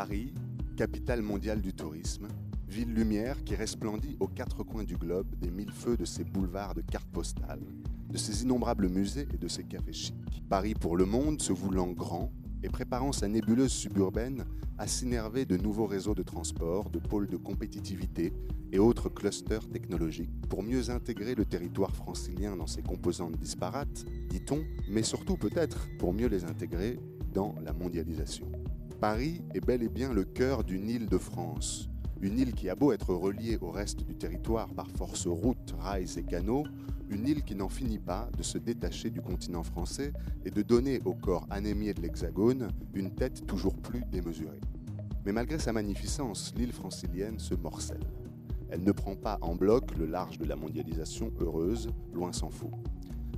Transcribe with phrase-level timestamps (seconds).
[0.00, 0.32] Paris,
[0.78, 2.26] capitale mondiale du tourisme,
[2.66, 6.74] ville lumière qui resplendit aux quatre coins du globe des mille feux de ses boulevards
[6.74, 7.60] de cartes postales,
[8.08, 10.42] de ses innombrables musées et de ses cafés chics.
[10.48, 14.46] Paris pour le monde se voulant grand et préparant sa nébuleuse suburbaine
[14.78, 18.32] à s'innerver de nouveaux réseaux de transport, de pôles de compétitivité
[18.72, 24.64] et autres clusters technologiques pour mieux intégrer le territoire francilien dans ses composantes disparates, dit-on,
[24.88, 26.98] mais surtout peut-être pour mieux les intégrer
[27.34, 28.50] dans la mondialisation.
[29.00, 31.88] Paris est bel et bien le cœur d'une île de France,
[32.20, 36.18] une île qui a beau être reliée au reste du territoire par force routes, rails
[36.18, 36.64] et canaux,
[37.08, 40.12] une île qui n'en finit pas de se détacher du continent français
[40.44, 44.60] et de donner au corps anémié de l'Hexagone une tête toujours plus démesurée.
[45.24, 48.04] Mais malgré sa magnificence, l'île francilienne se morcelle.
[48.68, 52.72] Elle ne prend pas en bloc le large de la mondialisation heureuse, loin s'en faut.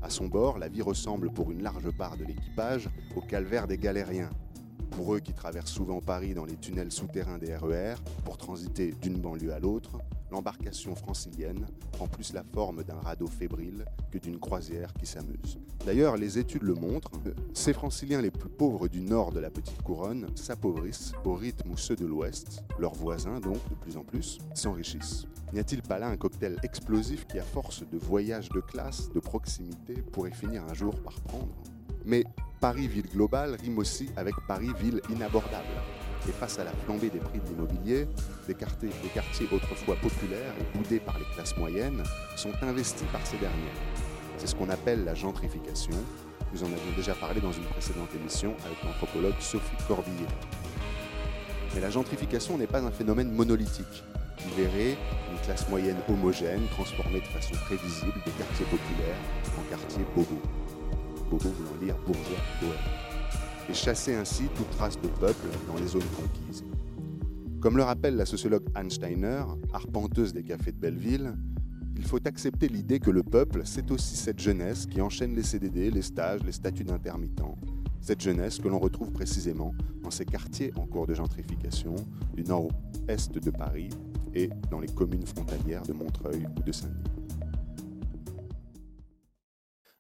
[0.03, 3.79] À son bord, la vie ressemble pour une large part de l'équipage au calvaire des
[3.79, 4.31] galériens,
[4.93, 9.19] pour eux qui traversent souvent Paris dans les tunnels souterrains des RER pour transiter d'une
[9.19, 9.99] banlieue à l'autre,
[10.31, 15.59] l'embarcation francilienne prend plus la forme d'un radeau fébrile que d'une croisière qui s'amuse.
[15.85, 17.11] D'ailleurs, les études le montrent,
[17.55, 21.77] ces franciliens les plus pauvres du nord de la petite couronne s'appauvrissent au rythme où
[21.77, 25.27] ceux de l'ouest, leurs voisins donc de plus en plus, s'enrichissent.
[25.53, 29.21] N'y a-t-il pas là un cocktail explosif qui, à force de voyages de classe, de
[29.21, 31.55] proximité, pourrait finir un jour par prendre?
[32.07, 32.25] Mais
[32.63, 35.67] Paris-ville globale rime aussi avec Paris-ville inabordable.
[36.29, 38.07] Et face à la flambée des prix de l'immobilier,
[38.47, 38.89] des quartiers,
[39.51, 42.05] autrefois populaires et boudés par les classes moyennes
[42.37, 43.75] sont investis par ces dernières.
[44.39, 45.97] C'est ce qu'on appelle la gentrification.
[46.55, 50.29] Nous en avions déjà parlé dans une précédente émission avec l'anthropologue Sophie Corbillet.
[51.75, 54.05] Mais la gentrification n'est pas un phénomène monolithique.
[54.39, 54.97] Vous verrez
[55.33, 59.19] une classe moyenne homogène transformée de façon prévisible des quartiers populaires
[59.59, 60.62] en quartiers bobos
[61.37, 62.75] voulant bourgeois
[63.69, 66.65] et chasser ainsi toute trace de peuple dans les zones conquises.
[67.61, 71.35] Comme le rappelle la sociologue Anne Steiner, arpenteuse des cafés de Belleville,
[71.97, 75.91] il faut accepter l'idée que le peuple, c'est aussi cette jeunesse qui enchaîne les CDD,
[75.91, 77.43] les stages, les statuts d'intermittent.
[78.01, 81.95] Cette jeunesse que l'on retrouve précisément dans ces quartiers en cours de gentrification
[82.35, 83.91] du nord-est de Paris
[84.35, 87.22] et dans les communes frontalières de Montreuil ou de Saint-Denis.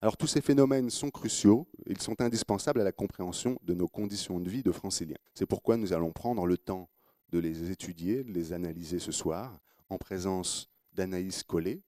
[0.02, 4.40] Alors tous ces phénomènes sont cruciaux, ils sont indispensables à la compréhension de nos conditions
[4.40, 5.16] de vie de franciliens.
[5.32, 6.90] C'est pourquoi nous allons prendre le temps
[7.28, 11.84] de les étudier, de les analyser ce soir, en présence d'Anaïs Collet,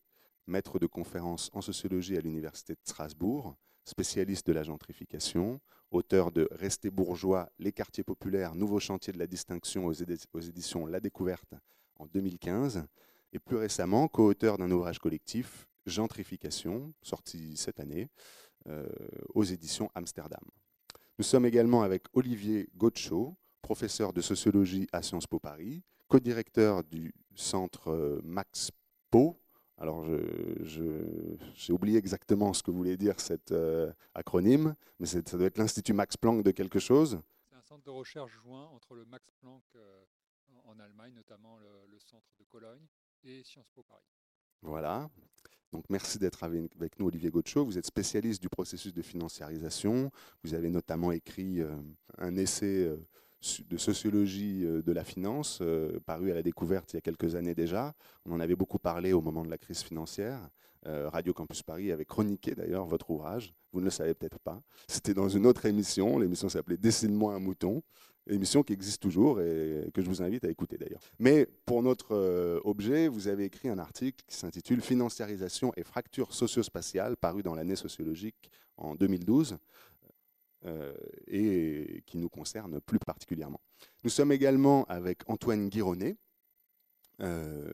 [0.47, 5.60] maître de conférences en sociologie à l'Université de Strasbourg, spécialiste de la gentrification,
[5.91, 11.00] auteur de Rester bourgeois, les quartiers populaires, nouveau chantier de la distinction aux, éditions La
[11.00, 11.54] Découverte
[11.96, 12.84] en 2015,
[13.32, 18.09] et plus récemment co-auteur d'un ouvrage collectif, Gentrification, sorti cette année
[18.69, 18.87] euh,
[19.34, 20.43] aux éditions Amsterdam.
[21.19, 27.15] Nous sommes également avec Olivier Gaucho, professeur de sociologie à Sciences Po Paris, co-directeur du
[27.34, 28.71] centre euh, Max
[29.11, 29.39] Po.
[29.77, 30.06] Alors,
[30.62, 35.93] j'ai oublié exactement ce que voulait dire cet euh, acronyme, mais ça doit être l'Institut
[35.93, 37.21] Max Planck de quelque chose.
[37.50, 39.65] C'est un centre de recherche joint entre le Max Planck
[40.65, 42.87] en Allemagne, notamment le, le centre de Cologne,
[43.25, 44.05] et Sciences Po Paris.
[44.64, 45.10] Voilà.
[45.72, 47.64] Donc merci d'être avec nous, Olivier Gaucho.
[47.64, 50.10] Vous êtes spécialiste du processus de financiarisation.
[50.42, 51.75] Vous avez notamment écrit euh,
[52.16, 52.97] un essai euh,
[53.69, 55.62] de sociologie euh, de la finance,
[56.06, 57.92] paru à la découverte il y a quelques années déjà.
[58.25, 60.48] On en avait beaucoup parlé au moment de la crise financière.
[60.86, 63.54] Radio Campus Paris avait chroniqué d'ailleurs votre ouvrage.
[63.72, 64.60] Vous ne le savez peut-être pas.
[64.86, 66.19] C'était dans une autre émission.
[66.19, 67.82] L'émission s'appelait Dessine-moi un mouton
[68.27, 71.01] émission qui existe toujours et que je vous invite à écouter d'ailleurs.
[71.19, 76.33] Mais pour notre euh, objet, vous avez écrit un article qui s'intitule Financiarisation et fracture
[76.33, 79.59] socio-spatiale, paru dans l'année sociologique en 2012
[80.67, 80.95] euh,
[81.27, 83.61] et qui nous concerne plus particulièrement.
[84.03, 86.17] Nous sommes également avec Antoine Guironnet,
[87.21, 87.71] euh,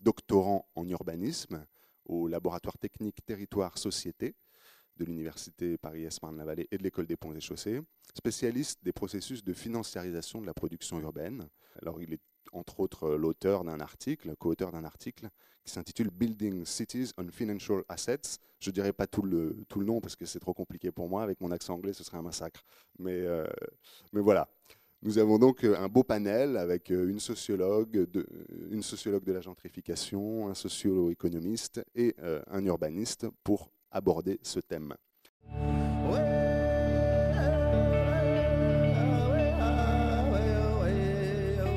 [0.00, 1.66] doctorant en urbanisme
[2.06, 4.34] au laboratoire technique Territoire-Société
[4.96, 7.80] de l'Université Paris-Est-Marne-la-Vallée et de l'École des Ponts et Chaussées,
[8.14, 11.48] spécialiste des processus de financiarisation de la production urbaine.
[11.82, 12.20] Alors, il est
[12.52, 15.28] entre autres l'auteur d'un article, co-auteur d'un article
[15.64, 18.38] qui s'intitule Building Cities on Financial Assets.
[18.60, 21.08] Je ne dirai pas tout le, tout le nom parce que c'est trop compliqué pour
[21.08, 21.22] moi.
[21.22, 22.64] Avec mon accent anglais, ce serait un massacre.
[22.98, 23.46] Mais, euh,
[24.12, 24.48] mais voilà.
[25.02, 28.26] Nous avons donc un beau panel avec une sociologue de,
[28.70, 34.94] une sociologue de la gentrification, un socio-économiste et euh, un urbaniste pour aborder ce thème.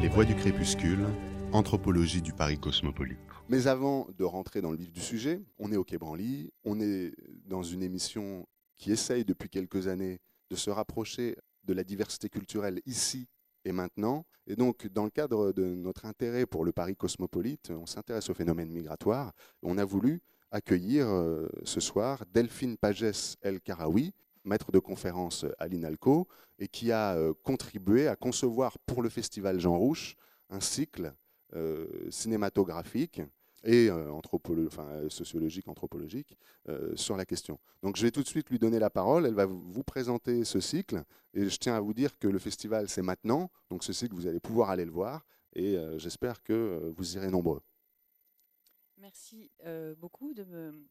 [0.02, 1.06] Les voix du crépuscule,
[1.54, 3.18] anthropologie du Paris cosmopolite.
[3.50, 6.82] Mais avant de rentrer dans le vif du sujet, on est au Quai Branly, on
[6.82, 7.14] est
[7.46, 8.46] dans une émission
[8.78, 10.20] qui essaye depuis quelques années
[10.50, 13.28] de se rapprocher de la diversité culturelle ici
[13.64, 14.26] et maintenant.
[14.48, 18.34] Et donc, dans le cadre de notre intérêt pour le Paris cosmopolite, on s'intéresse au
[18.34, 19.34] phénomène migratoire.
[19.62, 20.22] On a voulu
[20.52, 24.14] accueillir euh, ce soir Delphine Pages El Karawi,
[24.44, 26.28] maître de conférence à l'INALCO,
[26.60, 30.16] et qui a euh, contribué à concevoir pour le festival Jean Rouche
[30.50, 31.14] un cycle
[31.56, 33.22] euh, cinématographique
[33.64, 33.90] et
[35.10, 36.38] sociologique, anthropologique
[36.94, 37.60] sur la question.
[37.82, 40.62] Donc je vais tout de suite lui donner la parole, elle va vous présenter ce
[40.62, 41.04] cycle,
[41.34, 44.28] et je tiens à vous dire que le festival c'est maintenant, donc ce cycle vous
[44.28, 47.62] allez pouvoir aller le voir, et j'espère que vous irez nombreux.
[48.98, 50.88] Merci euh, beaucoup de me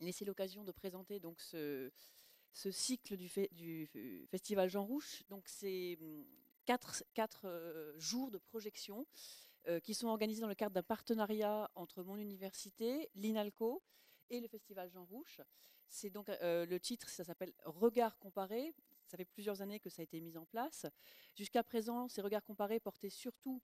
[0.00, 1.90] laisser l'occasion de présenter donc ce,
[2.52, 4.86] cycle du, festival Jean.
[5.30, 6.26] Donc c'est hum,
[6.66, 7.04] quatre,
[7.44, 9.06] euh, jours de projection
[9.68, 13.82] euh, qui sont organisés dans le cadre d'un partenariat entre mon université, l'INALCO
[14.28, 15.40] et le festival Jean Rouche.
[15.88, 18.74] C'est donc le titre, ça s'appelle Regard comparé.
[19.06, 20.84] Ça fait plusieurs années que ça a été mis en place.
[21.36, 23.62] Jusqu'à présent, ces regards comparés portaient surtout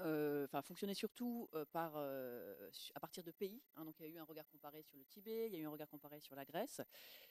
[0.00, 3.62] enfin fonctionnait surtout euh, euh, à partir de pays.
[3.76, 3.84] Hein.
[3.84, 5.66] donc il y a eu un regard comparé sur le Tibet, il y a eu
[5.66, 6.80] un regard comparé sur la Grèce.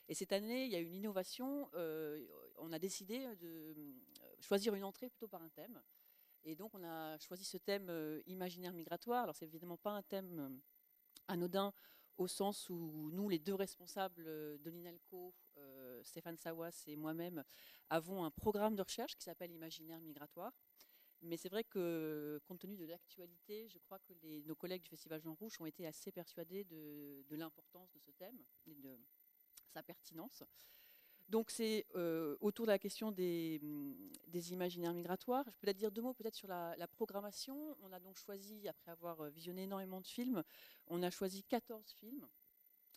[0.08, 1.70] Et cette année, il y a eu une innovation.
[2.56, 3.74] on a décidé de
[4.40, 5.80] choisir une entrée plutôt par un thème.
[6.44, 7.90] Et donc on a choisi ce thème
[8.26, 9.24] imaginaire migratoire.
[9.24, 10.60] Alors c'est évidemment pas un thème
[11.28, 11.72] anodin
[12.16, 15.34] au sens où nous, les deux responsables de l'INALCO,
[16.02, 17.42] Stéphane Sawas et moi-même,
[17.90, 20.52] avons un programme de recherche qui s'appelle Imaginaire migratoire
[21.24, 24.12] mais c'est vrai que, compte tenu de l'actualité, je crois que
[24.46, 28.38] nos collègues du Festival Jean Rouge ont été assez persuadés de, l'importance de ce thème
[28.66, 28.96] et de
[29.72, 30.42] sa pertinence.
[31.28, 33.60] Donc c'est euh, autour de la question des,
[34.50, 35.48] imaginaires migratoires.
[35.50, 37.76] Je peux dire deux mots peut-être sur la, programmation.
[37.82, 40.44] On a donc choisi, après avoir visionné énormément de films,
[40.86, 42.28] on a choisi 14 films.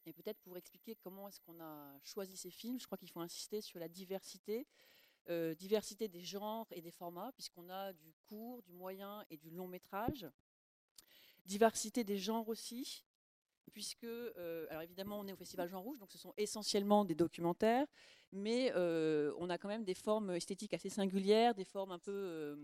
[0.06, 3.19] Et peut-être pour expliquer comment est-ce qu'on a choisi ces films, je crois qu'il faut
[3.19, 4.65] insister sur la diversité,
[5.29, 9.50] euh, diversité des genres et des formats, puisqu'on a du court, du moyen et du
[9.50, 10.25] long métrage.
[11.45, 13.06] Diversité des genres aussi,
[13.74, 17.15] puisque, euh, alors évidemment, on est au Festival Jean Rouge, donc ce sont essentiellement des
[17.15, 17.88] documentaires,
[18.31, 22.57] mais euh, on a quand même des formes esthétiques assez singulières, des formes un peu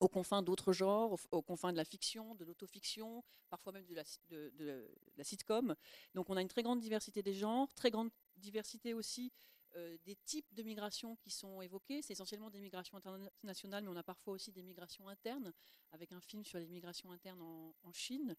[0.00, 4.04] aux confins d'autres genres, aux, confins de la fiction, de l'autofiction, parfois même de la,
[4.30, 5.74] de la, sitcom.
[6.14, 9.32] Donc on a une très grande diversité des genres, très grande diversité aussi
[9.76, 12.02] euh, des types de migrations qui sont évoquées.
[12.02, 15.52] C'est essentiellement des migrations internationales, mais on a parfois aussi des migrations internes,
[15.92, 18.36] avec un film sur les migrations internes en, Chine.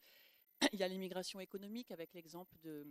[0.71, 2.85] Il y a les migrations économiques, avec l'exemple de,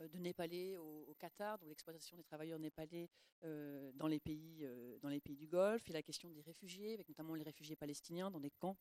[0.00, 3.08] euh, Népalais au, Qatar, donc l'exploitation des travailleurs népalais
[3.44, 4.66] euh, dans, les pays,
[5.00, 8.30] dans les pays du Golfe, et la question des réfugiés, avec notamment les réfugiés palestiniens
[8.30, 8.76] dans des camps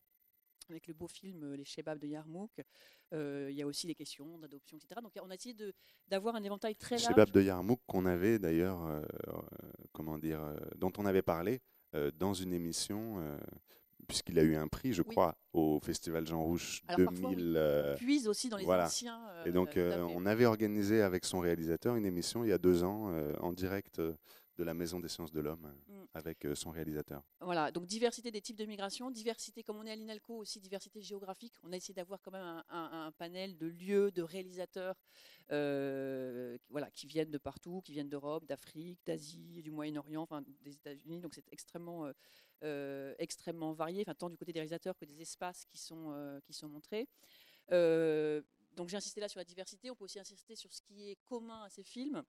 [0.69, 2.51] avec le beau film euh, Les Shebabs de Yarmouk.
[3.13, 4.99] Euh, il y a aussi les questions d'adoption, etc.
[5.01, 5.55] Donc on a essayé
[6.07, 7.07] d'avoir un éventail très large.
[7.07, 9.01] Shebabs de Yarmouk qu'on avait d'ailleurs, euh,
[9.91, 10.41] comment dire,
[10.75, 11.61] dont on avait parlé
[12.15, 13.37] dans une émission
[14.07, 17.95] puisqu'il a eu un prix, je crois, au Festival Jean Rouge 2000.
[17.97, 19.19] puis aussi dans les anciens.
[19.45, 23.11] et donc, on avait organisé avec son réalisateur une émission il y a deux ans
[23.39, 24.01] en direct
[24.57, 26.03] de la Maison des sciences de l'homme mm.
[26.13, 27.23] avec euh, son réalisateur.
[27.41, 31.01] Voilà, donc diversité des types de migration, diversité, comme on est à l'INALCO, aussi diversité
[31.01, 31.53] géographique.
[31.63, 34.95] On a essayé d'avoir quand même un, panel de lieux, de réalisateurs
[35.51, 40.73] euh, voilà, qui viennent de partout, qui viennent d'Europe, d'Afrique, d'Asie, du Moyen-Orient, enfin, des
[40.73, 41.21] États-Unis.
[41.21, 42.11] Donc c'est extrêmement,
[42.63, 46.53] euh, extrêmement varié, enfin, tant du côté des réalisateurs que des espaces qui sont, qui
[46.53, 47.07] sont montrés.
[47.69, 49.91] donc j'ai insisté là sur la diversité.
[49.91, 52.23] On peut aussi insister sur ce qui est commun à ces films.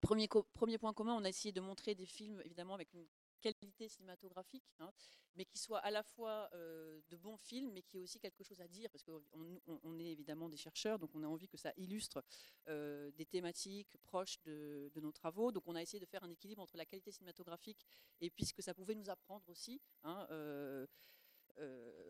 [0.00, 3.06] Premier, premier point commun, on a essayé de montrer des films, évidemment, avec une
[3.40, 4.90] qualité cinématographique, hein,
[5.36, 8.60] mais qui soient à la fois de bons films, mais qui aient aussi quelque chose
[8.60, 9.22] à dire, parce qu'on
[9.66, 12.24] on, est évidemment des chercheurs, donc on a envie que ça illustre
[12.66, 15.52] des thématiques proches de, nos travaux.
[15.52, 17.84] Donc on a essayé de faire un équilibre entre la qualité cinématographique
[18.20, 19.80] et puis ce que ça pouvait nous apprendre aussi.
[20.04, 20.26] Hein,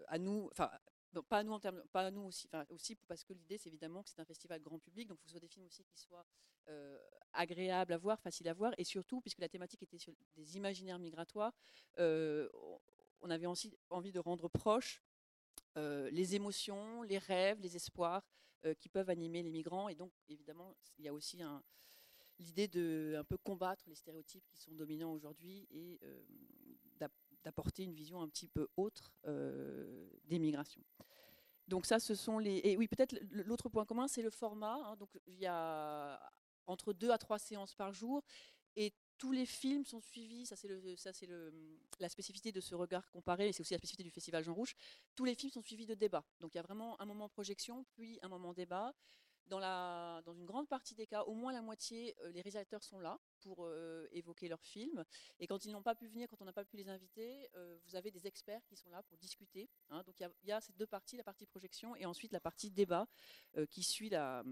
[0.06, 0.48] à nous,
[1.24, 1.58] pas à nous
[1.92, 2.30] pas nous
[2.70, 5.24] aussi, parce que l'idée c'est évidemment que c'est un festival grand public, donc il faut
[5.24, 6.26] que ce soit des films aussi qui soient
[6.68, 6.98] euh,
[7.32, 10.98] agréables à voir, faciles à voir, et surtout puisque la thématique était sur des imaginaires
[10.98, 11.52] migratoires,
[11.98, 12.48] euh,
[13.20, 15.02] on avait aussi envie de rendre proches
[15.76, 18.22] euh, les émotions, les rêves, les espoirs
[18.80, 21.38] qui peuvent animer les migrants, et donc évidemment il y a aussi
[22.40, 25.68] l'idée de un peu combattre les stéréotypes qui sont dominants aujourd'hui
[27.46, 30.82] d'apporter une vision un petit peu autre euh, des migrations.
[31.68, 32.60] Donc ça, ce sont les...
[32.64, 34.74] Et oui, peut-être l'autre point commun, c'est le format.
[34.74, 34.96] Hein.
[34.96, 36.20] donc il y a
[36.66, 38.24] entre deux à trois séances par jour.
[38.74, 40.68] Et tous les films sont suivis, ça c'est
[42.00, 44.74] la spécificité de ce regard comparé, et c'est aussi la spécificité du Festival Jean Rouge.
[45.14, 46.24] Tous les films sont suivis de débats.
[46.40, 48.92] Donc il y a vraiment un moment projection, puis un moment débat.
[49.46, 52.98] Dans, la, dans une grande partie des cas, au moins la moitié, les réalisateurs sont
[52.98, 53.68] là pour
[54.12, 55.04] évoquer leurs films.
[55.38, 57.48] Et quand ils n'ont pas pu venir, quand on n'a pas pu les inviter,
[57.84, 59.68] vous avez des experts qui sont là pour discuter.
[59.90, 60.02] Hein.
[60.04, 62.70] Donc il y, y, a ces deux parties, la partie projection et ensuite la partie
[62.70, 63.06] débat
[63.70, 64.42] qui suit la,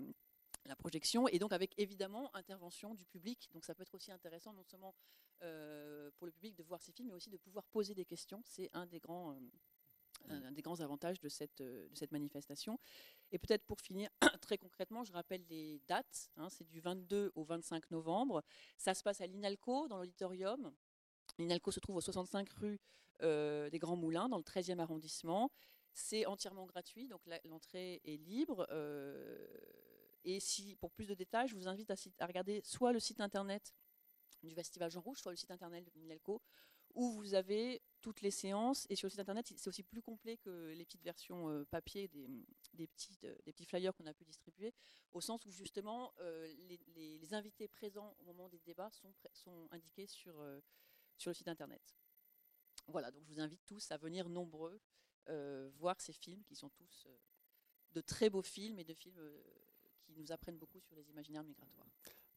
[0.67, 3.49] la projection et donc avec évidemment intervention du public.
[3.53, 4.95] Donc ça peut être aussi intéressant non seulement
[5.43, 8.43] euh, pour le public de voir ces films, mais aussi de pouvoir poser des questions.
[8.47, 12.79] C'est un des grands, euh, un, des grands avantages de cette, euh, de cette manifestation.
[13.35, 14.09] Et peut-être pour finir,
[14.43, 16.31] très concrètement, je rappelle les dates.
[16.37, 18.45] Hein, c'est du 22 au 25 novembre.
[18.79, 20.73] Ça se passe à l'INALCO, dans l'auditorium.
[21.39, 22.81] L'INALCO se trouve au 65 rue
[23.21, 25.51] des Grands Moulins, dans le 13e arrondissement.
[25.93, 28.69] C'est entièrement gratuit, donc l'entrée est libre.
[30.23, 33.75] Et si, pour plus de détails, je vous invite à, regarder soit le site internet
[34.45, 36.41] du Festival Jean Rouge, soit le site internet de Minelco,
[36.95, 38.87] où vous avez toutes les séances.
[38.91, 42.09] Et sur le site internet, c'est aussi plus complet que les petites versions euh, papier
[42.75, 44.75] des, petits, euh, des petits flyers qu'on a pu distribuer,
[45.13, 50.39] au sens où justement euh, les, invités présents au moment des débats sont, indiqués sur
[50.43, 51.97] le site internet.
[52.89, 54.79] Voilà, donc je vous invite tous à venir nombreux
[55.79, 57.09] voir ces films qui sont tous
[57.93, 59.21] de très beaux films et de films
[60.03, 61.89] qui nous apprennent beaucoup sur les imaginaires migratoires.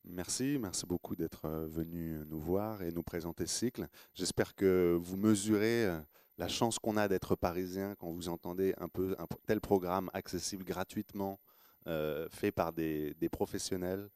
[0.09, 3.87] Merci, merci beaucoup d'être euh, venu nous voir et nous présenter cycle.
[4.13, 5.99] J'espère que vous mesurez euh,
[6.37, 11.39] la chance qu'on a d'être parisien quand vous entendez un peu tel programme accessible gratuitement,
[11.87, 14.09] euh, fait par des, professionnels.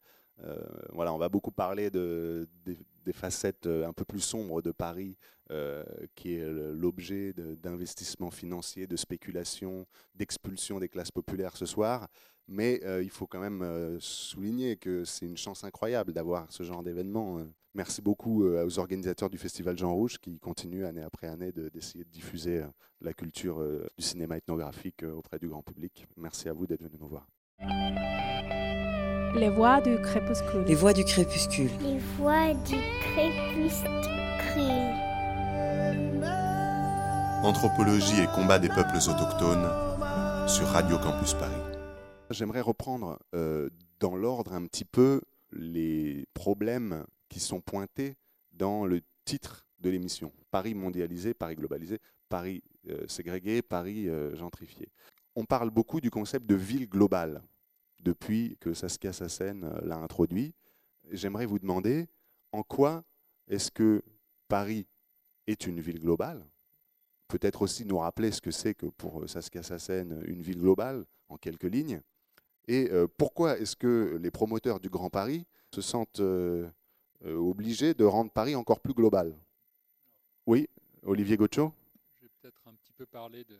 [0.92, 5.16] voilà, on va beaucoup parler de, des, facettes un peu plus sombres de Paris,
[6.14, 12.08] qui est l'objet d'investissements financiers, de spéculation, d'expulsion des classes populaires ce soir.
[12.48, 16.62] Mais euh, il faut quand même euh, souligner que c'est une chance incroyable d'avoir ce
[16.62, 17.38] genre d'événement.
[17.38, 17.44] Euh.
[17.74, 22.10] Merci beaucoup aux organisateurs du Festival Jean Rouge qui continuent année après année d'essayer de,
[22.10, 22.62] diffuser
[23.00, 23.64] la culture
[23.96, 26.06] du cinéma ethnographique auprès du grand public.
[26.18, 27.26] Merci à vous d'être venus nous voir.
[29.34, 30.64] Les voix du crépuscule.
[30.66, 31.70] Les voix du crépuscule.
[31.80, 34.12] Les voix du crépuscule.
[37.42, 39.66] Anthropologie et combat des peuples autochtones
[40.46, 41.61] sur Radio Campus Paris.
[42.32, 43.68] J'aimerais reprendre euh,
[44.00, 45.20] dans l'ordre un petit peu
[45.52, 48.16] les problèmes qui sont pointés
[48.52, 50.32] dans le titre de l'émission.
[50.50, 51.98] Paris mondialisé, Paris globalisé,
[52.28, 54.88] Paris euh, ségrégué, Paris euh, gentrifié.
[55.36, 57.42] On parle beaucoup du concept de ville globale
[58.00, 60.54] depuis que Saskia Sassen l'a introduit.
[61.10, 62.08] J'aimerais vous demander
[62.50, 63.04] en quoi
[63.48, 64.02] est-ce que
[64.48, 64.86] Paris
[65.46, 66.44] est une ville globale?
[67.28, 71.36] Peut-être aussi nous rappeler ce que c'est que pour Saskia Sassen une ville globale en
[71.36, 72.00] quelques lignes.
[72.68, 76.68] Et euh, pourquoi est-ce que les promoteurs du Grand Paris se sentent euh,
[77.24, 79.36] euh, obligés de rendre Paris encore plus global?
[80.46, 80.68] Oui,
[81.02, 81.72] Olivier Gaucho
[82.20, 83.58] Je vais peut-être un petit peu parler de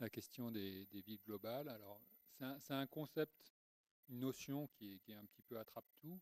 [0.00, 1.68] la question des, villes globales.
[1.68, 2.00] Alors,
[2.58, 3.52] c'est un, concept,
[4.08, 6.18] une notion qui est, un petit peu attrape-tout,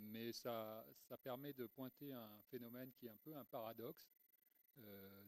[0.00, 0.84] mais ça,
[1.22, 4.10] permet de pointer un phénomène qui est un peu un paradoxe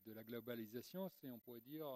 [0.05, 1.09] de la globalisation.
[1.09, 1.87] C'est, on pourrait dire,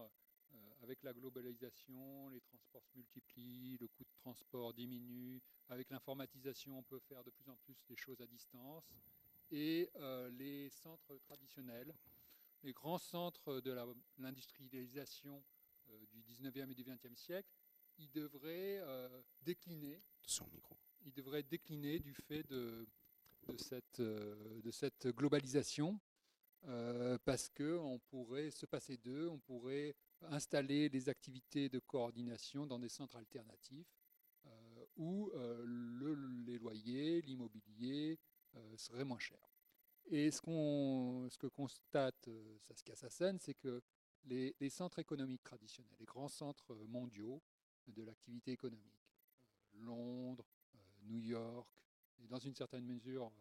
[0.52, 5.40] euh, avec la globalisation, les transports se multiplient, le coût de transport diminue.
[5.68, 8.84] Avec l'informatisation, on peut faire de plus en plus les choses à distance.
[9.50, 11.94] Et euh, les centres traditionnels,
[12.62, 13.76] les grands centres de
[14.18, 15.42] l'industrialisation
[15.88, 17.48] euh, du 19e et du 20e siècle,
[17.98, 18.82] ils devraient
[19.42, 20.02] décliner.
[21.04, 22.88] Ils devraient décliner du fait de,
[23.46, 26.00] de, cette, de cette, globalisation.
[27.24, 32.88] parce qu'on pourrait se passer d'eux, on pourrait installer les activités de coordination dans des
[32.88, 33.94] centres alternatifs
[34.46, 38.18] euh, où euh, le, les loyers, l'immobilier
[38.56, 39.48] euh, seraient moins chers.
[40.06, 42.28] Et ce, qu'on, ce que constate
[42.60, 43.82] Saskia Sassen, c'est que
[44.24, 47.42] les, centres économiques traditionnels, les grands centres mondiaux
[47.88, 49.02] de l'activité économique,
[49.74, 50.46] Londres,
[51.02, 51.68] New York,
[52.22, 53.32] et dans une certaine mesure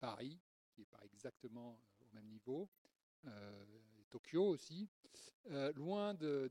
[0.00, 0.40] Paris,
[0.72, 2.68] qui n'est pas exactement au même niveau,
[4.08, 4.88] Tokyo aussi,
[5.50, 6.50] euh, loin de,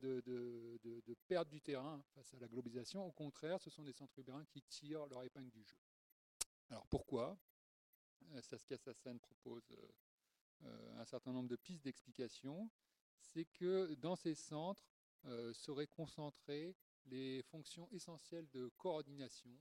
[1.27, 3.05] perdre du terrain face à la globalisation.
[3.05, 5.77] Au contraire, ce sont des centres urbains qui tirent leur épingle du jeu.
[6.69, 7.37] Alors pourquoi?
[8.33, 9.71] Euh, Saskia Sassen propose
[10.63, 12.69] euh, un certain nombre de pistes d'explication.
[13.19, 14.89] C'est que dans ces centres
[15.51, 16.73] seraient concentrées
[17.05, 19.51] les fonctions essentielles de coordination.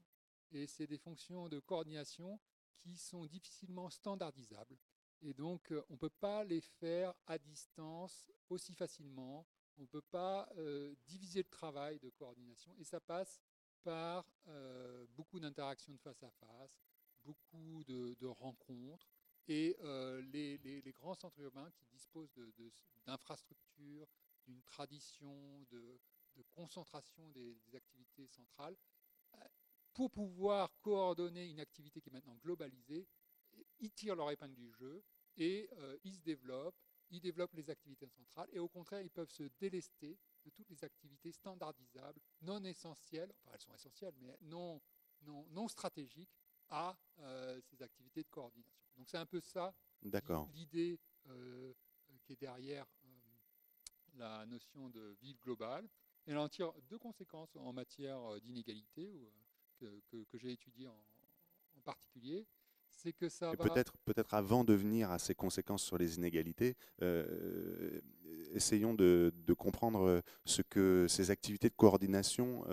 [0.53, 2.39] Et c'est des fonctions de coordination
[2.77, 4.79] qui sont difficilement standardisables
[5.23, 9.47] et donc, euh, on ne peut pas les faire à distance aussi facilement.
[9.79, 12.75] On ne peut pas euh, diviser le travail de coordination.
[12.79, 13.41] Et ça passe
[13.83, 16.83] par euh, beaucoup d'interactions de face à face,
[17.25, 19.11] beaucoup de, rencontres.
[19.49, 19.77] Et
[20.33, 22.33] les, grands centres urbains qui disposent
[23.07, 24.09] d'infrastructures,
[24.45, 26.01] d'une tradition, de,
[26.55, 28.77] concentration des, activités centrales,
[29.95, 33.07] pour pouvoir coordonner une activité qui est maintenant globalisée,
[33.81, 35.03] ils tirent leur épingle du jeu
[35.37, 35.69] et
[36.05, 36.79] ils se développent,
[37.11, 40.83] ils développent les activités centrales et au contraire, ils peuvent se délester de toutes les
[40.85, 44.81] activités standardisables, non essentielles, enfin elles sont essentielles, mais non,
[45.23, 46.37] non, non stratégiques
[46.69, 46.97] à
[47.63, 48.87] ces activités de coordination.
[48.97, 49.75] Donc c'est un peu ça
[50.55, 50.99] l'idée
[52.25, 52.87] qui est derrière
[54.19, 55.89] la notion de ville globale.
[56.27, 59.31] Elle en tire deux conséquences en matière euh, d'inégalité
[59.83, 61.01] euh, que, que, j'ai étudiées en,
[61.85, 62.47] particulier.
[62.97, 68.01] C'est que ça Peut-être peut avant de venir à ces conséquences sur les inégalités, euh,
[68.53, 72.65] essayons de, de, comprendre ce que ces activités de coordination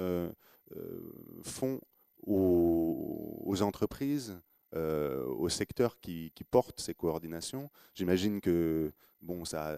[1.43, 1.79] font
[2.25, 4.39] aux, aux entreprises,
[4.75, 7.69] euh, au secteur qui, qui, porte ces coordinations.
[7.93, 9.77] J'imagine que bon, ça.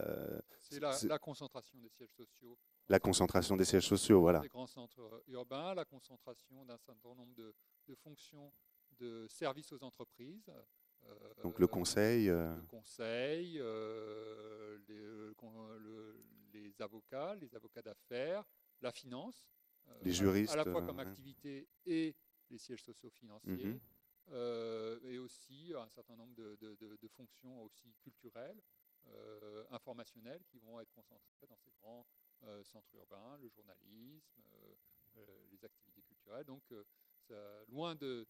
[0.61, 2.57] C'est la, concentration des sièges sociaux.
[2.87, 4.41] La concentration des sièges sociaux, voilà.
[4.41, 7.53] Les grands centres euh, urbains, la concentration d'un certain nombre de,
[7.87, 8.53] de, fonctions
[8.99, 10.49] de services aux entreprises.
[11.03, 12.27] Euh, Donc le conseil.
[12.27, 13.61] Le conseil,
[14.87, 15.05] les,
[16.53, 18.43] les, avocats, les avocats d'affaires,
[18.81, 19.47] la finance.
[20.01, 20.53] les juristes.
[20.53, 22.15] À la fois comme activité et
[22.49, 23.73] les sièges sociaux financiers.
[23.73, 23.79] Mhm.
[24.31, 28.59] Euh, et aussi un certain nombre de, fonctions aussi culturelles,
[29.07, 32.05] euh, informationnelles, qui vont être concentrées dans ces grands
[32.43, 34.41] euh, centres urbains, le journalisme,
[35.51, 36.45] les activités culturelles.
[36.45, 36.63] Donc,
[37.67, 38.27] loin de,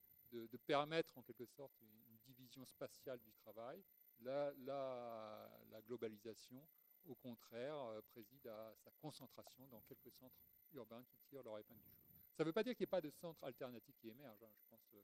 [0.65, 3.83] permettre en quelque sorte une division spatiale du travail,
[4.19, 6.65] la, la globalisation,
[7.05, 10.39] au contraire, préside à sa concentration dans quelques centres
[10.73, 12.15] urbains qui tirent leur épingle du jeu.
[12.35, 14.43] Ça ne veut pas dire qu'il n'y ait pas de centres alternatifs qui émergent.
[14.43, 14.51] Hein.
[14.57, 14.95] Je pense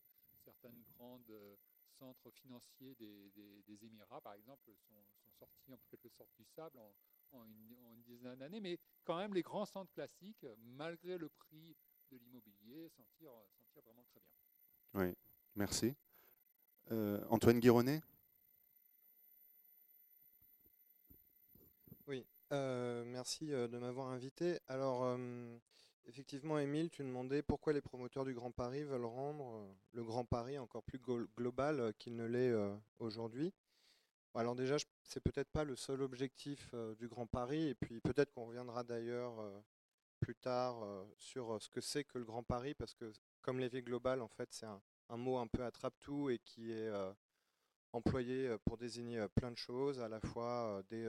[0.43, 1.55] certains grands euh,
[1.97, 5.03] centres financiers des, Émirats, par exemple, sont,
[5.39, 6.77] sortis en quelque sorte du sable
[7.31, 11.75] en, une, dizaine d'années, mais quand même les grands centres classiques, malgré le prix
[12.11, 13.31] de l'immobilier, s'en tirent,
[13.75, 14.35] vraiment très bien.
[14.93, 15.15] Oui,
[15.55, 15.93] merci.
[16.91, 18.01] Euh, Antoine Guironnet
[22.07, 24.59] Oui, euh, merci de m'avoir invité.
[24.67, 25.17] Alors,
[26.07, 30.25] Effectivement, Émile, tu demandais pourquoi les promoteurs du Grand Paris veulent rendre euh, le Grand
[30.25, 33.53] Paris encore plus global euh, qu'il ne l'est euh, aujourd'hui.
[34.33, 38.45] Alors déjà, c'est peut-être pas le seul objectif du Grand Paris, et puis peut-être qu'on
[38.45, 39.33] reviendra d'ailleurs
[40.21, 40.85] plus tard
[41.17, 44.27] sur ce que c'est que le Grand Paris, parce que comme les villes globales, en
[44.27, 46.89] fait, c'est un, mot un peu attrape-tout et qui est
[47.91, 51.07] employé pour désigner plein de choses, à la fois des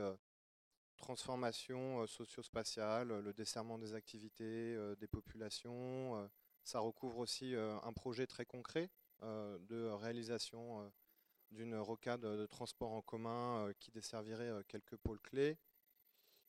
[1.02, 6.30] transformation socio-spatiale, le desserrement des activités, des populations.
[6.64, 8.88] Ça recouvre aussi un projet très concret
[9.20, 10.90] de réalisation
[11.50, 15.58] d'une rocade de transport en commun qui desservirait quelques pôles clés.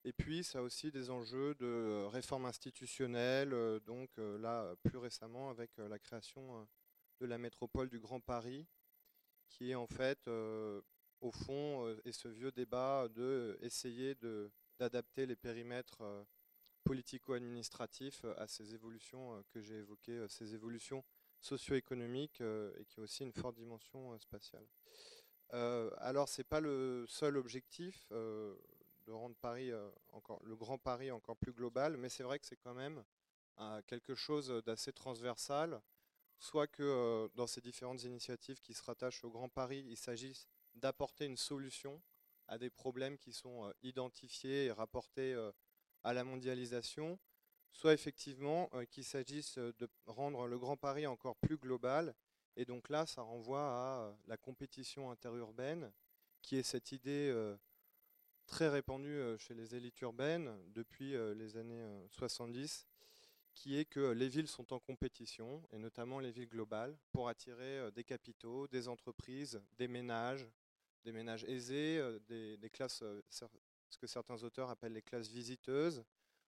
[0.06, 5.72] Et puis, ça a aussi des enjeux de réforme institutionnelle, donc là, plus récemment, avec
[5.78, 6.68] la création
[7.20, 8.68] de la métropole du Grand Paris,
[9.48, 10.28] qui est en fait
[11.24, 14.16] au fond, euh, et ce vieux débat de essayer
[14.78, 16.24] d'adapter les périmètres euh,
[16.84, 21.04] politico-administratifs euh, à ces évolutions que j'ai évoquées, ces évolutions
[21.40, 24.66] socio-économiques et qui ont aussi une forte dimension spatiale.
[25.50, 28.10] alors, ce n'est pas le seul objectif
[29.06, 29.72] de rendre Paris
[30.12, 33.04] encore, le Grand Paris encore plus global, mais c'est vrai que c'est quand même
[33.88, 35.82] quelque chose d'assez transversal,
[36.40, 41.26] soit que dans ces différentes initiatives qui se rattachent au Grand Paris, il s'agisse d'apporter
[41.26, 42.02] une solution
[42.48, 45.52] à des problèmes qui sont euh, identifiés et rapportés euh,
[46.04, 47.20] à la mondialisation,
[47.72, 52.14] soit effectivement euh, qu'il s'agisse de rendre le Grand Paris encore plus global.
[52.56, 55.92] Et donc là, ça renvoie à la compétition interurbaine,
[56.42, 57.34] qui est cette idée
[58.48, 62.88] très répandue chez les élites urbaines depuis les années 70,
[63.54, 67.92] qui est que les villes sont en compétition, et notamment les villes globales, pour attirer
[67.92, 70.48] des capitaux, des entreprises, des ménages,
[71.04, 76.04] des ménages aisés, euh, des, classes, euh, ce que certains auteurs appellent les classes visiteuses.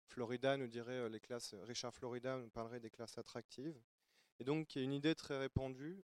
[0.08, 3.79] Florida nous dirait euh, les classes, Richard Florida nous parlerait des classes attractives.
[4.39, 6.03] Et donc, il y a une idée très répandue,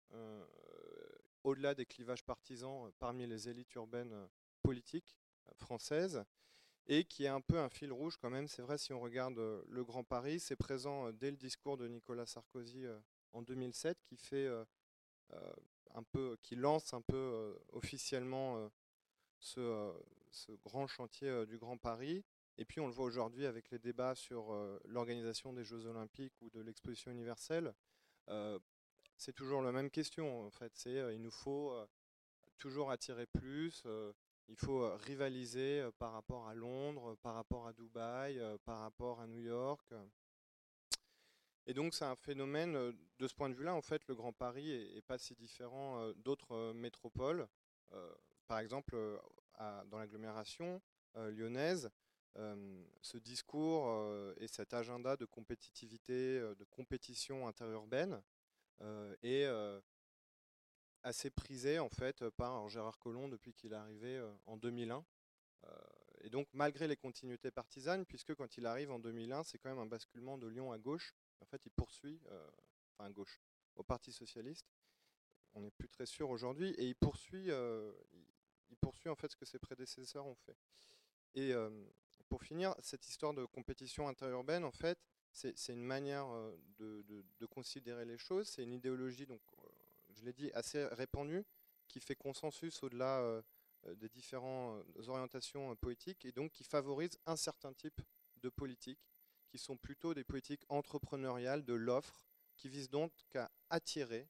[1.43, 4.29] au-delà des clivages partisans parmi les élites urbaines
[4.63, 5.17] politiques
[5.55, 6.25] françaises,
[6.87, 8.49] et qui est un peu un fil rouge quand même.
[8.49, 12.27] C'est vrai, si on regarde le Grand Paris, c'est présent dès le discours de Nicolas
[12.27, 12.85] Sarkozy
[13.33, 14.49] en 2007, qui fait
[15.95, 18.69] un peu, qui lance un peu euh, officiellement euh,
[19.39, 19.93] ce,
[20.31, 22.25] ce, grand chantier du Grand Paris.
[22.59, 26.51] Et puis on le voit aujourd'hui avec les débats sur l'organisation des Jeux Olympiques ou
[26.51, 27.73] de l'exposition universelle.
[29.17, 30.71] c'est toujours la même question en fait.
[30.75, 31.75] C'est il nous faut
[32.59, 33.83] toujours attirer plus.
[34.51, 39.41] Il faut rivaliser par rapport à Londres, par rapport à Dubaï, par rapport à New
[39.41, 39.95] York.
[41.67, 44.91] Et donc c'est un phénomène, de ce point de vue-là, en fait, le Grand Paris
[44.93, 47.47] n'est pas si différent d'autres métropoles.
[48.49, 48.97] par exemple,
[49.87, 50.83] dans l'agglomération
[51.15, 51.91] lyonnaise,
[52.35, 53.89] ce discours
[54.39, 58.21] et cet agenda de compétitivité, de compétition interurbaine
[59.23, 59.47] est
[61.03, 65.05] assez prisé en fait par Gérard Collomb depuis qu'il est arrivé en 2001.
[66.23, 69.79] et donc malgré les continuités partisanes, puisque quand il arrive en 2001, c'est quand même
[69.79, 71.15] un basculement de Lyon à gauche.
[71.41, 72.21] En fait, il poursuit,
[72.93, 73.41] enfin à gauche,
[73.77, 74.67] au Parti socialiste.
[75.55, 77.49] On n'est plus très sûr aujourd'hui, et il poursuit,
[78.71, 80.57] il poursuit en fait ce que ses prédécesseurs ont fait.
[81.35, 81.53] Et
[82.29, 84.99] pour finir, cette histoire de compétition interurbaine, en fait,
[85.33, 86.27] c'est une manière
[86.79, 87.05] de,
[87.39, 88.49] de, considérer les choses.
[88.49, 89.41] C'est une idéologie, donc,
[90.15, 91.45] je l'ai dit, assez répandue,
[91.89, 93.43] qui fait consensus au-delà
[93.97, 98.01] des différentes orientations politiques et donc qui favorise un certain type
[98.37, 99.01] de politique,
[99.49, 102.25] qui sont plutôt des politiques entrepreneuriales de l'offre,
[102.57, 104.29] qui visent donc à attirer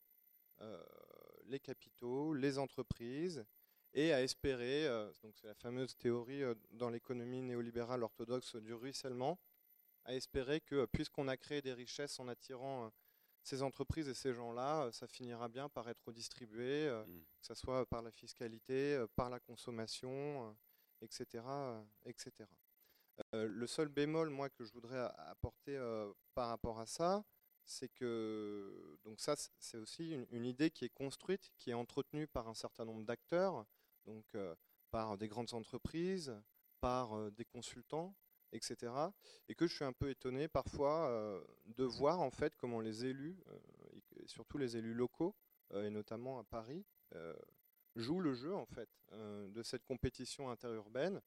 [1.45, 3.45] les capitaux, les entreprises,
[3.95, 8.73] et à espérer, euh, donc c'est la fameuse théorie euh, dans l'économie néolibérale orthodoxe du
[8.73, 9.39] ruissellement,
[10.05, 12.89] à espérer que puisqu'on a créé des richesses en attirant euh,
[13.43, 17.21] ces entreprises et ces gens-là, ça finira bien par être redistribué, mmh.
[17.41, 20.57] que ce soit par la fiscalité, par la consommation,
[21.01, 21.43] etc.
[22.05, 22.49] etc.
[23.33, 24.99] le seul bémol, moi, que je voudrais
[25.31, 25.79] apporter
[26.35, 27.25] par rapport à ça,
[27.65, 32.27] c'est que donc ça, c'est aussi une, une, idée qui est construite, qui est entretenue
[32.27, 33.65] par un certain nombre d'acteurs,
[34.07, 34.55] donc euh,
[34.91, 36.35] par des grandes entreprises,
[36.81, 38.15] par euh, des consultants,
[38.53, 38.93] etc.
[39.49, 43.05] Et que je suis un peu étonné parfois euh, de voir en fait comment les
[43.05, 43.39] élus,
[44.17, 45.35] et surtout les élus locaux,
[45.75, 46.85] et notamment à Paris,
[47.95, 51.21] jouent le jeu en fait de cette compétition interurbaine,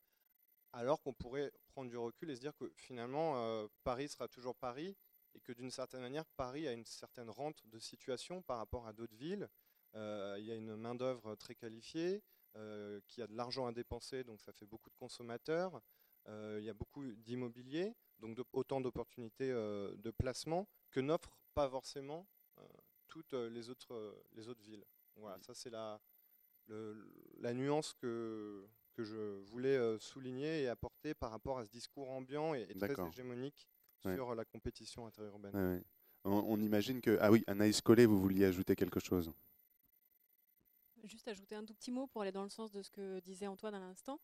[0.73, 4.97] alors qu'on pourrait prendre du recul et se dire que finalement Paris sera toujours Paris
[5.33, 8.91] et que d'une certaine manière Paris a une certaine rente de situation par rapport à
[8.91, 9.47] d'autres villes.
[9.93, 12.21] il y a une main d'œuvre très qualifiée,
[12.55, 15.81] euh, qui a de l'argent à dépenser, donc ça fait beaucoup de consommateurs.
[16.27, 21.69] Euh, il y a beaucoup d'immobilier, donc autant d'opportunités euh, de placement que n'offrent pas
[21.69, 22.27] forcément
[23.07, 24.83] toutes les autres, les autres villes.
[25.17, 26.01] Voilà, ça c'est la,
[26.67, 32.55] la nuance que, que je voulais souligner et apporter par rapport à ce discours ambiant
[32.55, 33.67] et, très hégémonique
[34.01, 35.83] sur la compétition interurbaine.
[36.25, 37.17] On, on, imagine que...
[37.21, 39.31] Ah oui, Anaïs Collet, vous vouliez ajouter quelque chose
[41.03, 43.47] Juste ajouter un tout petit mot pour aller dans le sens de ce que disait
[43.47, 44.21] Antoine à l'instant.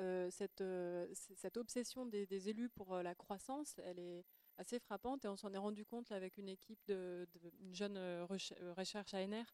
[0.00, 4.24] Euh, cette, euh, cette, obsession des, élus pour euh, la croissance, elle est
[4.56, 7.26] assez frappante et on s'en est rendu compte avec une équipe de,
[7.60, 7.98] une jeune
[8.76, 9.44] recherche ANR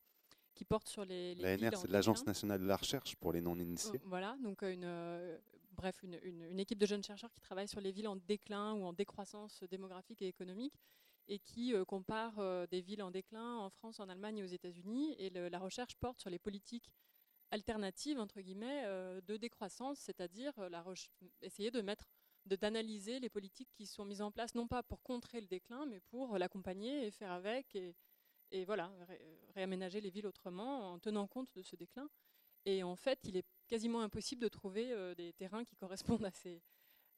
[0.54, 1.34] qui porte sur les.
[1.34, 4.00] les L'ANR, c'est l'Agence nationale de la recherche pour les non-initiés.
[4.04, 5.38] voilà, donc une,
[5.72, 8.84] bref, une, une, équipe de jeunes chercheurs qui travaillent sur les villes en déclin ou
[8.84, 10.74] en décroissance démographique et économique
[11.28, 14.46] et qui euh, compare euh, des villes en déclin en France, en Allemagne et aux
[14.46, 15.14] États-Unis.
[15.18, 16.90] Et la recherche porte sur les politiques
[17.54, 20.52] alternatives, entre guillemets, euh, de décroissance, c'est-à-dire
[21.40, 22.10] essayer de mettre
[22.46, 26.00] d'analyser les politiques qui sont mises en place, non pas pour contrer le déclin, mais
[26.00, 27.74] pour l'accompagner et faire avec,
[28.50, 28.92] et, voilà,
[29.54, 32.10] réaménager les villes autrement en tenant compte de ce déclin.
[32.66, 36.30] Et en fait, il est quasiment impossible de trouver des terrains qui correspondent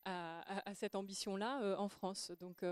[0.05, 2.31] à, à, cette ambition-là en France.
[2.39, 2.65] Donc,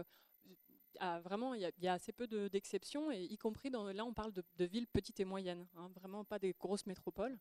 [1.22, 4.64] vraiment, il y, a assez peu d'exceptions, et y compris dans, là, on parle de,
[4.64, 7.38] villes petites et moyennes, hein, vraiment pas des grosses métropoles,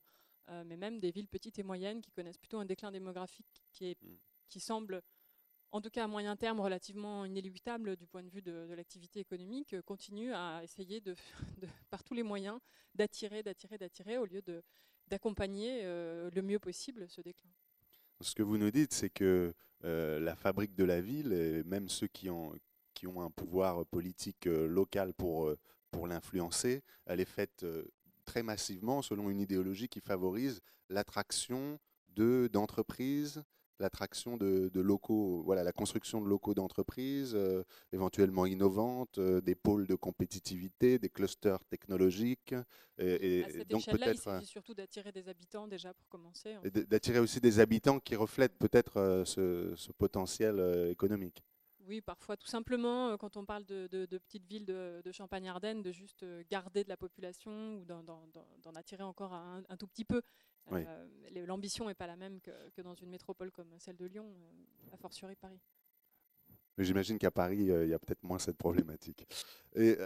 [0.49, 3.85] euh, mais même des villes petites et moyennes qui connaissent plutôt un déclin démographique qui,
[3.85, 4.17] est, mm.
[4.49, 5.01] qui semble,
[5.71, 9.79] en tout cas à moyen terme, relativement inéluctable du point de vue de, l'activité économique,
[9.81, 11.15] continue à essayer de,
[11.89, 12.59] par tous les moyens
[12.95, 14.41] d'attirer, d'attirer, d'attirer, au lieu
[15.07, 17.49] d'accompagner euh, le mieux possible ce déclin.
[18.21, 21.89] Ce que vous nous dites, c'est que euh, la fabrique de la ville, et même
[21.89, 22.53] ceux qui, ont,
[23.03, 25.59] qui ont un pouvoir politique euh, local pour, euh,
[25.91, 27.83] pour l'influencer, elle est faite euh,
[28.23, 31.79] très massivement selon une idéologie qui favorise l'attraction
[32.15, 33.43] d'entreprises,
[33.79, 37.35] l'attraction de, locaux, voilà, la construction de locaux d'entreprises,
[37.91, 42.53] éventuellement innovantes, des pôles de compétitivité, des clusters technologiques.
[42.99, 46.55] Et, à cette donc peut-être il s'agit surtout d'attirer des habitants déjà pour commencer.
[46.87, 51.43] D'attirer aussi des habitants qui reflètent peut-être ce, ce, potentiel économique.
[51.87, 56.23] Oui, parfois tout simplement, euh, quand on parle de, petites villes de, Champagne-Ardenne, de juste
[56.23, 60.21] euh, garder de la population ou d'en attirer encore un, tout petit peu.
[60.71, 61.05] Euh,
[61.45, 64.33] l'ambition n'est pas la même que, dans une métropole comme celle de Lyon,
[64.91, 65.59] a fortiori Paris.
[66.77, 69.27] J'imagine qu'à Paris, il y a peut-être moins cette problématique.
[69.75, 69.97] Et,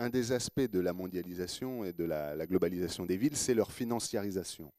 [0.00, 4.72] un des aspects de la mondialisation et de la, globalisation des villes, c'est leur financiarisation.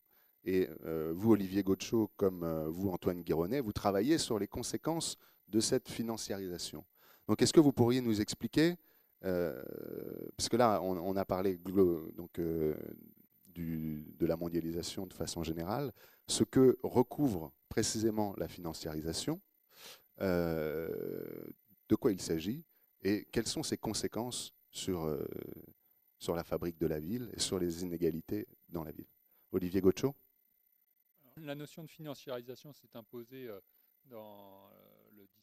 [0.43, 0.67] Et
[1.13, 5.17] vous, Olivier Gaucho, comme vous, Antoine Guironnet, vous travaillez sur les conséquences
[5.49, 6.85] de cette financiarisation.
[7.27, 8.75] Donc est-ce que vous pourriez nous expliquer,
[9.23, 9.61] euh,
[10.37, 12.75] parce que là on, a parlé donc, euh,
[13.55, 15.91] de la mondialisation de façon générale,
[16.27, 19.41] ce que recouvre précisément la financiarisation,
[20.19, 22.63] de quoi il s'agit
[23.01, 25.17] et quelles sont ses conséquences sur,
[26.19, 29.07] sur la fabrique de la ville et sur les inégalités dans la ville?
[29.51, 30.15] Olivier Gaucho
[31.37, 33.59] La notion de financiarisation s'est imposée euh,
[34.05, 34.88] dans euh,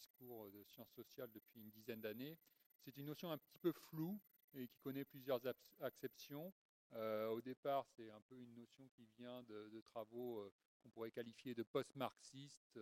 [0.06, 2.38] discours de sciences sociales depuis une dizaine d'années.
[2.84, 4.20] C'est une notion un petit peu floue
[4.54, 5.40] et qui connaît plusieurs
[5.80, 6.52] acceptions.
[6.92, 10.50] Euh, au départ, c'est un peu une notion qui vient de, travaux
[10.82, 12.78] qu'on pourrait qualifier de post-marxistes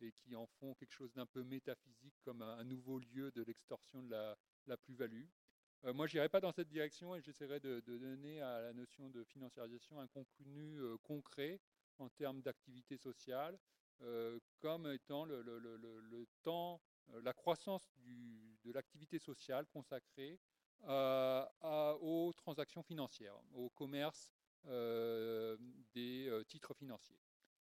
[0.00, 4.02] et qui en font quelque chose d'un peu métaphysique comme un, nouveau lieu de l'extorsion
[4.02, 4.10] de
[4.66, 5.26] la plus-value.
[5.84, 9.10] Euh, moi, je n'irai pas dans cette direction et j'essaierai de, donner à la notion
[9.10, 11.60] de financiarisation un contenu euh, concret
[11.98, 13.58] en termes d'activité sociale,
[14.02, 16.80] euh, comme étant le, temps,
[17.22, 17.88] la croissance
[18.64, 20.38] de l'activité sociale consacrée
[20.82, 24.32] aux transactions financières, au commerce
[25.94, 27.18] des titres financiers.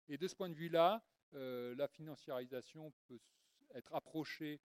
[0.07, 3.19] Et de ce point de vue-là, la financiarisation peut
[3.73, 4.61] être approchée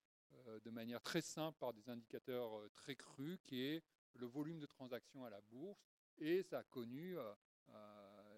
[0.47, 3.83] euh, de manière très simple par des indicateurs euh, très crus, qui est
[4.15, 5.87] le volume de transactions à la bourse,
[6.19, 7.33] et ça a connu euh,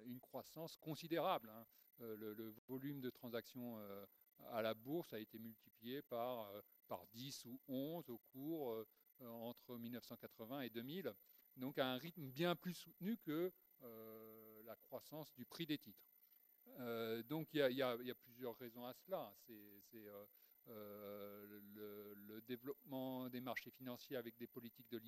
[0.07, 1.51] une croissance considérable.
[2.01, 2.17] Hein.
[2.17, 3.79] Le, volume de transactions
[4.51, 6.51] à la bourse a été multiplié par,
[6.89, 8.85] par 10 ou 11 au cours
[9.21, 11.13] entre 1980 et 2000,
[11.57, 13.53] donc à un rythme bien plus soutenu que
[14.65, 16.09] la croissance du prix des titres.
[17.29, 19.35] donc il y, a plusieurs raisons à cela.
[19.47, 20.09] C'est
[20.69, 21.47] euh,
[22.27, 25.01] le, développement des marchés financiers avec des politiques de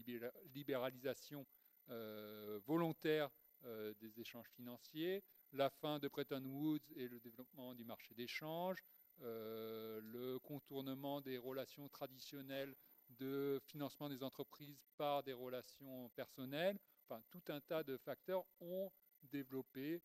[0.54, 1.44] libéralisation
[1.88, 3.30] euh, volontaire
[3.64, 5.22] euh, des échanges financiers,
[5.52, 8.82] la fin de Bretton Woods et le développement du marché d'échange,
[9.18, 12.74] le contournement des relations traditionnelles
[13.10, 18.90] de financement des entreprises par des relations personnelles, enfin tout un tas de facteurs ont
[19.22, 20.02] développé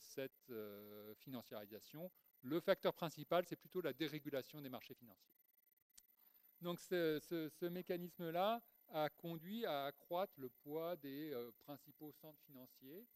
[0.00, 0.52] cette
[1.20, 2.10] financiarisation.
[2.42, 5.30] Le facteur principal, c'est plutôt la dérégulation des marchés financiers.
[6.60, 8.60] Donc ce, mécanisme-là
[8.92, 13.06] a conduit à accroître le poids des euh, principaux centres financiers.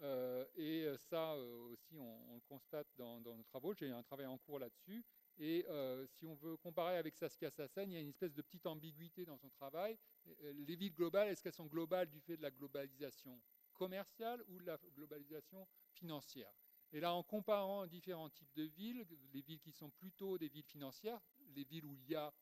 [0.00, 3.74] Euh, et euh, ça aussi, on, le constate dans, nos travaux.
[3.74, 5.04] J'ai un travail en cours là-dessus.
[5.40, 5.64] Et
[6.08, 9.24] si on veut comparer avec Saskia Sassen, il y a une espèce de petite ambiguïté
[9.24, 9.96] dans son travail.
[10.42, 13.40] Les villes globales, est-ce qu'elles sont globales du fait de la globalisation
[13.72, 16.50] commerciale ou de la globalisation financière?
[16.90, 20.66] Et là, en comparant différents types de villes, les villes qui sont plutôt des villes
[20.66, 21.20] financières,
[21.54, 22.34] les villes où il y a,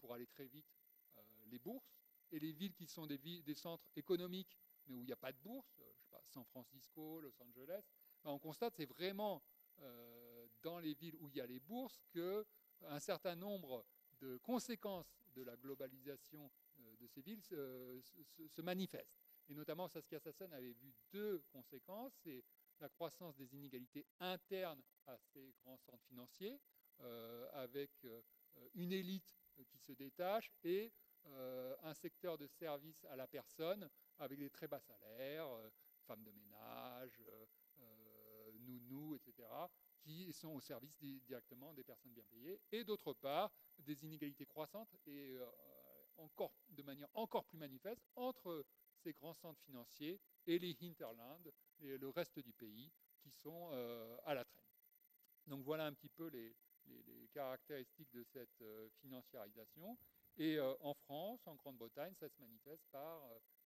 [0.00, 0.64] pour aller très vite,
[1.50, 1.99] les bourses,
[2.32, 5.38] et les villes qui sont des, centres économiques, mais où il n'y a pas de
[5.38, 7.82] bourse, euh, San Francisco, Los Angeles,
[8.22, 9.42] ben, on constate c'est vraiment
[10.62, 13.82] dans les villes où il y a les bourses qu'un certain nombre
[14.20, 16.50] de conséquences de la globalisation
[17.00, 17.98] de ces villes se,
[18.46, 19.18] se manifestent.
[19.48, 22.12] Et notamment, Saskia Sassen avait vu deux conséquences.
[22.22, 22.44] C'est
[22.78, 26.60] la croissance des inégalités internes à ces grands centres financiers,
[27.00, 28.22] euh, avec euh,
[28.74, 29.36] une élite
[29.68, 30.92] qui se détache et
[31.26, 35.48] euh, un secteur de services à la personne avec des très bas salaires,
[36.06, 37.22] femmes de ménage,
[38.60, 39.48] nounous, etc.,
[40.00, 44.94] qui sont au service directement des personnes bien payées, et d'autre part, des inégalités croissantes
[45.06, 45.38] et
[46.16, 48.64] encore, de manière encore plus manifeste entre
[49.02, 51.40] ces grands centres financiers et les hinterlands,
[51.80, 54.64] et le reste du pays, qui sont euh, à la traîne.
[55.46, 56.54] Donc voilà un petit peu les,
[57.32, 59.96] caractéristiques de cette euh, financiarisation.
[60.36, 63.22] Et euh, en France, en Grande-Bretagne, ça se manifeste par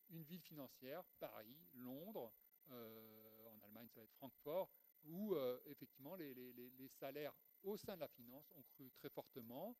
[0.09, 2.31] une ville financière, Paris, Londres,
[2.69, 4.69] en Allemagne ça va être Francfort,
[5.05, 9.75] où effectivement les, les, salaires au sein de la finance ont cru très fortement,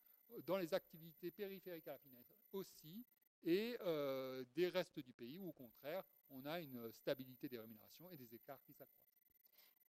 [0.46, 3.06] dans les activités périphériques à la finance aussi,
[3.44, 8.10] et euh, des restes du pays où, au contraire, on a une stabilité des rémunérations
[8.12, 9.13] et des écarts qui s'accroissent.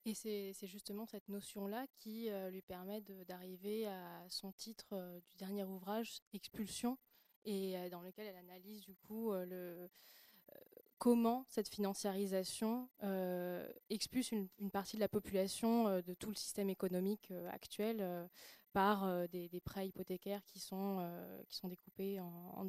[0.06, 5.36] Et c'est justement cette notion-là qui euh, lui permet d'arriver à son titre euh, du
[5.36, 6.98] dernier ouvrage, Expulsion,
[7.46, 9.30] et dans lequel elle analyse du coup
[10.96, 12.88] comment cette financiarisation
[13.90, 18.26] expulse une, partie de la population de tout le système économique actuel
[18.74, 22.68] par euh, des, prêts hypothécaires qui sont, euh, qui sont découpés en,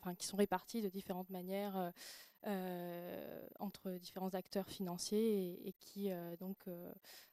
[0.00, 1.90] enfin, qui sont répartis de différentes manières euh,
[3.58, 6.68] entre différents acteurs financiers et, qui donc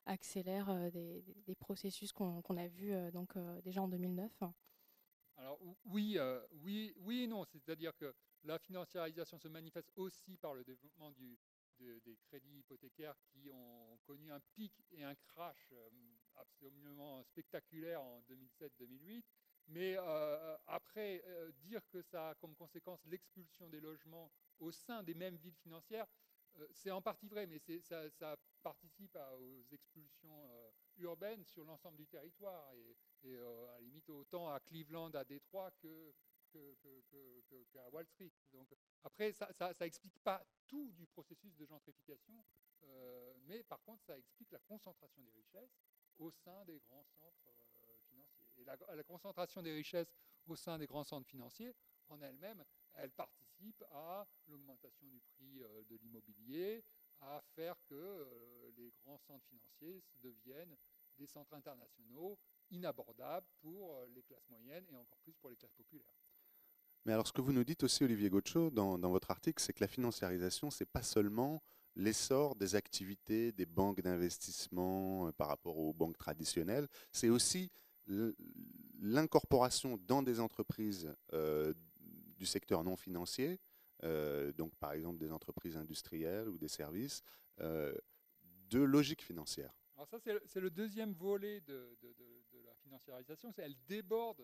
[0.05, 4.31] accélèrent des, processus qu'on a vus donc déjà en 2009.
[5.37, 6.17] Alors oui,
[6.63, 7.45] oui, oui non.
[7.45, 13.97] C'est-à-dire que la financiarisation se manifeste aussi par le développement des crédits hypothécaires qui ont
[14.05, 15.89] connu un pic et un crash euh,
[16.35, 19.23] absolument spectaculaire en 2007-2008.
[19.67, 25.03] Mais euh, après, euh, dire que ça a comme conséquence l'expulsion des logements au sein
[25.03, 26.07] des mêmes villes financières,
[26.57, 30.49] euh, c'est en partie vrai, mais ça, participe aux expulsions
[30.97, 35.71] urbaines sur l'ensemble du territoire, et, et à la limite autant à Cleveland, à Détroit
[35.81, 36.13] que,
[37.71, 38.31] qu'à Wall Street.
[38.51, 38.67] Donc,
[39.03, 39.47] après, ça
[39.79, 42.43] n'explique pas tout du processus de gentrification,
[43.45, 45.79] mais par contre, ça explique la concentration des richesses
[46.17, 47.47] au sein des grands centres
[48.57, 50.15] et la, concentration des richesses
[50.47, 51.75] au sein des grands centres financiers,
[52.09, 53.46] en elle-même, elle participe
[53.91, 56.83] à l'augmentation du prix euh, de l'immobilier,
[57.21, 60.75] à faire que euh, les grands centres financiers deviennent
[61.17, 62.37] des centres internationaux
[62.69, 66.13] inabordables pour euh, les classes moyennes et encore plus pour les classes populaires.
[67.05, 69.81] Mais alors ce que vous nous dites aussi, Olivier Gaucho, dans, votre article, c'est que
[69.81, 71.63] la financiarisation, ce n'est pas seulement
[71.95, 77.71] l'essor des activités des banques d'investissement par rapport aux banques traditionnelles, c'est aussi
[78.99, 81.09] l'incorporation dans des entreprises
[82.37, 83.59] du secteur non financier,
[84.03, 87.23] euh, donc par exemple des entreprises industrielles ou des services,
[87.59, 87.95] euh,
[88.69, 89.73] de logique financière.
[89.95, 91.97] Alors ça, c'est le deuxième volet de,
[92.63, 94.43] la financiarisation, elle déborde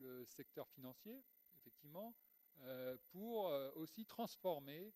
[0.00, 1.22] le secteur financier,
[1.54, 2.12] effectivement,
[3.12, 4.92] pour aussi transformer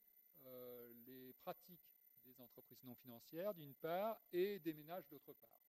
[1.06, 5.60] les pratiques des entreprises non financières, d'une part, et des ménages, d'autre part.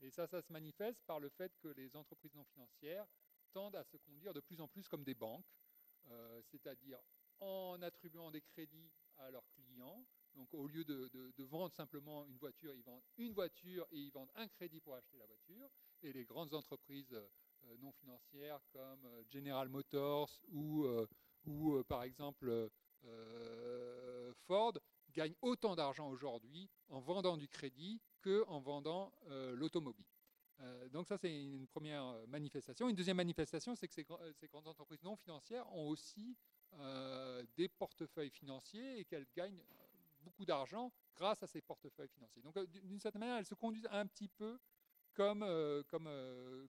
[0.00, 3.06] Et ça, ça se manifeste par le fait que les entreprises non financières
[3.54, 5.46] tendent à se conduire de plus en plus comme des banques,
[6.10, 6.98] euh, c'est-à-dire
[7.40, 10.04] en attribuant des crédits à leurs clients.
[10.34, 11.08] Donc au lieu de,
[11.44, 15.16] vendre simplement une voiture, ils vendent une voiture et ils vendent un crédit pour acheter
[15.16, 15.68] la voiture.
[16.02, 20.86] Et les grandes entreprises euh, non financières comme euh, General Motors ou,
[21.88, 22.70] par exemple
[24.46, 24.72] Ford
[25.12, 29.12] gagnent autant d'argent aujourd'hui en vendant du crédit qu'en vendant
[29.52, 30.13] l'automobile.
[30.60, 32.88] Euh, donc ça, c'est une première euh, manifestation.
[32.88, 34.04] Une deuxième manifestation, c'est que ces,
[34.48, 36.36] grandes entreprises non financières ont aussi
[37.56, 39.62] des portefeuilles financiers et qu'elles gagnent
[40.22, 42.42] beaucoup d'argent grâce à ces portefeuilles financiers.
[42.42, 44.58] Donc d'une certaine manière, elles se conduisent un petit peu
[45.12, 45.46] comme,
[45.86, 46.10] comme,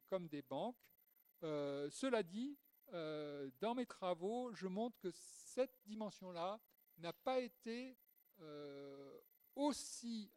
[0.06, 0.78] comme des banques.
[1.41, 2.56] cela dit,
[2.91, 6.60] dans mes travaux, je montre que cette dimension-là
[7.00, 7.98] n'a pas été
[9.56, 10.32] aussi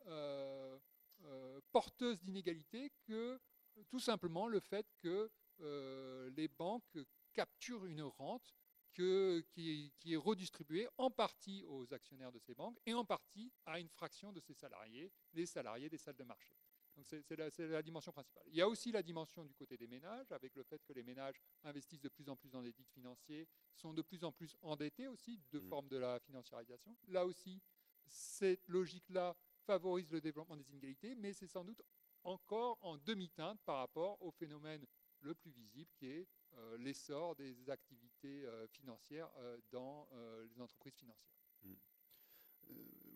[1.24, 3.40] euh, porteuse d'inégalités que
[3.88, 6.98] tout simplement le fait que euh, les banques
[7.32, 8.54] capturent une rente
[8.92, 13.88] qui, est redistribuée en partie aux actionnaires de ces banques et en partie à une
[13.88, 16.56] fraction de ces salariés, les salariés des salles de marché.
[16.96, 18.42] Donc c'est la, la, dimension principale.
[18.48, 21.04] Il y a aussi la dimension du côté des ménages, avec le fait que les
[21.04, 24.56] ménages investissent de plus en plus dans des titres financiers, sont de plus en plus
[24.62, 25.68] endettés aussi, de mmh.
[25.68, 26.96] forme de la financiarisation.
[27.06, 27.62] Là aussi,
[28.08, 29.36] cette logique-là
[29.68, 31.82] favorise le développement des inégalités, mais c'est sans doute
[32.24, 34.84] encore en demi-teinte par rapport au phénomène
[35.20, 36.26] le plus visible qui est
[36.56, 40.08] euh, l'essor des activités euh, financières euh, dans
[40.50, 41.34] les entreprises financières.
[41.64, 41.74] Hmm.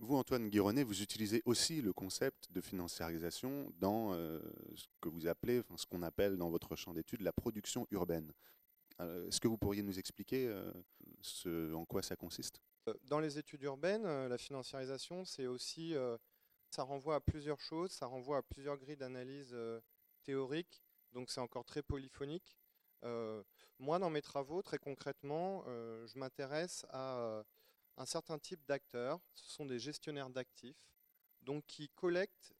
[0.00, 4.14] Vous, Antoine Guironnet, vous utilisez aussi le concept de financiarisation dans
[4.74, 8.32] ce que vous appelez, enfin, ce qu'on appelle dans votre champ d'études la production urbaine.
[8.98, 10.52] Est-ce que vous pourriez nous expliquer
[11.20, 12.60] ce, en quoi ça consiste?
[13.04, 15.94] Dans les études urbaines, la financiarisation, c'est aussi
[16.72, 19.80] ça renvoie à plusieurs choses, ça renvoie à plusieurs grilles d'analyse euh,
[20.22, 20.82] théoriques,
[21.12, 22.56] donc c'est encore très polyphonique.
[23.04, 23.42] Euh,
[23.78, 27.44] moi, dans mes travaux, très concrètement, euh, je m'intéresse à
[27.98, 29.20] un certain type d'acteurs.
[29.34, 30.88] Ce sont des gestionnaires d'actifs,
[31.42, 32.54] donc qui collectent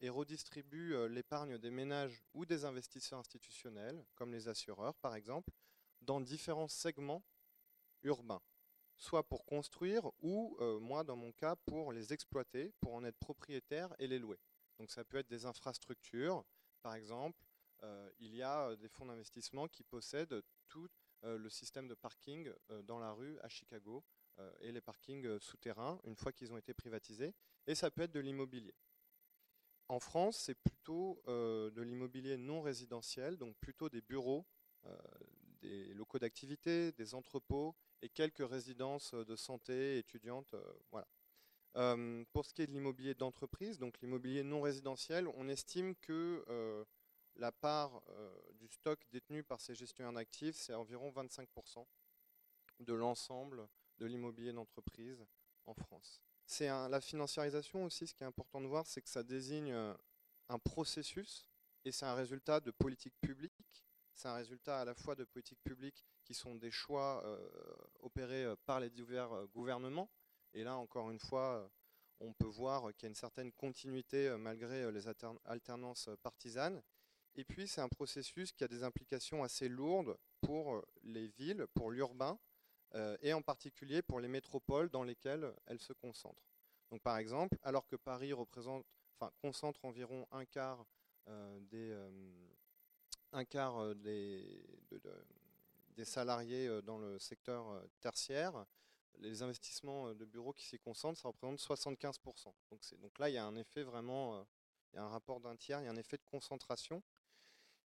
[0.00, 5.50] et redistribuent l'épargne des ménages ou des investisseurs institutionnels, comme les assureurs par exemple,
[6.02, 7.24] dans différents segments
[8.04, 8.42] urbains
[8.96, 13.18] soit pour construire ou, euh, moi dans mon cas, pour les exploiter, pour en être
[13.18, 14.38] propriétaire et les louer.
[14.78, 16.44] Donc ça peut être des infrastructures,
[16.82, 17.44] par exemple,
[17.82, 20.88] euh, il y a euh, des fonds d'investissement qui possèdent tout
[21.22, 22.52] le système de parking
[22.84, 24.04] dans la rue à Chicago
[24.60, 27.34] et les parkings souterrains une fois qu'ils ont été privatisés,
[27.66, 28.74] et ça peut être de l'immobilier.
[29.88, 34.46] En France, c'est plutôt de l'immobilier non résidentiel, donc plutôt des bureaux,
[35.62, 40.54] des locaux d'activité, des entrepôts, et quelques résidences euh, de santé étudiantes.
[40.54, 41.06] Euh, voilà.
[41.76, 46.42] Euh, pour ce qui est de l'immobilier d'entreprise, donc l'immobilier non résidentiel, on estime que
[47.34, 48.02] la part
[48.54, 51.86] du stock détenu par ces gestionnaires d'actifs, c'est environ 25%
[52.80, 53.68] de l'ensemble
[53.98, 55.22] de l'immobilier d'entreprise
[55.66, 56.22] en France.
[56.46, 59.74] C'est la financiarisation aussi, ce qui est important de voir, c'est que ça désigne
[60.48, 61.46] un processus
[61.84, 63.52] et c'est un résultat de politique publique
[64.16, 67.38] c'est un résultat à la fois de politiques publiques qui sont des choix euh,
[68.00, 70.10] opérés euh, par les divers euh, gouvernements.
[70.54, 71.70] Et là, encore une fois,
[72.20, 75.06] on peut voir qu'il y a une certaine continuité malgré les
[75.44, 76.82] alternances partisanes.
[77.34, 81.90] Et puis, c'est un processus qui a des implications assez lourdes pour les villes, pour
[81.90, 82.38] l'urbain,
[83.20, 86.48] et en particulier pour les métropoles dans lesquelles elles se concentrent.
[86.90, 88.86] Donc, par exemple, alors que Paris représente,
[89.20, 90.86] enfin, concentre environ un quart
[91.70, 91.94] des,
[93.32, 94.62] un quart des,
[95.90, 98.66] des salariés dans le secteur tertiaire,
[99.18, 102.52] les investissements de bureaux qui s'y concentrent, ça représente 75%.
[102.70, 104.46] Donc, donc là, il y a un effet vraiment,
[104.92, 107.02] il y a un rapport d'un tiers, il y a un effet de concentration.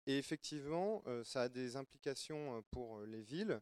[0.07, 3.61] Et effectivement, ça a des implications pour les villes,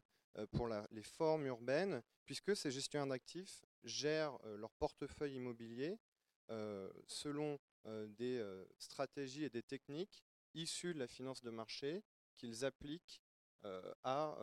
[0.51, 5.97] pour les formes urbaines, puisque ces gestionnaires d'actifs gèrent leur portefeuille immobilier
[7.05, 8.41] selon des
[8.77, 10.23] stratégies et des techniques
[10.53, 12.03] issues de la finance de marché
[12.35, 13.21] qu'ils appliquent
[14.03, 14.37] à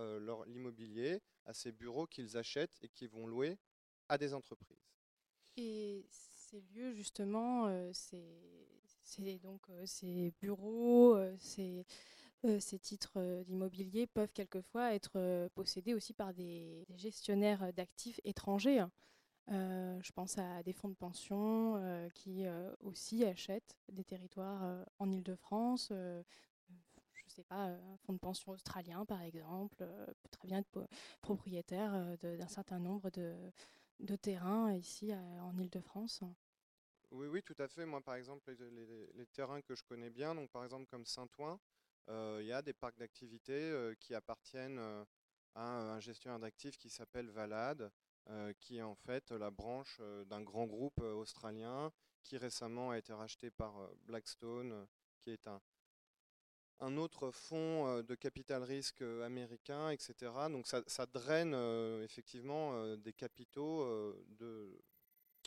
[0.46, 3.58] l'immobilier, à ces bureaux qu'ils achètent et qui vont louer
[4.08, 4.84] à des entreprises.
[5.56, 11.86] Et ces lieux, justement, c'est donc ces bureaux, ces,
[12.60, 18.84] ces titres d'immobilier peuvent quelquefois être possédés aussi par des, gestionnaires d'actifs étrangers.
[19.48, 20.00] Hein.
[20.02, 22.44] je pense à des fonds de pension qui
[22.80, 29.22] aussi achètent des territoires en Ile-de-France, je sais pas, un fonds de pension australien par
[29.22, 30.86] exemple, peut très bien être
[31.20, 33.34] propriétaire d'un certain nombre de,
[34.00, 36.22] de terrains ici en Ile-de-France.
[37.10, 37.86] Oui, oui, tout à fait.
[37.86, 41.60] Moi, par exemple, les, terrains que je connais bien, donc par exemple comme Saint-Ouen,
[42.08, 44.80] il y a des parcs d'activités qui appartiennent
[45.54, 47.90] à un gestionnaire d'actifs qui s'appelle Valade,
[48.60, 53.50] qui est en fait la branche d'un grand groupe australien qui récemment a été racheté
[53.50, 53.74] par
[54.06, 54.86] Blackstone,
[55.20, 55.60] qui est un,
[56.80, 60.32] un autre fonds de capital risque américain, etc.
[60.50, 61.54] Donc ça, draine
[62.02, 63.84] effectivement des capitaux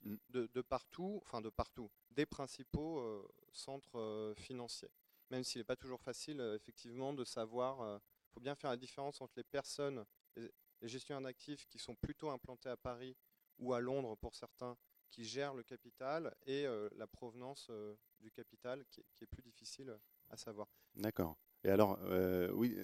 [0.04, 0.16] mmh.
[0.30, 4.92] de, de, partout, enfin de partout, des principaux centres financiers.
[5.30, 9.20] Même s'il n'est pas toujours facile effectivement de savoir, il faut bien faire la différence
[9.20, 10.06] entre les personnes,
[10.36, 10.52] les,
[10.82, 13.16] gestionnaires d'actifs qui sont plutôt implantés à Paris
[13.60, 14.78] ou à Londres pour certains,
[15.10, 16.66] qui gèrent le capital, et
[16.96, 17.72] la provenance
[18.20, 19.98] du capital qui est plus difficile
[20.30, 20.68] à savoir.
[20.96, 21.38] D'accord.
[21.64, 22.78] Et alors, euh, oui,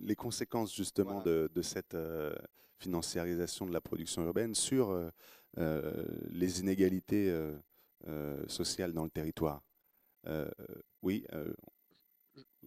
[0.00, 2.34] les, conséquences justement de, cette euh,
[2.78, 7.34] financiarisation de la production urbaine sur euh, les inégalités
[8.48, 9.62] sociales dans le territoire.
[11.02, 11.26] oui,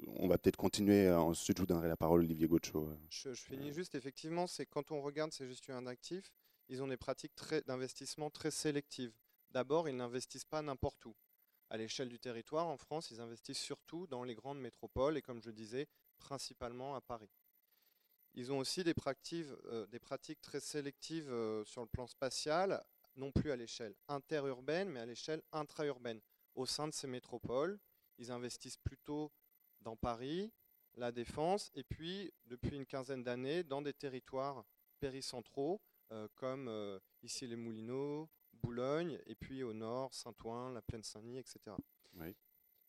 [0.07, 1.09] on va peut-être continuer.
[1.11, 2.89] Ensuite, je vous donnerai la parole, Olivier Gaucho.
[3.09, 3.95] Je, je finis juste.
[3.95, 6.31] Effectivement, c'est quand on regarde ces gestionnaires d'actifs,
[6.69, 7.33] ils ont des pratiques
[7.67, 9.13] d'investissement très sélectives.
[9.51, 11.15] D'abord, ils n'investissent pas n'importe où
[11.69, 15.41] à l'échelle du territoire, en France, ils investissent surtout dans les grandes métropoles et, comme
[15.41, 15.87] je disais,
[16.17, 17.29] principalement à Paris.
[18.33, 22.83] Ils ont aussi des pratiques, euh, des pratiques très sélectives euh, sur le plan spatial,
[23.15, 26.21] non plus à l'échelle interurbaine, mais à l'échelle intra-urbaine.
[26.53, 27.79] Au sein de ces métropoles,
[28.17, 29.31] ils investissent plutôt
[29.85, 30.51] dans Paris,
[30.95, 34.65] la Défense, et puis, depuis une quinzaine d'années, dans des territoires
[34.99, 35.81] péricentraux,
[36.11, 36.69] euh, comme
[37.23, 41.75] ici les Moulineaux, Boulogne, et puis au nord, Saint-Ouen, la Plaine Saint-Denis, etc.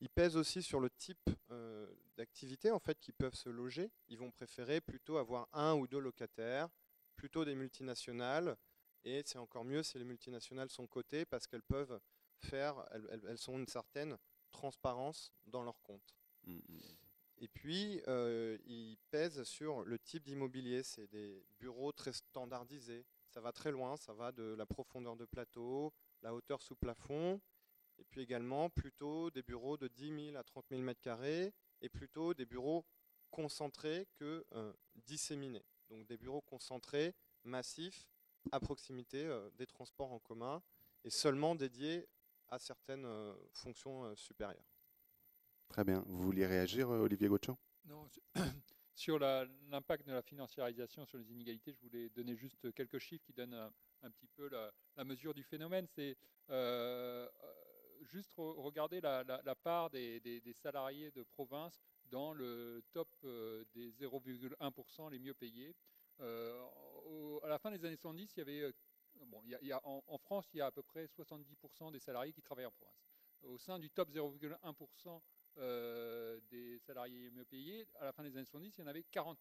[0.00, 1.86] Ils pèsent aussi sur le type euh,
[2.16, 3.90] d'activité en fait qui peuvent se loger.
[4.08, 6.68] Ils vont préférer plutôt avoir un ou deux locataires,
[7.16, 8.56] plutôt des multinationales.
[9.04, 11.98] Et c'est encore mieux si les multinationales sont cotées parce qu'elles peuvent
[12.40, 14.18] faire, elles, sont une certaine
[14.50, 16.14] transparence dans leurs comptes.
[17.38, 20.82] Et puis, euh, ils pèsent sur le type d'immobilier.
[20.82, 25.26] C'est des bureaux très standardisés, ça va très loin, ça va de la profondeur de
[25.26, 25.92] plateau,
[26.22, 27.40] la hauteur sous plafond,
[27.98, 32.32] et puis également plutôt des bureaux de 10 000 à 30 000 m2 et plutôt
[32.32, 32.86] des bureaux
[33.30, 35.64] concentrés que euh, disséminés.
[35.90, 38.08] Donc des bureaux concentrés, massifs,
[38.50, 40.62] à proximité euh, des transports en commun
[41.04, 42.08] et seulement dédiés
[42.48, 43.06] à certaines
[43.52, 44.75] fonctions supérieures.
[45.68, 46.02] Très bien.
[46.06, 47.54] Vous vouliez réagir, Olivier Gauthier?
[47.84, 48.08] Non,
[48.96, 53.34] Sur l'impact de la financiarisation sur les inégalités, je voulais donner juste quelques chiffres qui
[53.34, 53.70] donnent
[54.02, 55.86] un, petit peu la, mesure du phénomène.
[55.86, 56.16] C'est
[56.48, 57.28] euh,
[58.00, 65.18] juste regarder la, part des, salariés de province dans le top euh, des 0,1% les
[65.18, 65.76] mieux payés.
[66.20, 66.64] Euh,
[67.42, 68.72] à la fin des années 70, il y avait,
[69.26, 69.42] bon,
[70.06, 73.12] en, France, il y a à peu près 70% des salariés qui travaillent en province.
[73.42, 75.20] Au sein du top 0,1%
[75.58, 79.04] euh, des salariés mieux payés, à la fin des années 70, il y en avait
[79.12, 79.36] 40%.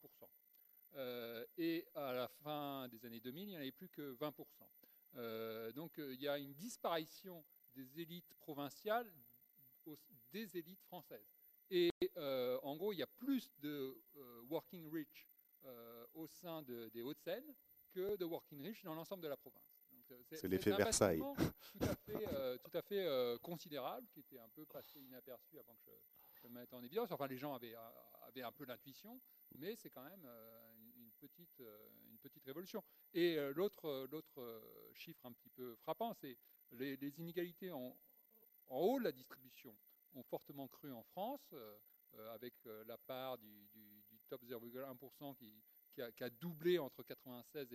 [0.96, 4.34] Euh, et à la fin des années 2000, il n'y en avait plus que 20%.
[5.16, 7.44] Euh, donc il y a une disparition
[7.74, 9.12] des élites provinciales
[10.32, 11.32] des élites françaises.
[11.70, 13.96] Et en gros, il y a plus de
[14.50, 15.28] working rich
[16.14, 17.54] au sein des Hauts-de-Seine
[17.92, 19.75] que de working rich dans l'ensemble de la province.
[20.32, 21.20] C'est l'effet Versailles.
[21.20, 25.92] Tout à fait, tout à fait considérable, qui était un peu passé inaperçu avant que
[26.34, 27.12] je, mettre en évidence.
[27.12, 27.74] Enfin, les gens avaient,
[28.28, 29.20] avaient un peu l'intuition,
[29.58, 30.28] mais c'est quand même
[30.96, 31.60] une, petite,
[32.08, 32.84] une petite révolution.
[33.14, 34.62] Et l'autre, l'autre
[34.94, 36.38] chiffre un petit peu frappant, c'est
[36.72, 37.98] les, les inégalités en,
[38.68, 39.76] en haut de la distribution
[40.14, 41.54] ont fortement cru en France,
[42.34, 42.54] avec
[42.86, 45.54] la part du, du top 0,1% qui,
[45.96, 47.74] qui a, doublé entre 1996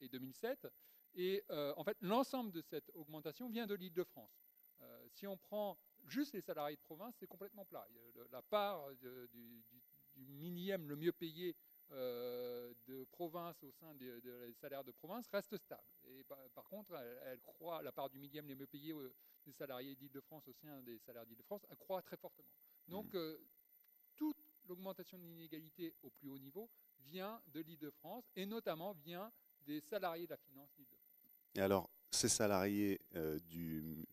[0.00, 0.68] et, 2007.
[1.14, 4.40] Et euh, en fait, l'ensemble de cette augmentation vient de l'Île-de-France.
[4.80, 7.86] Euh, si on prend juste les salariés de province, c'est complètement plat.
[8.30, 9.64] La part du,
[10.16, 11.56] millième le mieux payé
[11.90, 14.20] euh, de province au sein des,
[14.60, 15.88] salaires de province reste stable.
[16.04, 16.94] Et par, contre,
[17.24, 18.94] elle, croît, la part du millième le mieux payé
[19.44, 22.52] des salariés d'Île-de-France au sein des salaires d'Île-de-France, elle croît très fortement.
[22.86, 23.36] Donc, mmh.
[24.68, 29.32] L'augmentation de l'inégalité au plus haut niveau vient de l'Île-de-France et notamment vient
[29.66, 30.70] des salariés de la finance.
[31.54, 34.06] Et alors, ces salariés euh, du,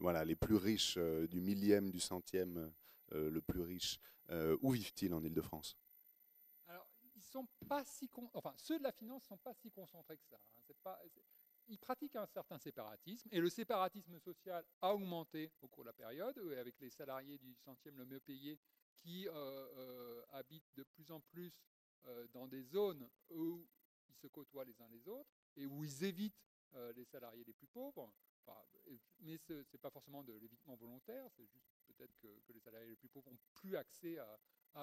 [0.00, 2.72] voilà, les plus riches euh, du millième, du centième,
[3.12, 3.98] euh, le plus riche,
[4.60, 5.76] où vivent-ils en Île-de-France?
[6.66, 10.16] Alors, ils sont pas si enfin, ceux de la finance ne sont pas si concentrés
[10.16, 10.36] que ça.
[10.36, 10.74] Hein.
[10.82, 11.00] Pas...
[11.68, 15.92] Ils pratiquent un certain séparatisme et le séparatisme social a augmenté au cours de la
[15.92, 18.58] période avec les salariés du centième le mieux payé
[18.98, 19.28] qui
[20.32, 21.52] habitent de plus en plus
[22.06, 23.66] euh, dans des zones où
[24.08, 27.52] ils se côtoient les uns les autres et où ils évitent euh, les salariés les
[27.52, 28.12] plus pauvres.
[29.20, 32.96] mais ce n'est pas forcément de l'évitement volontaire, c'est juste peut-être que, les salariés les
[32.96, 34.18] plus pauvres n'ont plus accès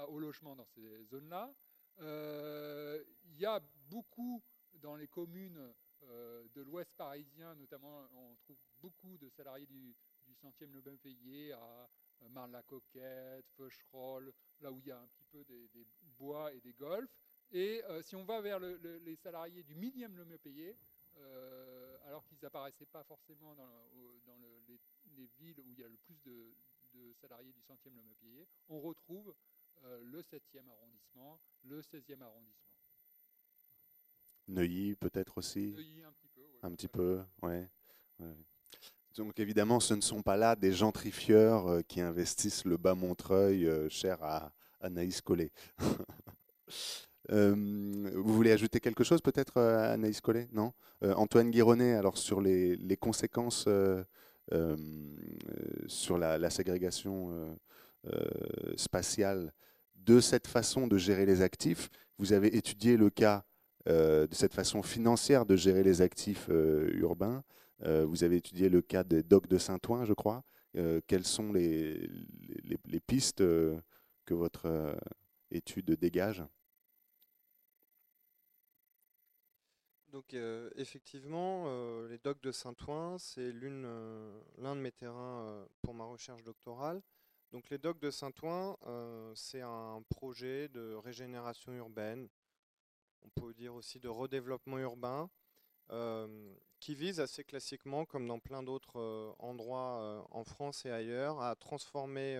[0.07, 1.53] au logement dans ces zones-là.
[1.99, 4.43] Euh, il y a beaucoup
[4.73, 9.95] dans les communes de l'ouest parisien, notamment, on trouve beaucoup de salariés du,
[10.25, 11.87] du centième le bien payé à euh,
[12.29, 15.69] Marne-la-Coquette, Feucherolles, là où il y a un petit peu des,
[16.17, 17.15] bois et des golfs.
[17.51, 20.75] Et euh, si on va vers les salariés du millième le mieux payé,
[21.17, 23.69] euh, alors qu'ils n'apparaissaient pas forcément dans,
[25.15, 26.53] les, villes où il y a le plus de,
[27.21, 29.33] salariés du centième le mieux payé, on retrouve
[30.01, 32.63] le 7e arrondissement, le 16e arrondissement.
[34.47, 35.73] Neuilly peut-être aussi?
[35.73, 36.41] Neuilly un petit peu.
[36.63, 37.69] un petit peu, ouais.
[38.19, 38.35] ouais.
[39.17, 43.67] Donc évidemment, ce ne sont pas là des gentrifieurs euh, qui investissent le bas Montreuil
[43.67, 44.51] euh, cher à
[44.81, 45.51] Anaïs Collet.
[47.31, 47.55] Euh,
[48.15, 50.49] vous voulez ajouter quelque chose peut-être Anaïs Collet?
[50.51, 50.73] Non?
[51.01, 53.65] Antoine Guironnet, alors sur les, conséquences
[55.87, 57.57] sur la, ségrégation
[58.75, 59.53] spatiale
[59.95, 63.45] de cette façon de gérer les actifs, vous avez étudié le cas
[63.85, 67.41] de cette façon financière de gérer les actifs urbains.
[67.81, 70.43] Euh, vous avez étudié le cas des docks de Saint-Ouen, je crois.
[70.75, 72.09] Euh, quelles sont les,
[73.07, 73.79] pistes euh,
[74.25, 74.97] que votre
[75.51, 76.43] étude dégage?
[80.11, 80.35] Donc
[80.75, 81.65] effectivement,
[82.05, 87.01] les docks de Saint-Ouen, c'est l'un de mes terrains pour ma recherche doctorale.
[87.51, 88.77] Donc les docks de Saint-Ouen,
[89.33, 92.29] c'est un projet de régénération urbaine,
[93.23, 95.31] on peut dire aussi de redéveloppement urbain,
[96.79, 102.39] qui vise assez classiquement, comme dans plein d'autres endroits en France et ailleurs, à transformer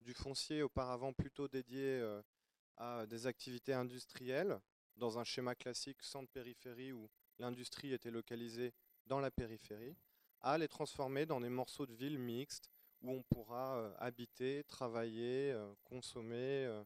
[0.00, 2.02] du foncier auparavant plutôt dédié
[2.76, 4.58] à des activités industrielles,
[4.96, 8.72] dans un schéma classique centre-périphérie où l'industrie était localisée
[9.06, 9.96] dans la périphérie,
[10.40, 12.70] à les transformer dans des morceaux de ville mixtes
[13.00, 16.82] où on pourra habiter, travailler, consommer,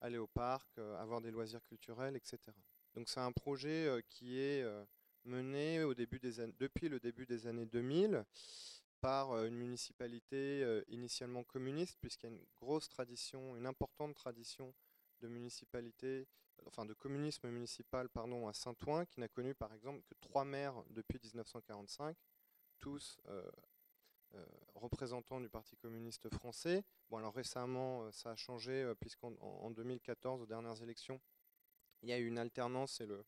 [0.00, 2.38] aller au parc, avoir des loisirs culturels, etc.
[2.94, 4.64] Donc c'est un projet qui est
[5.26, 8.24] menée au début des depuis le début des années 2000
[9.00, 14.14] par euh, une municipalité euh, initialement communiste, puisqu'il y a une grosse tradition, une importante
[14.14, 14.74] tradition
[15.20, 16.26] de municipalité,
[16.66, 20.82] enfin de communisme municipal pardon, à Saint-Ouen, qui n'a connu par exemple que trois maires
[20.90, 22.16] depuis 1945,
[22.78, 23.50] tous euh,
[24.74, 26.84] représentants du Parti communiste français.
[27.08, 31.20] Bon alors récemment ça a changé, puisqu'en 2014, aux dernières élections,
[32.02, 33.24] il y a eu une alternance et le,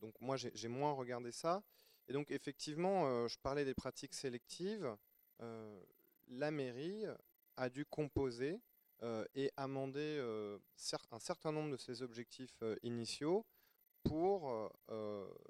[0.00, 1.62] donc moi, j'ai moins regardé ça.
[2.08, 4.96] Et donc effectivement, euh, je parlais des pratiques sélectives.
[5.40, 5.80] Euh,
[6.28, 7.04] la mairie
[7.56, 8.60] a dû composer
[9.02, 10.20] euh, et amender
[11.10, 13.44] un certain nombre de ses objectifs initiaux
[14.04, 14.70] pour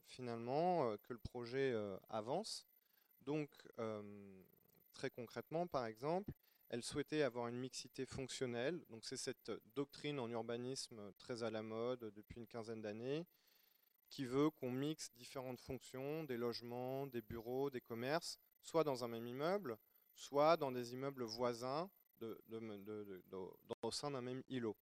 [0.07, 1.74] finalement que le projet
[2.09, 2.66] avance.
[3.22, 3.51] Donc
[4.92, 6.32] très concrètement, par exemple,
[6.70, 8.82] elle souhaitait avoir une mixité fonctionnelle.
[8.88, 13.26] Donc c'est cette doctrine en urbanisme très à la mode depuis une quinzaine d'années,
[14.09, 19.09] qui veut qu'on mixe différentes fonctions, des logements, des bureaux, des commerces, soit dans un
[19.09, 19.77] même immeuble,
[20.15, 21.91] soit dans des immeubles voisins
[23.83, 24.77] au sein d'un même îlot.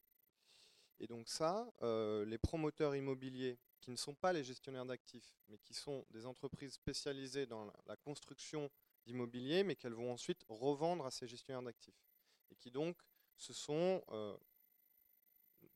[0.99, 5.57] Et donc ça, euh, les promoteurs immobiliers, qui ne sont pas les gestionnaires d'actifs, mais
[5.57, 8.71] qui sont des entreprises spécialisées dans la construction
[9.05, 12.07] d'immobilier, mais qu'elles vont ensuite revendre à ces gestionnaires d'actifs.
[12.49, 12.95] Et qui donc
[13.35, 14.01] se sont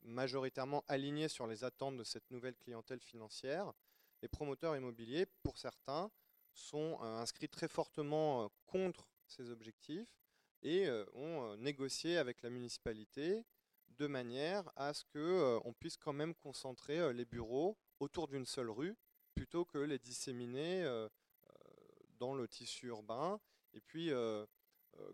[0.03, 3.73] majoritairement alignés sur les attentes de cette nouvelle clientèle financière.
[4.21, 6.09] Les promoteurs immobiliers, pour certains,
[6.53, 10.09] sont inscrits très fortement contre ces objectifs
[10.63, 13.43] et ont négocié avec la municipalité
[13.89, 18.95] de manière à ce qu'on puisse quand même concentrer les bureaux autour d'une seule rue
[19.35, 20.83] plutôt que les disséminer
[22.17, 23.39] dans le tissu urbain.
[23.73, 24.11] Et puis,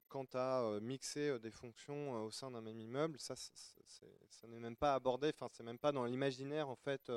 [0.07, 4.95] quant à mixer des fonctions au sein d'un même immeuble, ça, ça n'est même pas
[4.95, 7.11] abordé, enfin, c'est même pas dans l'imaginaire en fait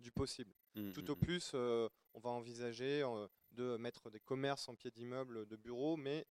[0.00, 0.54] du possible.
[0.74, 1.18] Mmh, Tout mmh, au mmh.
[1.18, 3.04] plus, on va envisager
[3.52, 6.26] de mettre des commerces en pied d'immeuble, de bureaux, mais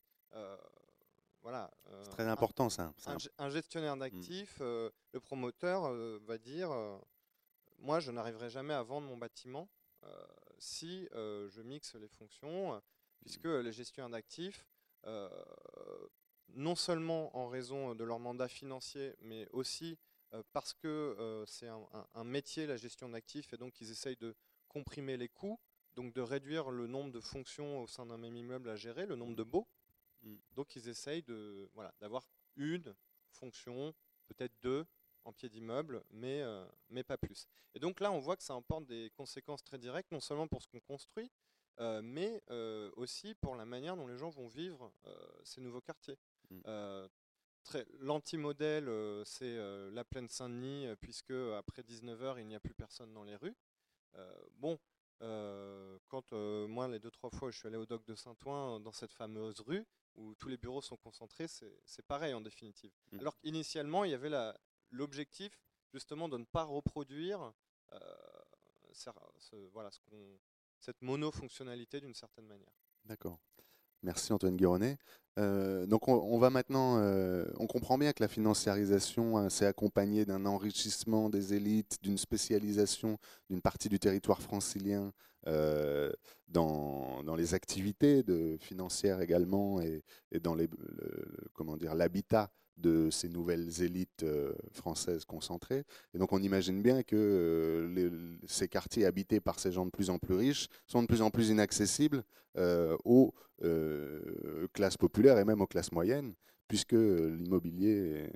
[1.43, 1.71] voilà.
[2.03, 2.93] c'est très important ça.
[3.39, 6.71] Un, gestionnaire d'actifs, le promoteur va dire,
[7.79, 9.69] moi je n'arriverai jamais à vendre mon bâtiment
[10.59, 12.81] si je mixe les fonctions,
[13.21, 14.67] puisque les gestionnaires d'actifs,
[16.55, 19.99] non seulement en raison de leur mandat financier, mais aussi
[20.53, 24.35] parce que c'est un, métier, la gestion d'actifs, et donc ils essayent de
[24.69, 25.59] comprimer les coûts,
[25.95, 29.17] donc de réduire le nombre de fonctions au sein d'un même immeuble à gérer, le
[29.17, 29.67] nombre de baux.
[30.23, 30.37] Mmh.
[30.55, 32.27] Donc ils essayent de voilà, d'avoir
[32.57, 32.95] une
[33.31, 33.95] fonction,
[34.27, 34.87] peut-être deux,
[35.25, 36.43] en pied d'immeuble, mais,
[36.89, 37.47] mais pas plus.
[37.75, 40.63] Et donc là, on voit que ça emporte des conséquences très directes, non seulement pour
[40.63, 41.31] ce qu'on construit,
[41.79, 42.43] mais
[42.97, 44.93] aussi pour la manière dont les gens vont vivre
[45.45, 46.19] ces nouveaux quartiers.
[46.51, 46.63] Mmh.
[48.01, 48.91] L'anti-modèle,
[49.25, 49.57] c'est
[49.91, 53.57] la plaine Saint-Denis, puisque après 19h, il n'y a plus personne dans les rues.
[54.57, 54.79] bon,
[56.09, 59.13] quand moi, les deux, trois fois, je suis allé au doc de Saint-Ouen, dans cette
[59.13, 59.85] fameuse rue,
[60.17, 62.93] où tous les bureaux sont concentrés, c'est pareil en définitive.
[63.13, 63.21] Mmh.
[63.21, 64.31] Alors qu'initialement, il y avait
[64.91, 65.59] l'objectif
[65.95, 67.53] justement de ne pas reproduire
[69.73, 70.01] voilà, ce
[70.83, 72.73] cette monofonctionnalité d'une certaine manière.
[73.05, 73.39] D'accord.
[74.03, 74.99] Merci Antoine Guéronnet.
[75.39, 80.25] Euh, donc on, va maintenant, euh, on comprend bien que la financiarisation hein, s'est accompagnée
[80.27, 83.19] d'un enrichissement des élites, d'une spécialisation
[83.49, 85.13] d'une partie du territoire francilien
[85.47, 86.13] euh,
[86.49, 90.03] dans, dans, les activités de, financières également et,
[90.43, 90.69] dans les,
[91.55, 95.85] comment dire l'habitat de ces nouvelles élites euh, françaises concentrées.
[96.15, 100.11] Et donc on imagine bien que euh, ces quartiers habités par ces gens de plus
[100.11, 102.25] en plus riches sont de plus en plus inaccessibles
[102.57, 103.35] euh, aux
[104.73, 106.35] classes populaires et même aux classes moyennes,
[106.67, 108.29] puisque l'immobilier,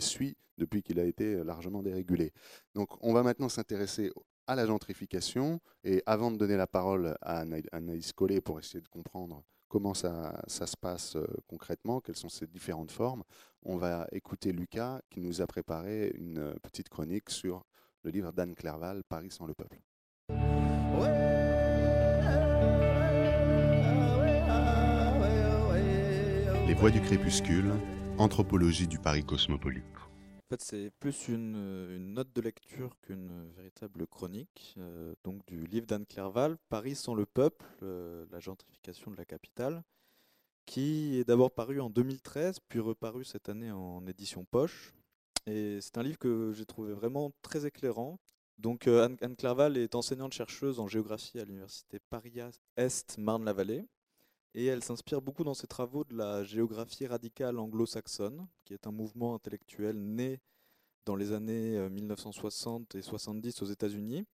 [0.00, 2.32] suit depuis qu'il a été largement dérégulé.
[2.74, 4.10] Donc on va maintenant s'intéresser
[4.46, 5.60] à la gentrification.
[5.84, 10.34] Et avant de donner la parole à Anaïs Collet pour essayer de comprendre comment ça,
[10.48, 13.22] se passe euh, concrètement, quelles sont ces différentes formes.
[13.62, 17.64] On va écouter Lucas qui nous a préparé une euh, petite chronique sur
[18.04, 19.78] le livre d'Anne Clerval, Paris sans le peuple.
[26.68, 27.72] Les voix du crépuscule,
[28.18, 30.01] anthropologie du Paris cosmopolite
[30.52, 34.74] fait, c'est plus une, note de lecture qu'une véritable chronique.
[34.78, 39.24] Euh, donc du livre d'Anne Clerval, Paris sans le peuple, euh, la gentrification de la
[39.24, 39.82] capitale,
[40.66, 44.94] qui est d'abord paru en 2013, puis reparu cette année en édition poche.
[45.46, 48.18] Et c'est un livre que j'ai trouvé vraiment très éclairant.
[48.58, 53.86] Donc euh, Anne, Anne Clerval est enseignante-chercheuse en géographie à l'université Paris-Est Marne-la-Vallée.
[54.54, 58.92] Et elle s'inspire beaucoup dans ses travaux de la géographie radicale anglo-saxonne, qui est un
[58.92, 60.40] mouvement intellectuel né
[61.06, 64.26] dans les années 1960 euh, et 70 aux États-Unis,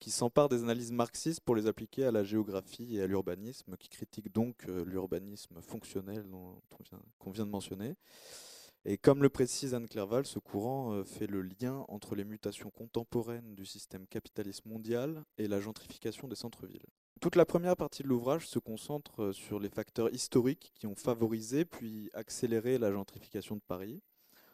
[0.00, 3.88] qui s'empare des analyses marxistes pour les appliquer à la géographie et à l'urbanisme, qui
[3.88, 6.26] critique donc euh, l'urbanisme fonctionnel
[7.18, 7.94] qu'on vient de mentionner.
[8.84, 12.70] Et comme le précise Anne Clerval, ce courant euh, fait le lien entre les mutations
[12.70, 16.82] contemporaines du système capitaliste mondial et la gentrification des centres-villes.
[17.22, 20.96] Toute la première partie de l'ouvrage se concentre euh, sur les facteurs historiques qui ont
[20.96, 24.02] favorisé puis accéléré la gentrification de Paris.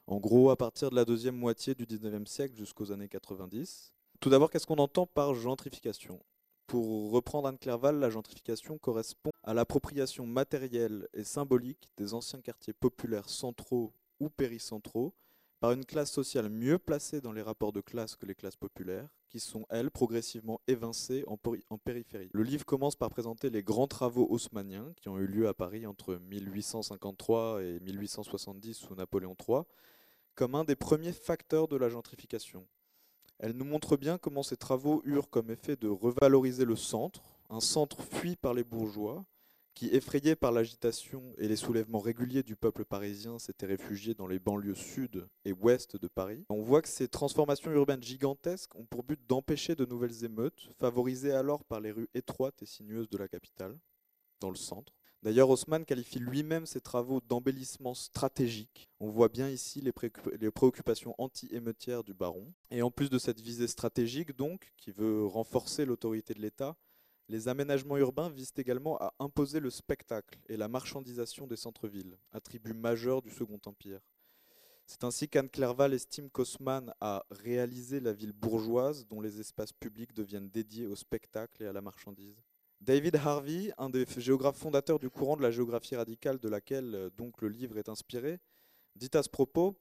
[0.06, 3.94] En gros, à partir de la deuxième moitié du 19e siècle jusqu'aux années 90.
[4.20, 6.20] Tout d'abord, qu'est-ce qu'on entend par gentrification?
[6.66, 12.74] Pour reprendre Anne Clerval, la gentrification correspond à l'appropriation matérielle et symbolique des anciens quartiers
[12.74, 15.14] populaires centraux ou péricentraux
[15.60, 19.08] par une classe sociale mieux placée dans les rapports de classe que les classes populaires,
[19.28, 21.36] qui sont, elles, progressivement évincées en,
[21.78, 22.30] périphérie.
[22.32, 25.86] Le livre commence par présenter les grands travaux haussmanniens qui ont eu lieu à Paris
[25.86, 29.62] entre 1853 et 1870 sous Napoléon III,
[30.34, 32.66] comme un des premiers facteurs de la gentrification.
[33.38, 37.60] Elle nous montre bien comment ces travaux eurent comme effet de revaloriser le centre, un
[37.60, 39.24] centre fui par les bourgeois,
[39.78, 44.40] qui, effrayé par l'agitation et les soulèvements réguliers du peuple parisien, s'était réfugié dans les
[44.40, 46.44] banlieues sud et ouest de Paris.
[46.48, 51.30] On voit que ces transformations urbaines gigantesques ont pour but d'empêcher de nouvelles émeutes, favorisées
[51.30, 53.78] alors par les rues étroites et sinueuses de la capitale,
[54.40, 54.92] dans le centre.
[55.22, 58.90] D'ailleurs, Haussmann qualifie lui-même ses travaux d'embellissement stratégique.
[58.98, 59.92] On voit bien ici les,
[60.40, 62.52] les préoccupations anti-émeutières du baron.
[62.72, 66.76] Et en plus de cette visée stratégique, donc, qui veut renforcer l'autorité de l'État,
[67.28, 72.72] les aménagements urbains visent également à imposer le spectacle et la marchandisation des centres-villes, attribut
[72.72, 74.00] majeur du Second Empire.
[74.86, 80.14] C'est ainsi qu'Anne Clerval estime qu'Haussmann a réalisé la ville bourgeoise dont les espaces publics
[80.14, 82.42] deviennent dédiés au spectacle et à la marchandise.
[82.80, 87.10] David Harvey, un des géographes fondateurs du courant de la géographie radicale de laquelle euh,
[87.10, 88.38] donc le livre est inspiré,
[88.96, 89.78] dit à ce propos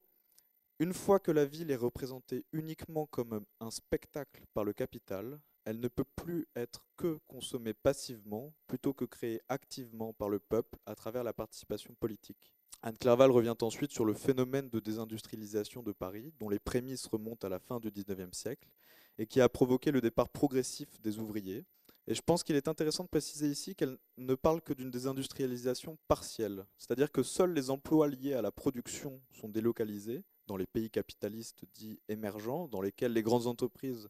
[0.79, 5.81] Une fois que la ville est représentée uniquement comme un spectacle par le capital, elle
[5.81, 10.95] ne peut plus être que consommée passivement plutôt que créée activement par le peuple à
[10.95, 12.53] travers la participation politique.
[12.83, 17.45] Anne Clerval revient ensuite sur le phénomène de désindustrialisation de Paris, dont les prémices remontent
[17.45, 18.69] à la fin du XIXe siècle,
[19.17, 21.65] et qui a provoqué le départ progressif des ouvriers,
[22.07, 25.97] et je pense qu'il est intéressant de préciser ici qu'elle ne parle que d'une désindustrialisation
[26.07, 30.89] partielle, c'est-à-dire que seuls les emplois liés à la production sont délocalisés dans les pays
[30.89, 34.07] capitalistes dits émergents, dans lesquels les grandes entreprises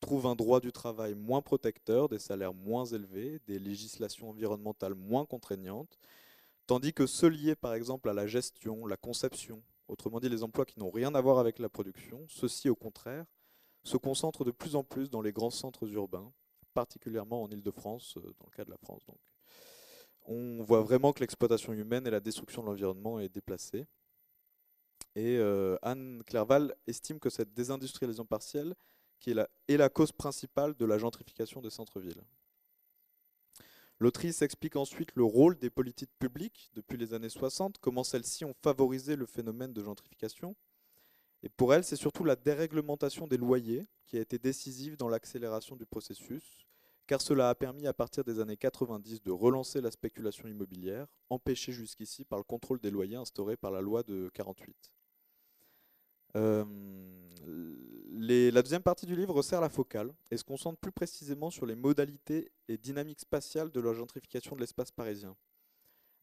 [0.00, 5.24] trouvent un droit du travail moins protecteur, des salaires moins élevés, des législations environnementales moins
[5.24, 5.98] contraignantes,
[6.66, 10.64] tandis que ceux liés par exemple à la gestion, la conception, autrement dit les emplois
[10.64, 13.24] qui n'ont rien à voir avec la production, ceux-ci au contraire
[13.84, 16.32] se concentrent de plus en plus dans les grands centres urbains,
[16.74, 19.04] particulièrement en Ile-de-France, euh, dans le cas de la France.
[19.06, 19.18] Donc.
[20.28, 23.86] On voit vraiment que l'exploitation humaine et la destruction de l'environnement est déplacée.
[25.14, 28.74] Et euh, Anne Clerval estime que cette désindustrialisation partielle
[29.18, 32.22] qui est, la, cause principale de la gentrification des centres-villes.
[33.98, 38.54] L'autrice explique ensuite le rôle des politiques publiques depuis les années 60, comment celles-ci ont
[38.62, 40.54] favorisé le phénomène de gentrification.
[41.42, 45.76] Et pour elle, c'est surtout la déréglementation des loyers qui a été décisive dans l'accélération
[45.76, 46.66] du processus,
[47.06, 51.72] car cela a permis à partir des années 90 de relancer la spéculation immobilière, empêchée
[51.72, 54.95] jusqu'ici par le contrôle des loyers instauré par la loi de 48.
[56.36, 56.64] Euh,
[58.18, 61.74] la deuxième partie du livre resserre la focale et se concentre plus précisément sur les
[61.74, 65.36] modalités et dynamiques spatiales de la gentrification de l'espace parisien.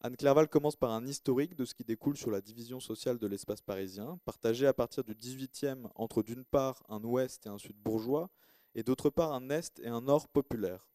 [0.01, 3.27] Anne Clerval commence par un historique de ce qui découle sur la division sociale de
[3.27, 7.77] l'espace parisien, partagé à partir du 18e entre d'une part un ouest et un sud
[7.77, 8.29] bourgeois,
[8.75, 10.92] et d'autre part un Est et un Nord populaire.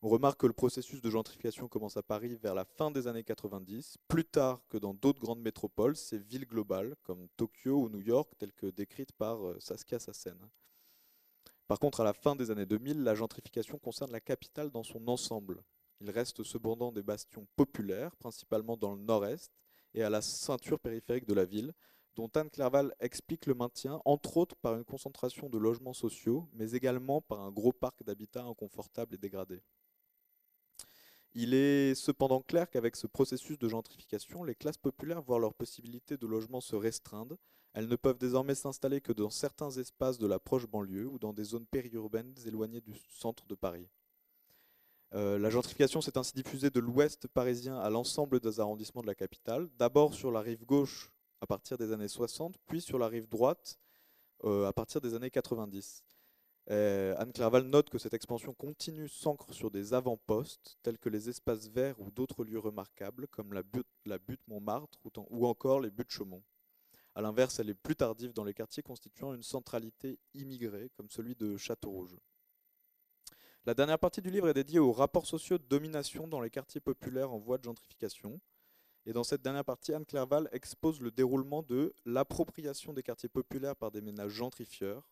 [0.00, 3.22] On remarque que le processus de gentrification commence à Paris vers la fin des années
[3.22, 8.00] 90, plus tard que dans d'autres grandes métropoles, ces villes globales comme Tokyo ou New
[8.00, 10.38] York, telles que décrites par euh, Saskia Sassen.
[11.68, 15.06] Par contre, à la fin des années 2000, la gentrification concerne la capitale dans son
[15.08, 15.62] ensemble.
[16.00, 19.52] Il reste cependant des bastions populaires, principalement dans le nord-est
[19.94, 21.72] et à la ceinture périphérique de la ville,
[22.16, 26.72] dont Anne Clerval explique le maintien, entre autres par une concentration de logements sociaux, mais
[26.72, 29.62] également par un gros parc d'habitats inconfortables et dégradés.
[31.34, 36.18] Il est cependant clair qu'avec ce processus de gentrification, les classes populaires voient leurs possibilités
[36.18, 37.38] de logement se restreindre.
[37.72, 41.32] Elles ne peuvent désormais s'installer que dans certains espaces de la proche banlieue ou dans
[41.32, 43.88] des zones périurbaines éloignées du centre de Paris.
[45.14, 49.14] Euh, la gentrification s'est ainsi diffusée de l'ouest parisien à l'ensemble des arrondissements de la
[49.14, 53.28] capitale, d'abord sur la rive gauche à partir des années 60, puis sur la rive
[53.28, 53.78] droite
[54.44, 56.04] euh, à partir des années 90.
[56.70, 61.28] Euh, Anne Clerval note que cette expansion continue s'ancre sur des avant-postes, tels que les
[61.28, 64.98] espaces verts ou d'autres lieux remarquables, comme la butte, Montmartre
[65.30, 66.42] ou, encore les buttes Chaumont.
[67.14, 71.34] A l'inverse, elle est plus tardive dans les quartiers constituant une centralité immigrée, comme celui
[71.34, 72.16] de Château-Rouge.
[73.66, 76.80] La dernière partie du livre est dédiée aux rapports sociaux de domination dans les quartiers
[76.80, 78.40] populaires en voie de gentrification.
[79.04, 83.76] Et dans cette dernière partie, Anne Clerval expose le déroulement de l'appropriation des quartiers populaires
[83.76, 85.08] par des ménages gentrifieurs,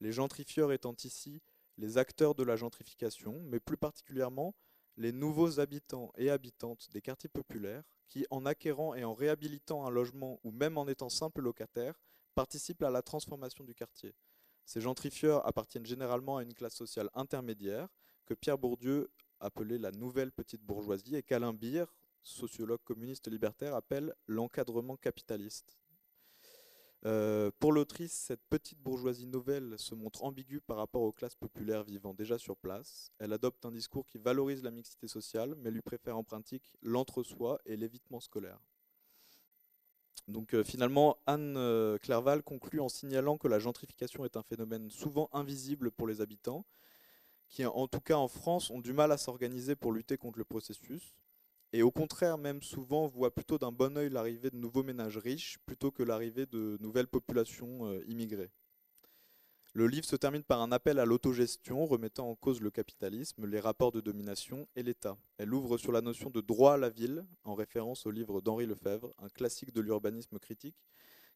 [0.00, 1.42] les gentrifieurs étant ici
[1.78, 4.54] les acteurs de la gentrification, mais plus particulièrement
[4.96, 9.90] les nouveaux habitants et habitantes des quartiers populaires qui, en acquérant et en réhabilitant un
[9.90, 11.98] logement ou même en étant simples locataires,
[12.34, 14.14] participent à la transformation du quartier.
[14.64, 17.88] Ces gentrifieurs appartiennent généralement à une classe sociale intermédiaire
[18.26, 21.86] que Pierre Bourdieu appelait la nouvelle petite bourgeoisie et qu'Alain Beer,
[22.22, 25.78] sociologue communiste libertaire, appelle l'encadrement capitaliste.
[27.06, 31.82] Euh, pour l'autrice, cette petite bourgeoisie nouvelle se montre ambiguë par rapport aux classes populaires
[31.82, 33.10] vivant déjà sur place.
[33.18, 37.58] Elle adopte un discours qui valorise la mixité sociale, mais lui préfère en pratique l'entre-soi
[37.64, 38.60] et l'évitement scolaire.
[40.28, 44.90] Donc euh, finalement, Anne euh, Clerval conclut en signalant que la gentrification est un phénomène
[44.90, 46.66] souvent invisible pour les habitants,
[47.48, 50.44] qui en tout cas en France ont du mal à s'organiser pour lutter contre le
[50.44, 51.14] processus
[51.72, 55.58] et au contraire même souvent voit plutôt d'un bon oeil l'arrivée de nouveaux ménages riches
[55.66, 58.50] plutôt que l'arrivée de nouvelles populations euh, immigrées.
[59.72, 63.60] Le livre se termine par un appel à l'autogestion, remettant en cause le capitalisme, les
[63.60, 65.16] rapports de domination et l'État.
[65.38, 68.66] Elle ouvre sur la notion de droit à la ville, en référence au livre d'Henri
[68.66, 70.74] Lefebvre, un classique de l'urbanisme critique,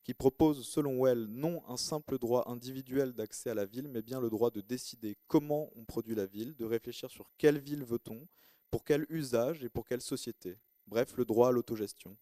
[0.03, 4.21] qui propose, selon elle, non un simple droit individuel d'accès à la ville, mais bien
[4.21, 8.27] le droit de décider comment on produit la ville, de réfléchir sur quelle ville veut-on,
[8.71, 10.59] pour quel usage et pour quelle société.
[10.87, 12.17] Bref, le droit à l'autogestion.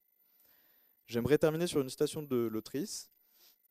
[1.07, 3.11] J'aimerais terminer sur une citation de l'autrice.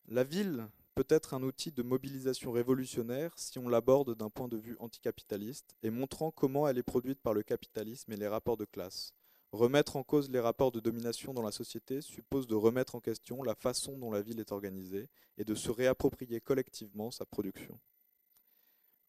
[0.08, 4.58] La ville peut être un outil de mobilisation révolutionnaire si on l'aborde d'un point de
[4.58, 8.66] vue anticapitaliste et montrant comment elle est produite par le capitalisme et les rapports de
[8.66, 9.14] classe.
[9.52, 13.44] Remettre en cause les rapports de domination dans la société suppose de remettre en question
[13.44, 17.78] la façon dont la ville est organisée et de se réapproprier collectivement sa production.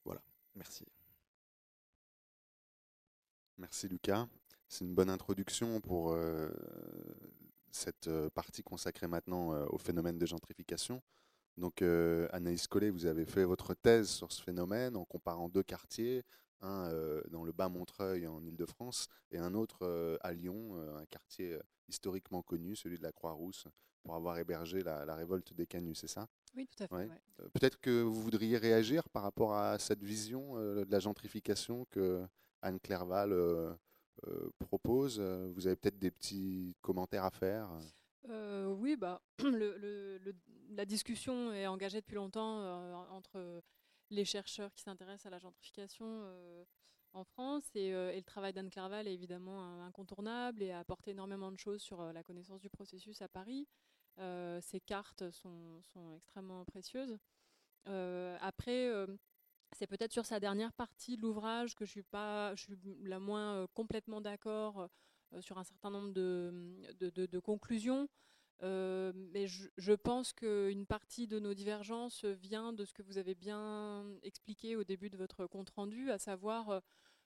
[0.04, 0.22] Voilà,
[0.54, 0.84] merci.
[3.62, 4.26] Merci Lucas.
[4.68, 6.50] C'est une bonne introduction pour euh,
[7.70, 11.00] cette euh, partie consacrée maintenant euh, au phénomène de gentrification.
[11.56, 15.62] Donc, euh, Anaïs Collet, vous avez fait votre thèse sur ce phénomène en comparant deux
[15.62, 16.24] quartiers,
[16.60, 16.90] un
[17.30, 21.56] dans le bas Montreuil en Ile-de-France et un autre à Lyon, un quartier
[21.88, 23.66] historiquement connu, celui de la Croix-Rousse,
[24.02, 26.28] pour avoir hébergé la, révolte des Canuts, c'est ça?
[26.56, 27.10] Oui, tout à fait.
[27.52, 32.24] Peut-être que vous voudriez réagir par rapport à cette vision de la gentrification que
[32.62, 33.34] Anne Clerval
[34.58, 35.20] propose.
[35.20, 37.68] Vous avez peut-être des petits commentaires à faire
[38.28, 39.20] Oui, bah,
[40.74, 43.62] la discussion est engagée depuis longtemps euh, entre
[44.10, 46.64] les chercheurs qui s'intéressent à la gentrification euh,
[47.12, 51.10] en France et, euh, et, le travail d'Anne Clerval est évidemment incontournable et a apporté
[51.12, 53.66] énormément de choses sur la connaissance du processus à Paris.
[54.60, 57.18] ces cartes sont, sont, extrêmement précieuses.
[57.84, 58.90] après,
[59.76, 63.18] c'est peut-être sur sa dernière partie de l'ouvrage que je suis pas, je suis la
[63.18, 64.88] moins complètement d'accord
[65.40, 66.52] sur un certain nombre de,
[67.00, 68.08] de conclusions.
[68.62, 73.34] Euh, mais je, pense qu'une partie de nos divergences vient de ce que vous avez
[73.34, 76.80] bien expliqué au début de votre compte-rendu, à savoir euh,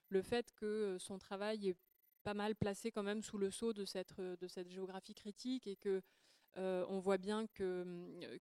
[0.09, 1.75] le fait que son travail est
[2.23, 5.75] pas mal placé quand même sous le sceau de cette, de cette géographie critique et
[5.75, 6.01] que
[6.57, 7.85] euh, on voit bien que,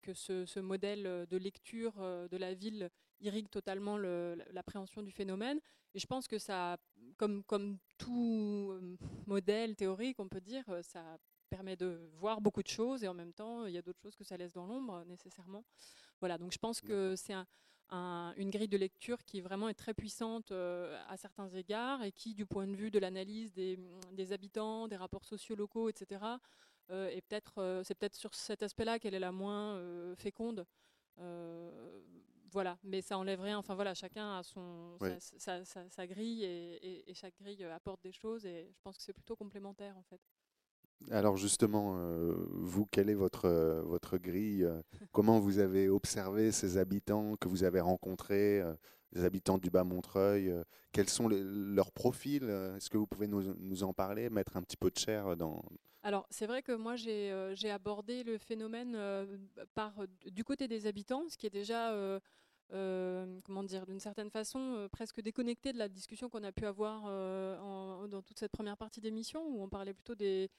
[0.03, 2.89] que ce, modèle de lecture de la ville
[3.21, 5.59] irrigue totalement l'appréhension du phénomène.
[5.95, 6.77] Et je pense que ça,
[7.17, 8.79] comme, comme tout
[9.27, 13.33] modèle théorique, on peut dire, ça permet de voir beaucoup de choses et en même
[13.33, 15.64] temps, il y a d'autres choses que ça laisse dans l'ombre nécessairement.
[16.21, 17.35] Voilà, donc je pense que c'est
[17.93, 22.35] une grille de lecture qui vraiment est très puissante euh, à certains égards et qui,
[22.35, 26.21] du point de vue de l'analyse des, habitants, des rapports sociaux locaux, etc.,
[26.91, 29.81] euh, peut-être, euh, c'est peut-être sur cet aspect-là qu'elle est la moins
[30.17, 30.67] féconde.
[32.57, 33.59] Voilà, mais ça enlève rien.
[33.59, 34.97] Enfin voilà, chacun a son
[35.37, 39.37] sa, grille et, et, chaque grille apporte des choses et je pense que c'est plutôt
[39.37, 40.23] complémentaire en fait.
[41.11, 44.81] Alors justement, euh, vous, quelle est votre, euh, votre grille euh,
[45.13, 48.63] Comment vous avez observé ces habitants que vous avez rencontrés,
[49.13, 50.51] les habitants du Bas-Montreuil
[50.93, 54.91] Quels sont leurs profils Est-ce que vous pouvez nous, en parler, mettre un petit peu
[54.91, 55.63] de chair dans...
[56.03, 58.97] Alors c'est vrai que moi j'ai abordé le phénomène
[59.75, 59.93] par,
[60.25, 61.93] du côté des habitants, ce qui est déjà...
[62.71, 67.03] comment dire, d'une certaine façon, presque déconnecté de la discussion qu'on a pu avoir
[68.09, 70.51] dans toute cette première partie d'émission, où on parlait plutôt des,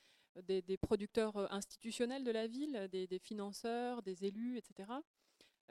[0.43, 4.89] des, producteurs euh, institutionnels de la ville, des, financeurs, des élus, etc.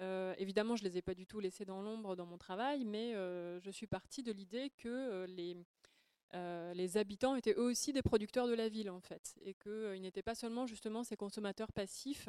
[0.01, 2.85] Euh, évidemment, je ne les ai pas du tout laissés dans l'ombre dans mon travail,
[2.85, 5.57] mais euh, je suis partie de l'idée que les,
[6.75, 10.23] les habitants étaient eux aussi des producteurs de la ville, en fait, et qu'ils n'étaient
[10.23, 12.29] pas seulement justement ces consommateurs passifs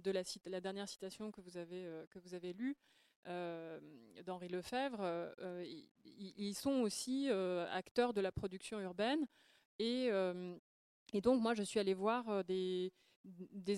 [0.00, 2.76] de la, la, dernière citation que vous avez, que vous avez lue.
[3.24, 5.34] d'Henri Lefebvre,
[6.04, 9.26] ils, sont aussi acteurs de la production urbaine
[9.78, 10.10] et
[11.20, 12.92] donc, moi, je suis allée voir des,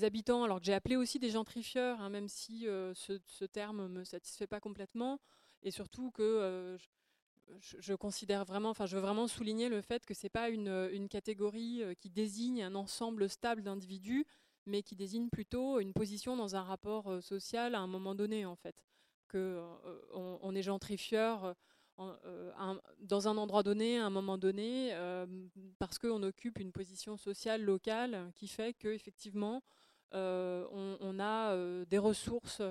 [0.02, 4.04] habitants, alors que j'ai appelé aussi des gentrifieurs, hein, même si ce, terme ne me
[4.04, 5.18] satisfait pas complètement.
[5.62, 6.76] Et surtout que
[7.60, 11.08] je, considère vraiment, enfin, je veux vraiment souligner le fait que ce n'est pas une,
[11.08, 14.26] catégorie qui désigne un ensemble stable d'individus,
[14.66, 18.56] mais qui désigne plutôt une position dans un rapport social à un moment donné, en
[18.56, 18.84] fait.
[19.28, 19.62] Que
[20.14, 21.54] on, est gentrifieur
[22.00, 25.26] euh, dans un endroit donné, à un moment donné, euh,
[25.78, 29.62] parce qu'on occupe une position sociale locale qui fait qu'effectivement,
[30.14, 31.56] euh, on, a
[31.86, 32.62] des ressources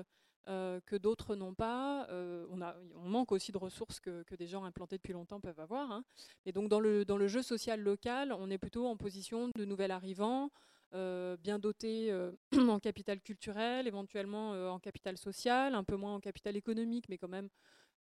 [0.46, 2.08] que d'autres n'ont pas.
[2.10, 2.60] on,
[2.96, 5.92] on, manque aussi de ressources que, des gens implantés depuis longtemps peuvent avoir.
[5.92, 6.04] Hein.
[6.46, 10.50] Et donc dans le jeu social local, on est plutôt en position de nouvel arrivant,
[10.92, 12.12] bien doté
[12.56, 17.28] en capital culturel, éventuellement en capital social, un peu moins en capital économique, mais quand
[17.28, 17.48] même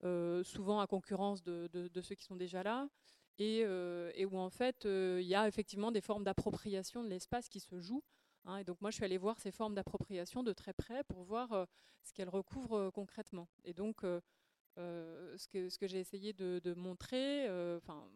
[0.05, 2.89] euh, souvent à concurrence de, ceux qui sont déjà là,
[3.39, 7.49] et, euh, où en fait euh, il y a effectivement des formes d'appropriation de l'espace
[7.49, 8.05] qui se jouent
[8.49, 8.59] Hein.
[8.59, 11.67] et donc moi, je suis allée voir ces formes d'appropriation de très près pour voir
[12.05, 13.49] ce qu'elles recouvrent concrètement.
[13.65, 14.03] Et donc,
[14.77, 18.09] ce que, j'ai essayé de, montrer, enfin,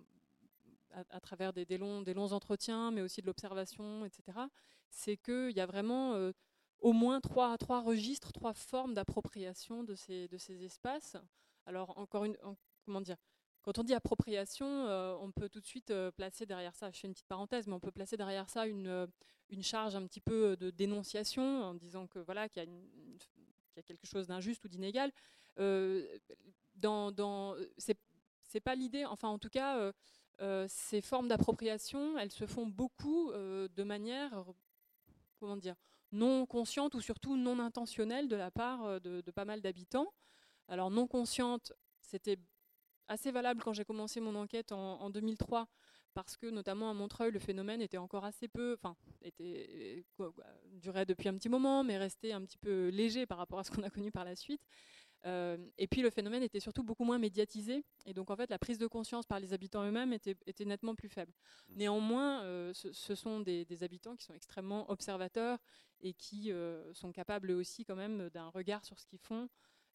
[0.92, 4.38] à, travers des, longs, entretiens, mais aussi de l'observation, etc.,
[4.90, 6.32] c'est qu'il y a vraiment
[6.80, 10.28] au moins trois, registres, trois formes d'appropriation de ces,
[10.64, 11.16] espaces.
[11.66, 12.36] Alors, encore une,
[12.84, 13.16] comment dire,
[13.62, 16.98] quand on dit appropriation, euh, on peut tout de suite euh, placer derrière ça, je
[16.98, 19.06] fais une petite parenthèse, mais on peut placer derrière ça une, euh,
[19.60, 24.28] charge un petit peu de dénonciation en disant que voilà qu'il y, a quelque chose
[24.28, 25.12] d'injuste ou d'inégal.
[26.76, 29.92] dans, dans c'est pas l'idée, enfin en tout cas,
[30.68, 34.44] ces formes d'appropriation, elles se font beaucoup de manière,
[35.38, 35.76] comment dire,
[36.12, 40.12] non consciente ou surtout non intentionnelle de la part de, de pas mal d'habitants.
[40.68, 42.38] Alors non consciente, c'était
[43.10, 45.68] assez valable quand j'ai commencé mon enquête en, 2003
[46.14, 50.04] parce que notamment à Montreuil, le phénomène était encore assez peu, enfin, était,
[50.72, 53.70] durait depuis un petit moment, mais restait un petit peu léger par rapport à ce
[53.70, 54.62] qu'on a connu par la suite.
[55.26, 58.58] Euh, et puis le phénomène était surtout beaucoup moins médiatisé, et donc en fait la
[58.58, 61.32] prise de conscience par les habitants eux-mêmes était, était, nettement plus faible.
[61.68, 61.76] Mmh.
[61.76, 65.58] Néanmoins, euh, ce, sont des, habitants qui sont extrêmement observateurs
[66.00, 69.48] et qui euh, sont capables aussi quand même d'un regard sur ce qu'ils font,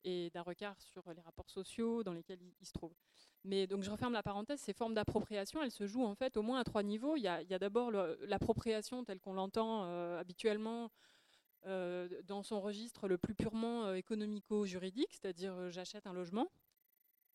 [0.06, 2.96] et d'un regard sur les rapports sociaux dans lesquels ils, se trouvent.
[3.44, 6.44] Mais donc je referme la parenthèse, ces formes d'appropriation, elles se jouent en fait au
[6.44, 7.16] moins à trois niveaux.
[7.16, 10.92] Il y a, d'abord l'appropriation telle qu'on l'entend euh, habituellement
[11.66, 16.52] euh, dans son registre le plus purement euh, économico-juridique, c'est-à-dire j'achète un logement.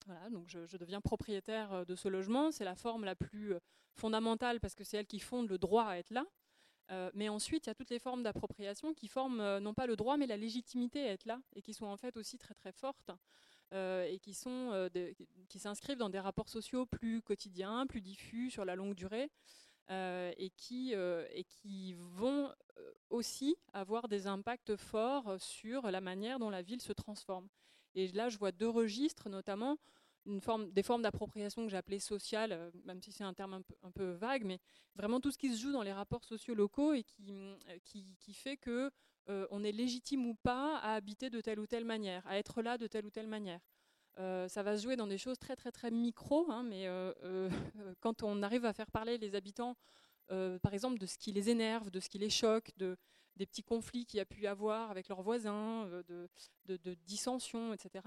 [0.07, 2.51] Voilà, donc je, deviens propriétaire de ce logement.
[2.51, 3.55] C'est la forme la plus
[3.95, 6.25] fondamentale parce que c'est elle qui fonde le droit à être là.
[6.91, 9.87] Euh, mais ensuite, il y a toutes les formes d'appropriation qui forment euh, non pas
[9.87, 12.55] le droit, mais la légitimité à être là, et qui sont en fait aussi très
[12.55, 13.13] très fortes,
[13.73, 14.89] euh, et qui, sont,
[15.49, 19.31] qui s'inscrivent dans des rapports sociaux plus quotidiens, plus diffus, sur la longue durée,
[19.89, 22.53] et, qui, et qui vont
[23.09, 27.49] aussi avoir des impacts forts sur la manière dont la ville se transforme.
[27.95, 29.79] Et là, je vois deux registres, notamment
[30.27, 33.91] une forme, des formes d'appropriation que j'appelais sociale, euh, même si c'est un terme un
[33.91, 34.61] peu, vague, mais
[34.95, 38.35] vraiment tout ce qui se joue dans les rapports sociaux locaux et qui, euh, qui,
[38.35, 38.91] fait que
[39.29, 42.63] euh, on est légitime ou pas à habiter de telle ou telle manière, à être
[42.63, 43.61] là de telle ou telle manière.
[44.49, 46.87] Ça va se jouer dans des choses très très très micro, hein, mais
[48.01, 49.77] quand on arrive à faire parler les habitants,
[50.29, 52.97] par exemple, de ce qui les énerve, de ce qui les choque, de,
[53.37, 55.89] des petits conflits qu'il y a pu y avoir avec leurs voisins,
[56.67, 58.05] de dissensions, etc.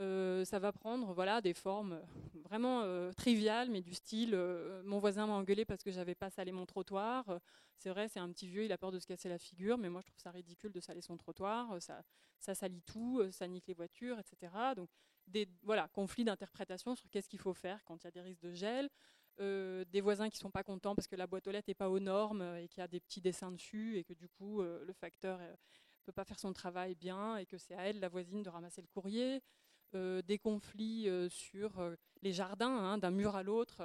[0.00, 2.00] Euh, ça va prendre voilà, des formes
[2.42, 6.30] vraiment euh, triviales, mais du style euh, mon voisin m'a engueulé parce que j'avais pas
[6.30, 7.40] salé mon trottoir.
[7.78, 9.88] c'est vrai, c'est un petit vieux, il a peur de se casser la figure, mais
[9.88, 11.80] moi je trouve ça ridicule de saler son trottoir.
[11.80, 12.02] ça,
[12.40, 14.52] ça salit tout, ça nique les voitures, etc.
[14.74, 14.90] Donc
[15.28, 18.42] des voilà, conflits d'interprétation sur qu'est-ce qu'il faut faire quand il y a des risques
[18.42, 18.90] de gel.
[19.38, 22.00] des voisins qui sont pas contents parce que la boîte aux lettres n'est pas aux
[22.00, 25.38] normes et qu'il y a des petits dessins dessus et que du coup le facteur
[26.04, 28.80] peut pas faire son travail bien et que c'est à elle, la voisine, de ramasser
[28.80, 29.42] le courrier.
[29.94, 33.82] Euh, des conflits euh, sur euh, les jardins, hein, d'un mur à l'autre.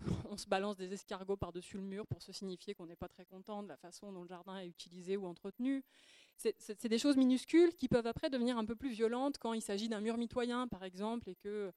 [0.30, 3.24] on se balance des escargots par-dessus le mur pour se signifier qu'on n'est pas très
[3.24, 5.84] content de la façon dont le jardin est utilisé ou entretenu.
[6.36, 9.88] C'est des choses minuscules qui peuvent après devenir un peu plus violentes quand il s'agit
[9.88, 11.72] d'un mur mitoyen, par exemple, et que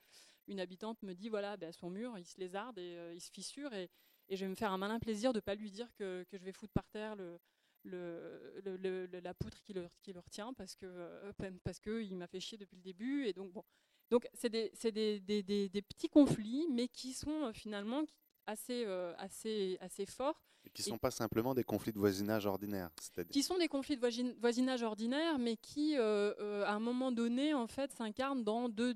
[0.48, 3.72] une habitante me dit voilà, ben, son mur, il se lézarde et il se fissure,
[3.74, 3.90] et,
[4.30, 6.44] je vais me faire un malin plaisir de ne pas lui dire que, que, je
[6.44, 7.38] vais foutre par terre le,
[7.84, 11.32] le, la poutre qui le, qui le retient parce que euh,
[11.64, 13.64] parce que il m'a fait chier depuis le début et donc bon.
[14.10, 18.04] Donc c'est des, des, des, des, petits conflits mais qui sont euh, finalement
[18.46, 22.46] assez euh, assez assez forts et qui ne sont pas simplement des conflits de voisinage
[22.46, 22.90] ordinaire
[23.32, 27.92] qui sont des conflits de voisinage ordinaire mais qui à un moment donné en fait
[27.92, 28.96] s'incarnent dans deux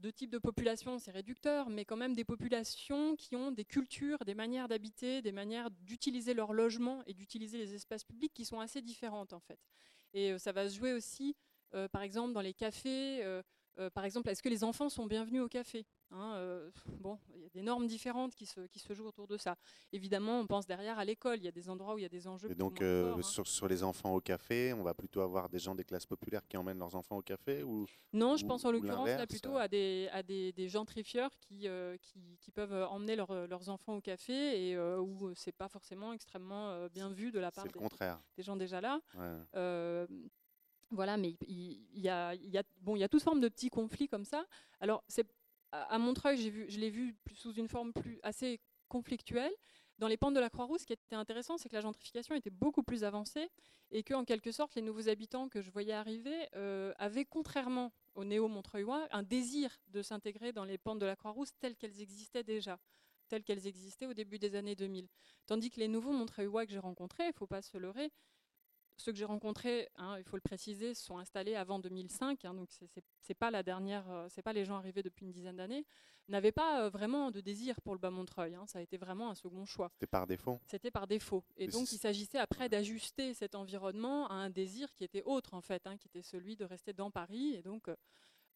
[0.00, 4.18] deux types de populations, c'est réducteur, mais quand même des populations qui ont des cultures,
[4.24, 8.60] des manières d'habiter, des manières d'utiliser leur logement et d'utiliser les espaces publics qui sont
[8.60, 9.60] assez différentes en fait.
[10.14, 11.36] Et euh, ça va se jouer aussi,
[11.74, 13.22] euh, par exemple, dans les cafés.
[13.22, 13.42] Euh,
[13.94, 15.86] par exemple, est-ce que les enfants sont bienvenus au café?
[16.12, 19.28] Hein, euh, bon, il y a des normes différentes qui se, qui se jouent autour
[19.28, 19.56] de ça.
[19.92, 21.38] Évidemment, on pense derrière à l'école.
[21.38, 22.50] Il y a des endroits où il y a des enjeux.
[22.50, 23.22] Et donc, euh, hein.
[23.22, 26.46] sur, sur, les enfants au café, on va plutôt avoir des gens des classes populaires
[26.48, 29.68] qui emmènent leurs enfants au café ou Non, je pense en l'occurrence là plutôt à
[29.68, 34.70] des, à des, des gentrifieurs qui, euh, qui, qui, peuvent emmener leurs enfants au café
[34.70, 37.70] et où c'est pas forcément extrêmement bien vu de la part des,
[38.36, 39.00] des, gens déjà là.
[40.90, 43.70] voilà, mais il y, a, y, a, bon, il y a toute forme de petits
[43.70, 44.44] conflits comme ça.
[44.80, 45.26] Alors, c'est
[45.72, 46.36] à Montreuil,
[46.68, 49.52] je l'ai vu sous une forme plus assez conflictuelle.
[49.98, 52.48] Dans les pentes de la Croix-Rousse, ce qui était intéressant, c'est que la gentrification était
[52.48, 53.50] beaucoup plus avancée
[53.90, 57.92] et que, en quelque sorte, les nouveaux habitants que je voyais arriver euh, avaient, contrairement
[58.14, 62.42] aux néo-montreuillois, un désir de s'intégrer dans les pentes de la Croix-Rousse telles qu'elles existaient
[62.42, 62.78] déjà.
[63.28, 65.06] telles qu'elles existaient au début des années 2000.
[65.46, 68.10] Tandis que les nouveaux Montreuillois que j'ai rencontrés, il ne faut pas se leurrer,
[69.00, 72.68] ceux que j'ai rencontrés, hein, il faut le préciser, sont installés avant 2005, hein, donc
[73.20, 75.84] c'est pas la dernière, euh, c'est pas les gens arrivés depuis une dizaine d'années,
[76.28, 78.54] n'avaient pas euh, vraiment de désir pour le bas Montreuil.
[78.54, 79.90] Hein, ça a été vraiment un second choix.
[79.94, 80.60] C'était par défaut.
[80.66, 81.42] C'était par défaut.
[81.56, 85.60] Et donc il s'agissait après d'ajuster cet environnement à un désir qui était autre en
[85.60, 87.54] fait, qui était celui de rester dans Paris.
[87.56, 87.88] Et donc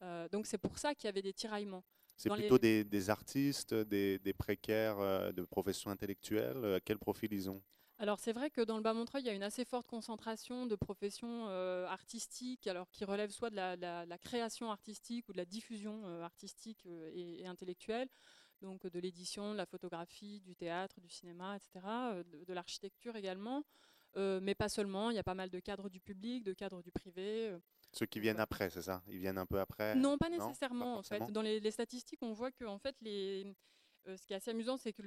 [0.03, 1.85] euh, donc c'est pour ça qu'il y avait des tiraillements.
[2.17, 6.81] C'est plutôt des, artistes, des, des précaires de professions intellectuelles.
[6.85, 7.61] quel profil ils ont?
[7.99, 10.75] Alors c'est vrai que dans le Bas-Montreuil, il y a une assez forte concentration de
[10.75, 16.03] professions euh, artistiques, alors qui relèvent soit de la, création artistique ou de la diffusion
[16.07, 18.09] euh, artistique euh, et, intellectuelle,
[18.63, 21.87] donc de l'édition, de la photographie, du théâtre, du cinéma, etc.,
[22.47, 23.65] de, l'architecture également,
[24.17, 25.11] mais pas seulement.
[25.11, 27.55] Il y a pas mal de cadres du public, de cadres du privé.
[27.93, 29.03] Ceux qui viennent après, c'est ça?
[29.07, 29.95] Ils viennent un peu après?
[29.95, 30.99] Non, pas nécessairement.
[30.99, 33.55] en fait, dans les, les, statistiques, on voit que en fait les
[34.07, 35.03] euh, ce qui est assez amusant, c'est que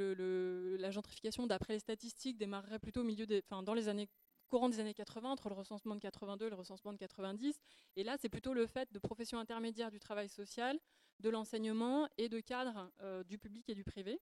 [0.80, 4.10] la gentrification, d'après les statistiques, démarrerait plutôt au milieu des, dans les années
[4.48, 7.60] courant des années 80, entre le recensement de 82 et le recensement de 90.
[7.96, 10.80] Et là, c'est plutôt le fait de professions intermédiaires du travail social,
[11.20, 14.20] de l'enseignement et de cadres euh, du public et du privé.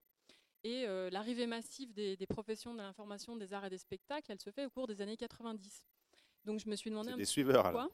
[0.64, 4.50] Et euh, l'arrivée massive des, professions de l'information, des arts et des spectacles, elle se
[4.50, 5.84] fait au cours des années 90.
[6.44, 7.90] Donc je me suis demandé un des petit suiveurs, pourquoi.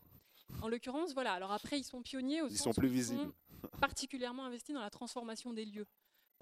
[0.60, 1.32] En l'occurrence, voilà.
[1.32, 3.20] Alors après, ils sont pionniers au ils sens sont plus visibles.
[3.20, 5.86] Ils sont particulièrement investis dans la transformation des lieux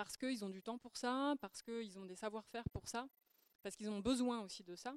[0.00, 3.06] parce qu'ils ont du temps pour ça, parce qu'ils ont des savoir-faire pour ça,
[3.62, 4.94] parce qu'ils ont besoin aussi de ça.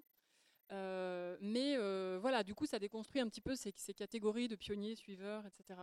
[0.71, 4.95] Euh, mais euh, voilà, du coup, ça déconstruit un petit peu ces, catégories de pionniers,
[4.95, 5.81] suiveurs, etc.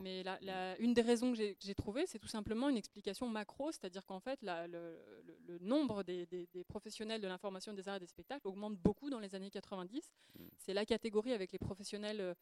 [0.00, 4.06] Mais la, une des raisons que j'ai trouvées, c'est tout simplement une explication macro, c'est-à-dire
[4.06, 9.10] qu'en fait, le, nombre des, professionnels de l'information des arts et des spectacles augmente beaucoup
[9.10, 10.08] dans les années 90.
[10.38, 10.44] Mm.
[10.56, 12.34] C'est la catégorie avec les professionnels euh,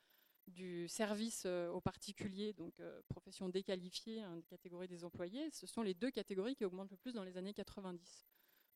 [0.51, 5.83] du service euh, aux particuliers, donc euh, profession déqualifiée, hein, catégorie des employés, ce sont
[5.83, 8.27] les deux catégories qui augmentent le plus dans les années 90.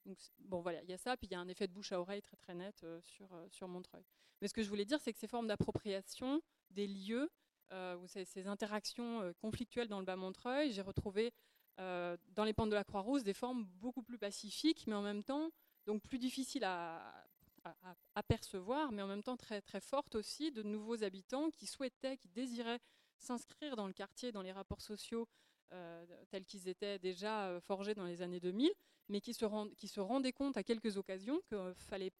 [0.07, 1.93] Donc, bon, voilà, il y a ça, puis il y a un effet de bouche
[1.93, 4.05] à oreille très très net euh, sur, sur Montreuil.
[4.41, 7.31] Mais ce que je voulais dire, c'est que ces formes d'appropriation des lieux,
[7.73, 11.33] ou ces, ces, interactions conflictuelles dans le bas Montreuil, j'ai retrouvé
[11.77, 15.51] dans les pentes de la Croix-Rousse des formes beaucoup plus pacifiques, mais en même temps
[15.85, 17.25] donc plus difficiles à,
[17.65, 22.17] à, apercevoir, mais en même temps très, très forte aussi, de nouveaux habitants qui souhaitaient,
[22.17, 22.81] qui désiraient
[23.19, 25.27] s'inscrire dans le quartier, dans les rapports sociaux
[25.73, 28.71] euh, tels qu'ils étaient déjà euh, forgés dans les années 2000,
[29.09, 32.13] mais qui se, qui se rendaient compte à quelques occasions qu'il fallait,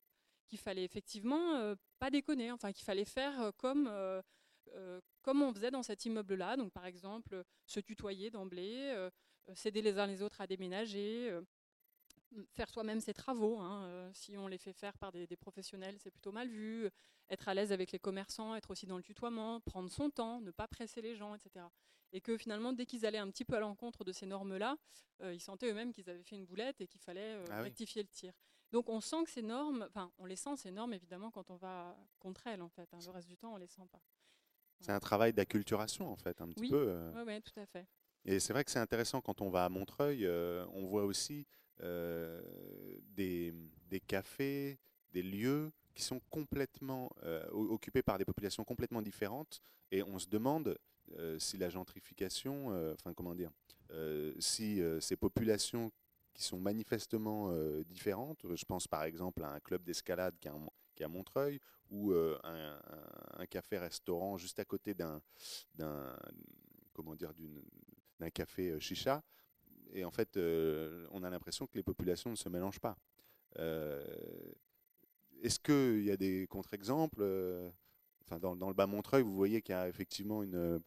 [0.57, 3.91] fallait effectivement euh, pas déconner, enfin qu'il fallait faire comme,
[5.23, 9.09] comme on faisait dans cet immeuble-là, donc par exemple se tutoyer d'emblée,
[9.55, 11.39] s'aider les uns les autres à déménager,
[12.53, 13.59] faire soi-même ses travaux.
[13.59, 16.89] Hein, euh, si on les fait faire par des, professionnels, c'est plutôt mal vu.
[17.31, 20.51] Être à l'aise avec les commerçants, être aussi dans le tutoiement, prendre son temps, ne
[20.51, 21.65] pas presser les gens, etc.
[22.13, 24.77] Et que finalement, dès qu'ils allaient un petit peu à l'encontre de ces normes-là,
[25.23, 28.03] euh, ils sentaient eux-mêmes qu'ils avaient fait une boulette et qu'il fallait euh, ah rectifier
[28.03, 28.33] le tir.
[28.73, 31.57] Donc on sent que ces normes, enfin on les sent ces normes évidemment quand on
[31.57, 32.93] va contre elles en fait.
[32.93, 32.99] Hein.
[33.05, 34.01] Le reste du temps on les sent pas.
[34.81, 36.99] C'est un travail d'acculturation en fait un petit peu.
[37.15, 37.87] Oui, ouais, tout à fait.
[38.25, 41.47] Et c'est vrai que c'est intéressant quand on va à Montreuil, on voit aussi
[41.83, 42.41] euh,
[43.17, 43.53] des,
[44.09, 44.79] cafés,
[45.13, 49.61] des lieux qui sont complètement euh, occupés par des populations complètement différentes.
[49.93, 50.77] Et on se demande
[51.17, 53.51] euh, si la gentrification, enfin comment dire,
[54.41, 55.93] si ces populations
[56.33, 57.53] qui sont manifestement
[57.85, 61.61] différentes, je pense par exemple à un club d'escalade qui, est à Montreuil,
[61.91, 62.81] ou un,
[63.37, 65.23] un café-restaurant juste à côté d'un,
[66.93, 67.33] comment dire,
[68.19, 69.23] d'un café chicha,
[69.95, 72.97] et en fait, euh, on a l'impression que les populations ne se mélangent pas.
[73.59, 74.05] Euh,
[75.43, 77.71] est-ce qu'il y a des contre-exemples euh,
[78.27, 80.81] enfin, dans, le bas Montreuil, vous voyez qu'il y a effectivement une...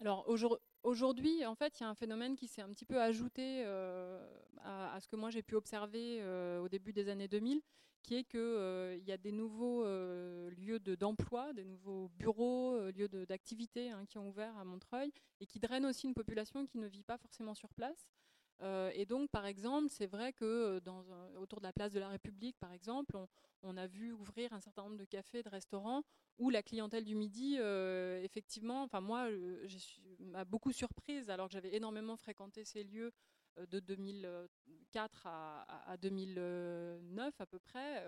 [0.00, 3.64] Alors aujourd'hui, en fait, il y a un phénomène qui s'est un petit peu ajouté
[3.64, 6.22] à, ce que moi j'ai pu observer
[6.60, 7.60] au début des années 2000,
[8.04, 12.92] qui est qu'il euh, y a des nouveaux euh, lieux d'emploi, des nouveaux bureaux, euh,
[12.92, 16.78] lieux d'activité hein, qui ont ouvert à Montreuil et qui drainent aussi une population qui
[16.78, 18.06] ne vit pas forcément sur place.
[18.62, 21.04] Et donc, par exemple, c'est vrai que dans,
[21.38, 23.16] autour de la place de la République, par exemple,
[23.62, 26.02] on, a vu ouvrir un certain nombre de cafés, de restaurants
[26.38, 27.56] où la clientèle du midi,
[28.22, 29.28] effectivement, enfin moi,
[30.20, 33.12] m'a beaucoup surprise alors que j'avais énormément fréquenté ces lieux
[33.58, 38.04] euh, de 2004 à, 2009 à peu près.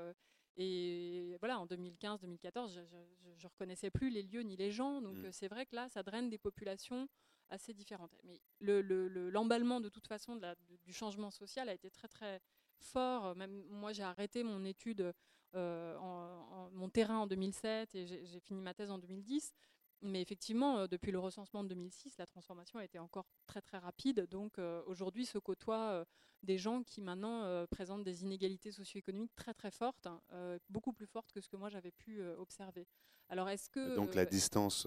[0.58, 5.00] Euh, et voilà, en 2015-2014, je ne reconnaissais plus les lieux ni les gens.
[5.00, 5.32] Donc mmh.
[5.32, 7.08] c'est vrai que là, ça draine des populations
[7.48, 8.16] assez différentes.
[8.24, 10.46] Mais l'emballement le, de toute façon de
[10.84, 12.40] du changement social a été très très
[12.78, 13.36] fort.
[13.36, 15.12] Même moi, j'ai arrêté mon étude,
[15.54, 19.54] euh, en, mon terrain en 2007 et j'ai fini ma thèse en 2010.
[20.02, 24.26] Mais effectivement, depuis le recensement de 2006, la transformation a été encore très très rapide.
[24.30, 26.04] Donc aujourd'hui se côtoient
[26.42, 30.20] des gens qui maintenant présentent des inégalités socio-économiques très très fortes, hein,
[30.68, 32.86] beaucoup plus fortes que ce que moi j'avais pu observer.
[33.28, 34.86] Alors est-ce que donc la distance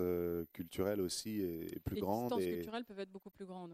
[0.54, 3.74] culturelle aussi est, plus grande Les distances culturelles peuvent être beaucoup plus grandes.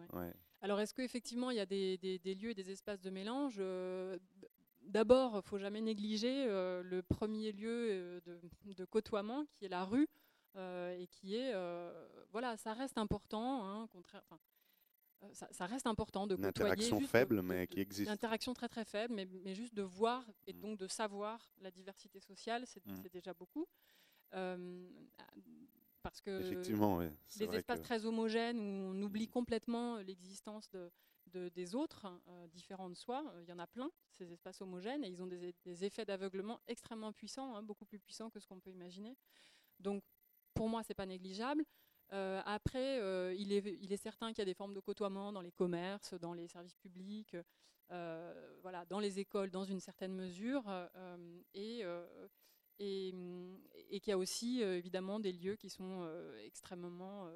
[0.61, 3.61] Alors est-ce qu'effectivement il y a des, lieux et des espaces de mélange
[4.87, 10.07] D'abord, il ne faut jamais négliger le premier lieu de, côtoiement qui est la rue.
[10.57, 11.91] Euh, et qui est, euh,
[12.31, 13.89] voilà, ça reste important, hein,
[15.23, 18.07] euh, ça, reste important de une interaction faible, mais qui existe.
[18.07, 20.59] Une interaction très très faible, mais, mais juste de voir et mm.
[20.61, 23.09] donc de savoir la diversité sociale, c'est mm.
[23.11, 23.67] déjà beaucoup.
[24.31, 29.31] parce que Effectivement, les espaces très homogènes où on oublie mm.
[29.31, 32.21] complètement l'existence de, des autres, hein,
[32.53, 35.83] différents de soi, il y en a plein, ces espaces homogènes, et ils ont des,
[35.83, 39.17] effets d'aveuglement extrêmement puissants, hein, beaucoup plus puissants que ce qu'on peut imaginer.
[39.81, 40.01] Donc
[40.55, 41.63] pour moi, ce n'est pas négligeable.
[42.13, 45.31] Euh, après, euh, il, est, il, est, certain qu'il y a des formes de côtoiement
[45.31, 47.35] dans les commerces, dans les services publics,
[47.91, 50.63] euh, voilà, dans les écoles, dans une certaine mesure,
[51.53, 51.83] et,
[52.79, 53.13] et,
[53.89, 56.07] et qu'il y a aussi évidemment des lieux qui sont
[56.43, 57.29] extrêmement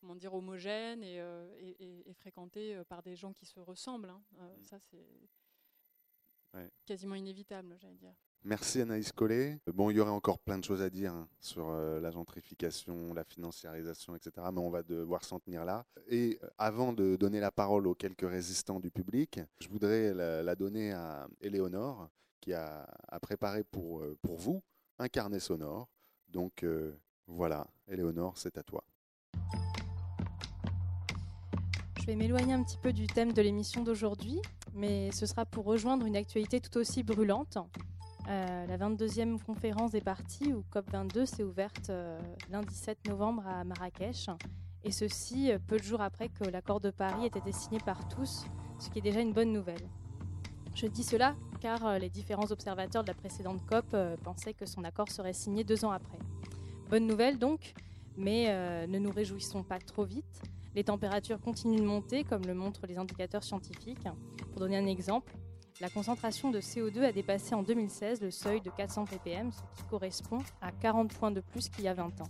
[0.00, 1.16] comment dire, homogènes et,
[2.08, 4.10] et, fréquentés par des gens qui se ressemblent.
[4.10, 4.22] Hein.
[4.32, 4.64] Mmh.
[4.64, 5.06] Ça, c'est
[6.84, 8.14] quasiment inévitable, j'allais dire.
[8.46, 9.58] Merci Anaïs Collet.
[9.72, 13.14] Bon, il y aurait encore plein de choses à dire hein, sur euh, la gentrification,
[13.14, 14.32] la financiarisation, etc.
[14.52, 15.86] Mais on va devoir s'en tenir là.
[16.08, 20.54] Et euh, avant de donner la parole aux quelques résistants du public, je voudrais la,
[20.56, 22.10] donner à Éléonore,
[22.42, 22.86] qui a,
[23.22, 24.62] préparé pour, euh, pour vous
[24.98, 25.88] un carnet sonore.
[26.28, 26.66] Donc
[27.26, 28.84] voilà, Éléonore, c'est à toi.
[31.98, 34.42] Je vais m'éloigner un petit peu du thème de l'émission d'aujourd'hui,
[34.74, 37.56] mais ce sera pour rejoindre une actualité tout aussi brûlante
[38.28, 42.18] euh, la 22e conférence des partis, ou COP22, s'est ouverte euh,
[42.50, 44.30] lundi 7 novembre à Marrakech.
[44.82, 48.08] Et ceci euh, peu de jours après que l'accord de Paris ait été signé par
[48.08, 48.46] tous,
[48.78, 49.88] ce qui est déjà une bonne nouvelle.
[50.74, 55.10] Je dis cela car les différents observateurs de la précédente COP pensaient que son accord
[55.10, 56.18] serait signé deux ans après.
[56.90, 57.72] Bonne nouvelle donc,
[58.18, 58.52] mais
[58.86, 60.42] ne nous réjouissons pas trop vite.
[60.74, 64.06] Les températures continuent de monter, comme le montrent les indicateurs scientifiques.
[64.50, 65.32] Pour donner un exemple,
[65.80, 69.88] la concentration de CO2 a dépassé en 2016 le seuil de 400 ppm, ce qui
[69.88, 72.28] correspond à 40 points de plus qu'il y a 20 ans.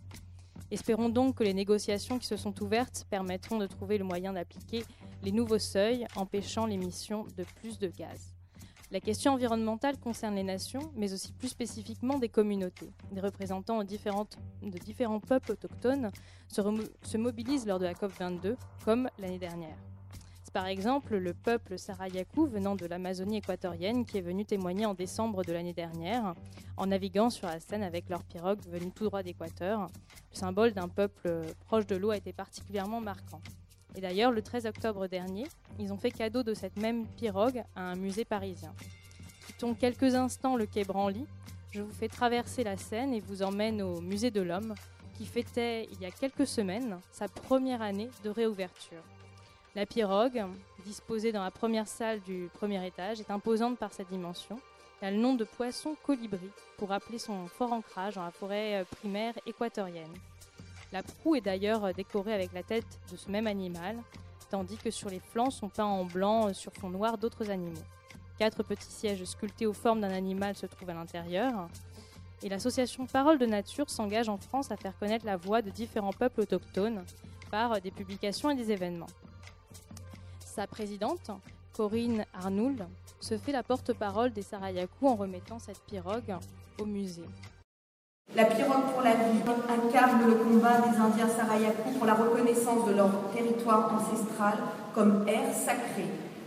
[0.71, 4.85] Espérons donc que les négociations qui se sont ouvertes permettront de trouver le moyen d'appliquer
[5.23, 8.35] les nouveaux seuils, empêchant l'émission de plus de gaz.
[8.91, 12.93] La question environnementale concerne les nations, mais aussi plus spécifiquement des communautés.
[13.13, 16.11] Des représentants de, différents peuples autochtones
[16.49, 16.63] se,
[17.03, 19.77] se mobilisent lors de la COP22, comme l'année dernière
[20.55, 25.43] par exemple le peuple Sarayaku venant de l'Amazonie équatorienne qui est venu témoigner en décembre
[25.43, 26.33] de l'année dernière
[26.77, 29.89] en naviguant sur la Seine avec leur pirogue venue tout droit d'Équateur.
[30.31, 33.41] Le symbole d'un peuple proche de l'eau a été particulièrement marquant.
[33.97, 35.45] Et d'ailleurs, le 13 octobre dernier,
[35.81, 38.73] ils ont fait cadeau de cette même pirogue à un musée parisien.
[39.47, 41.27] Quittons quelques instants le quai Branly.
[41.73, 44.75] Je vous fais traverser la Seine et vous emmène au musée de l'homme
[45.19, 49.03] qui fêtait il y a quelques semaines sa première année de réouverture.
[49.77, 50.41] La pirogue,
[50.87, 54.61] disposée dans la première salle du premier étage, est imposante par sa dimension.
[55.01, 56.49] Elle a le nom de poisson colibri
[56.79, 60.15] pour rappeler son fort ancrage dans la forêt euh, primaire équatorienne.
[60.93, 63.97] La proue est d'ailleurs euh, décorée avec la tête de ce même animal,
[64.49, 67.83] tandis que sur les flancs sont peints en blanc euh, sur fond noir d'autres animaux.
[68.39, 71.69] Quatre petits sièges sculptés aux formes d'un animal se trouvent à l'intérieur.
[72.45, 76.13] Et l'association Parole de Nature s'engage en France à faire connaître la voix de différents
[76.13, 77.05] peuples autochtones
[77.51, 79.09] par des publications et des événements.
[80.55, 81.33] Sa présidente,
[81.77, 82.87] Corinne Arnould,
[83.19, 86.37] se fait la porte-parole des Sarayaku en remettant cette pirogue
[86.81, 87.29] au musée.
[88.37, 92.95] La pirogue pour la vie incarne le combat des Indiens Sarayaku pour la reconnaissance de
[92.95, 94.59] leur territoire ancestral
[94.95, 96.05] comme air sacré,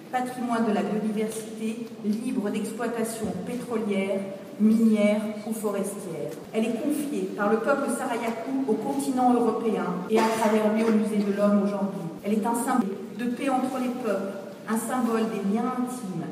[0.09, 4.21] patrimoine de la biodiversité, libre d'exploitation pétrolière,
[4.61, 6.31] minière ou forestière.
[6.53, 10.91] Elle est confiée par le peuple Sarayaku au continent européen et à travers lui au
[10.93, 12.07] musée de l'homme aujourd'hui.
[12.23, 14.38] Elle est un symbole de paix entre les peuples,
[14.69, 16.27] un symbole des liens intimes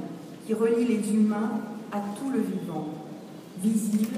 [0.46, 1.52] qui relient les humains
[1.92, 2.90] à tout le vivant,
[3.62, 4.18] visible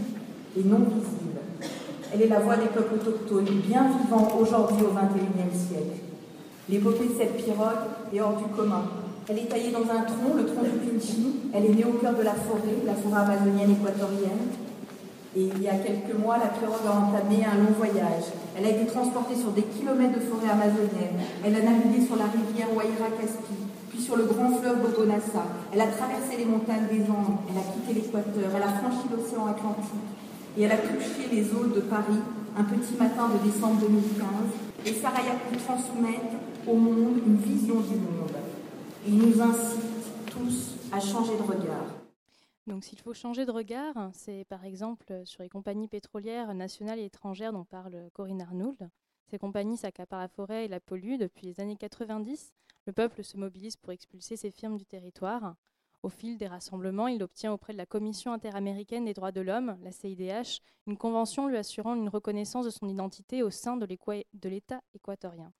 [0.57, 1.39] et non visible.
[2.13, 6.01] Elle est la voix des peuples autochtones, bien vivants aujourd'hui au XXIe siècle.
[6.69, 8.83] L'épopée de cette pirogue est hors du commun.
[9.29, 11.35] Elle est taillée dans un tronc, le tronc du Pinchi.
[11.53, 14.47] Elle est née au cœur de la forêt, la forêt amazonienne équatorienne.
[15.35, 18.31] Et il y a quelques mois, la pirogue a entamé un long voyage.
[18.57, 21.19] Elle a été transportée sur des kilomètres de forêt amazonienne.
[21.43, 23.57] Elle a navigué sur la rivière Waira-Caspi,
[23.89, 25.45] puis sur le grand fleuve Bogonassa.
[25.73, 27.43] Elle a traversé les montagnes des Andes.
[27.49, 28.49] Elle a quitté l'équateur.
[28.55, 30.09] Elle a franchi l'océan Atlantique.
[30.57, 32.23] Et elle a touché les eaux de Paris
[32.57, 34.27] un petit matin de décembre 2015,
[34.83, 36.37] les Sarayaku transmettent
[36.67, 38.33] au monde une vision du monde.
[39.07, 41.96] Ils nous incitent tous à changer de regard.
[42.67, 47.05] Donc s'il faut changer de regard, c'est par exemple sur les compagnies pétrolières nationales et
[47.05, 48.89] étrangères dont parle Corinne Arnould.
[49.29, 52.53] Ces compagnies s'accaparent la forêt et la polluent depuis les années 90.
[52.85, 55.55] Le peuple se mobilise pour expulser ces firmes du territoire.
[56.03, 59.77] Au fil des rassemblements, il obtient auprès de la Commission interaméricaine des droits de l'homme,
[59.81, 64.81] la CIDH, une convention lui assurant une reconnaissance de son identité au sein de l'État
[64.93, 65.53] équatorien.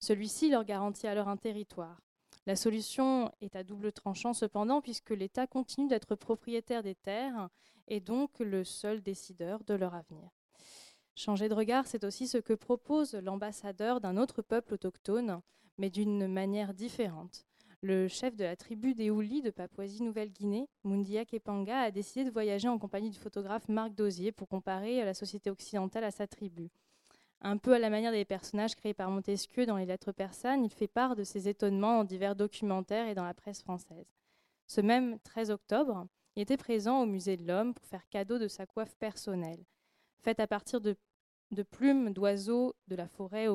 [0.00, 2.00] Celui-ci leur garantit alors un territoire.
[2.46, 7.48] La solution est à double tranchant cependant, puisque l'État continue d'être propriétaire des terres
[7.88, 10.30] et donc le seul décideur de leur avenir.
[11.16, 15.40] Changer de regard, c'est aussi ce que propose l'ambassadeur d'un autre peuple autochtone,
[15.76, 17.46] mais d'une manière différente.
[17.82, 22.68] Le chef de la tribu des Ouli de Papouasie-Nouvelle-Guinée, Mundia Kepanga, a décidé de voyager
[22.68, 26.70] en compagnie du photographe Marc Dosier pour comparer la société occidentale à sa tribu.
[27.42, 30.70] Un peu à la manière des personnages créés par Montesquieu dans les lettres persanes, il
[30.70, 34.06] fait part de ses étonnements dans divers documentaires et dans la presse française.
[34.66, 38.48] Ce même 13 octobre, il était présent au Musée de l'Homme pour faire cadeau de
[38.48, 39.64] sa coiffe personnelle.
[40.18, 40.96] Faite à partir de,
[41.70, 43.46] plumes d'oiseaux de la forêt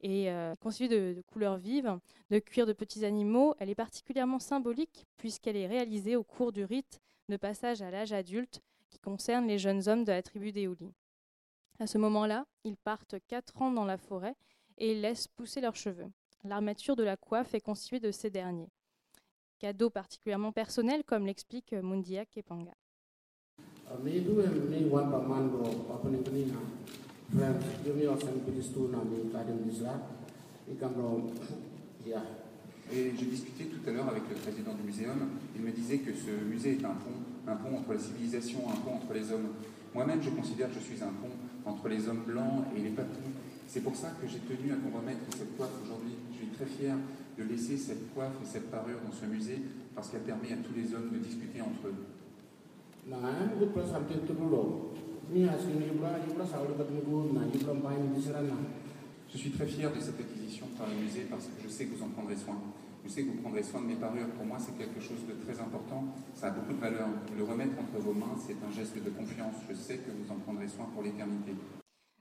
[0.00, 1.98] et euh, constituée de, de, couleurs vives,
[2.30, 6.64] de cuir de petits animaux, elle est particulièrement symbolique puisqu'elle est réalisée au cours du
[6.64, 10.66] rite de passage à l'âge adulte qui concerne les jeunes hommes de la tribu des
[10.66, 10.94] Houlis.
[11.80, 14.34] À ce moment-là, ils partent quatre ans dans la forêt
[14.78, 16.10] et laissent pousser leurs cheveux.
[16.42, 18.70] L'armature de la coiffe est constituée de ces derniers.
[19.60, 22.74] Cadeau particulièrement personnel, comme l'explique Mundia Kepanga.
[32.90, 35.28] Et j'ai discuté tout à l'heure avec le président du muséum.
[35.54, 37.12] Il me disait que ce musée est un pont,
[37.46, 39.48] un pont entre la civilisation, un pont entre les hommes.
[39.94, 41.28] Moi-même, je considère que je suis un pont
[41.68, 43.30] entre les hommes blancs et les papous.
[43.66, 46.14] C'est pour ça que j'ai tenu à qu'on remette cette coiffe aujourd'hui.
[46.32, 46.96] Je suis très fier
[47.38, 49.60] de laisser cette coiffe et cette parure dans ce musée
[49.94, 51.94] parce qu'elle permet à tous les hommes de discuter entre eux.
[59.30, 61.94] Je suis très fier de cette acquisition par le musée parce que je sais que
[61.94, 62.56] vous en prendrez soin.
[63.04, 64.28] Je sais que vous prendrez soin de mes parures.
[64.30, 66.04] Pour moi, c'est quelque chose de très important.
[66.34, 67.08] Ça a beaucoup de valeur.
[67.36, 69.54] Le remettre entre vos mains, c'est un geste de confiance.
[69.68, 71.54] Je sais que vous en prendrez soin pour l'éternité.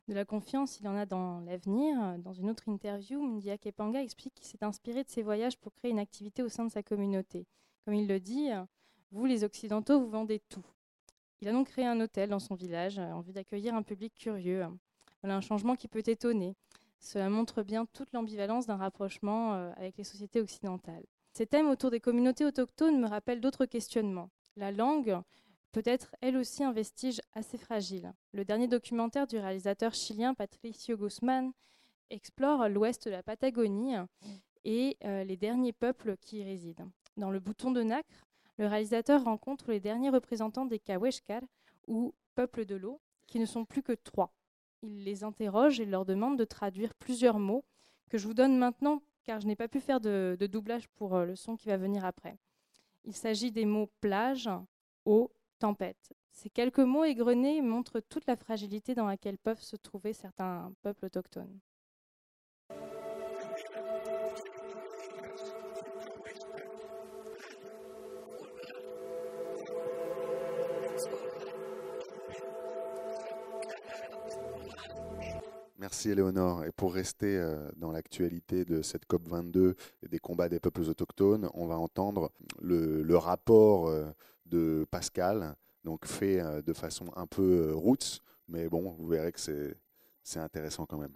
[0.08, 2.18] De la confiance, il en a dans l'avenir.
[2.20, 5.92] Dans une autre interview, Mundia Kepanga explique qu'il s'est inspiré de ses voyages pour créer
[5.92, 7.46] une activité au sein de sa communauté.
[7.84, 8.50] Comme il le dit,
[9.12, 10.64] vous les Occidentaux, vous vendez tout.
[11.42, 14.66] Il a donc créé un hôtel dans son village en vue d'accueillir un public curieux.
[15.22, 16.56] Voilà un changement qui peut étonner.
[17.00, 21.06] Cela montre bien toute l'ambivalence d'un rapprochement euh, avec les sociétés occidentales.
[21.34, 24.30] Ces thèmes autour des communautés autochtones me rappellent d'autres questionnements.
[24.56, 25.20] La langue
[25.72, 28.14] peut être elle aussi un vestige assez fragile.
[28.34, 31.52] Le dernier documentaire du réalisateur chilien Patricio Guzmán
[32.10, 33.96] explore l'ouest de la Patagonie
[34.66, 36.90] et euh, les derniers peuples qui y résident.
[37.18, 38.26] Dans le bouton de nacre,
[38.58, 41.42] le réalisateur rencontre les derniers représentants des Kaweshkar,
[41.88, 44.34] ou peuples de l'eau, qui ne sont plus que trois
[44.82, 47.66] il les interroge et leur demande de traduire plusieurs mots
[48.10, 51.26] que je vous donne maintenant car je n'ai pas pu faire de, doublage pour euh,
[51.26, 52.38] le son qui va venir après.
[53.04, 54.50] Il s'agit des mots plage,
[55.06, 56.14] eau, tempête.
[56.32, 61.06] Ces quelques mots égrenés montrent toute la fragilité dans laquelle peuvent se trouver certains peuples
[61.06, 61.60] autochtones.
[75.88, 76.66] Merci Éléonore.
[76.66, 79.74] Et pour rester euh, dans l'actualité de cette COP22
[80.04, 82.30] et des combats des peuples autochtones, on va entendre
[82.62, 84.04] le, rapport euh,
[84.46, 85.56] de Pascal,
[85.86, 88.20] donc fait euh, de façon un peu roots,
[88.50, 91.14] mais bon, vous verrez que c'est intéressant quand même.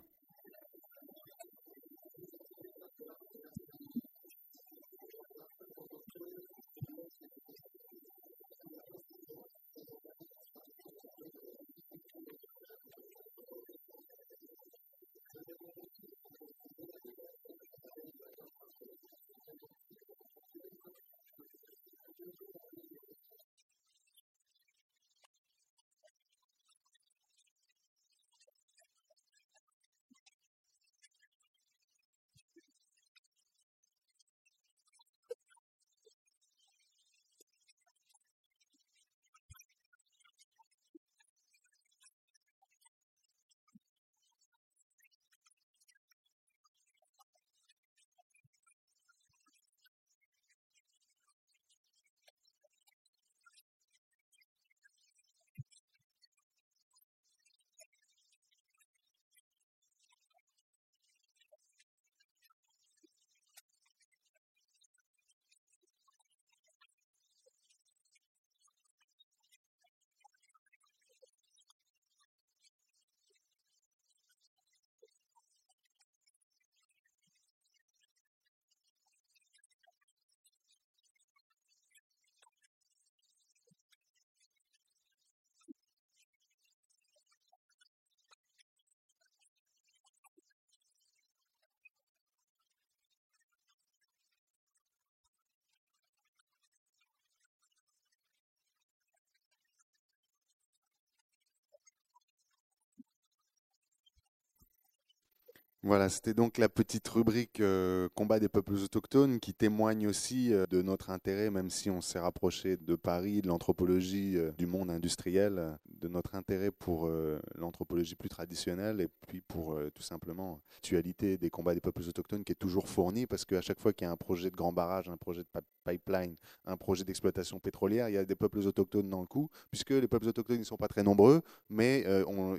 [105.83, 110.67] Voilà, c'était donc la petite rubrique euh, combat des peuples autochtones qui témoigne aussi euh,
[110.67, 114.91] de notre intérêt, même si on s'est rapproché de Paris, de l'anthropologie euh, du monde
[114.91, 117.09] industriel, de notre intérêt pour
[117.55, 122.51] l'anthropologie plus traditionnelle et puis pour tout simplement l'actualité des combats des peuples autochtones qui
[122.51, 125.09] est toujours fournie parce qu'à chaque fois qu'il y a un projet de grand barrage,
[125.09, 126.35] un projet de pipeline,
[126.65, 130.07] un projet d'exploitation pétrolière, il y a des peuples autochtones dans le coup, puisque les
[130.07, 132.05] peuples autochtones ne sont pas très nombreux, mais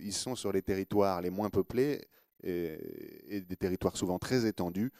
[0.02, 2.00] ils sont sur les territoires les moins peuplés
[2.42, 4.92] et, des territoires souvent très étendus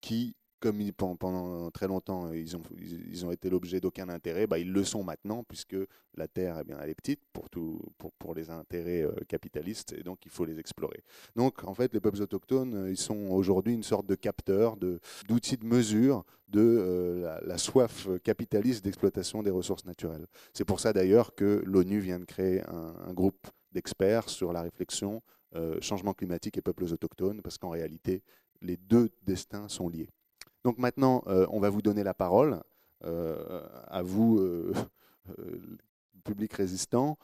[0.00, 2.56] qui, comme pendant très longtemps, ils
[3.24, 5.76] ont, été l'objet d'aucun intérêt, bah, ils le sont maintenant, puisque
[6.14, 10.30] la Terre, eh bien, elle est petite pour, les intérêts euh, capitalistes, et donc il
[10.30, 11.02] faut les explorer.
[11.34, 15.56] Donc, en fait, les peuples autochtones, euh, ils sont aujourd'hui une sorte de capteur, d'outils
[15.56, 20.26] de, mesure de euh, la, soif capitaliste d'exploitation des ressources naturelles.
[20.52, 25.22] C'est pour ça, d'ailleurs, que l'ONU vient de créer un groupe d'experts sur la réflexion
[25.56, 28.22] euh, changement climatique et peuples autochtones, parce qu'en réalité,
[28.62, 30.08] les deux destins sont liés.
[30.62, 32.62] Donc maintenant, euh, on va vous donner la parole,
[33.04, 34.40] euh, à vous,
[36.24, 37.18] public résistant.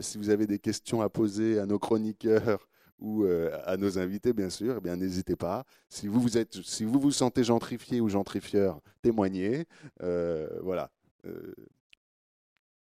[0.00, 2.68] si vous avez des questions à poser à nos chroniqueurs
[2.98, 5.64] ou à nos invités, bien sûr, eh n'hésitez pas.
[5.88, 9.66] Si vous vous, êtes, si vous vous sentez gentrifié ou gentrifieur, témoignez.
[10.00, 10.90] voilà.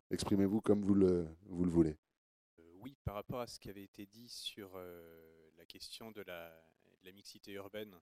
[0.09, 1.97] Exprimez-vous comme vous le voulez
[2.87, 6.57] oui, par rapport à ce qui avait été dit sur euh, la question de la,
[7.13, 7.99] mixité urbaine,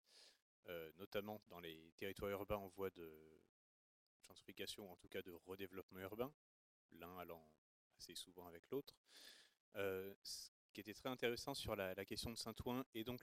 [0.69, 3.13] euh, notamment dans les territoires urbains en voie de
[4.23, 6.33] gentrification, ou en tout cas de redéveloppement urbain,
[6.93, 7.45] l'un allant
[7.97, 8.95] assez souvent avec l'autre.
[9.75, 13.21] Euh, ce qui était très intéressant sur la, question de Saint-Ouen et donc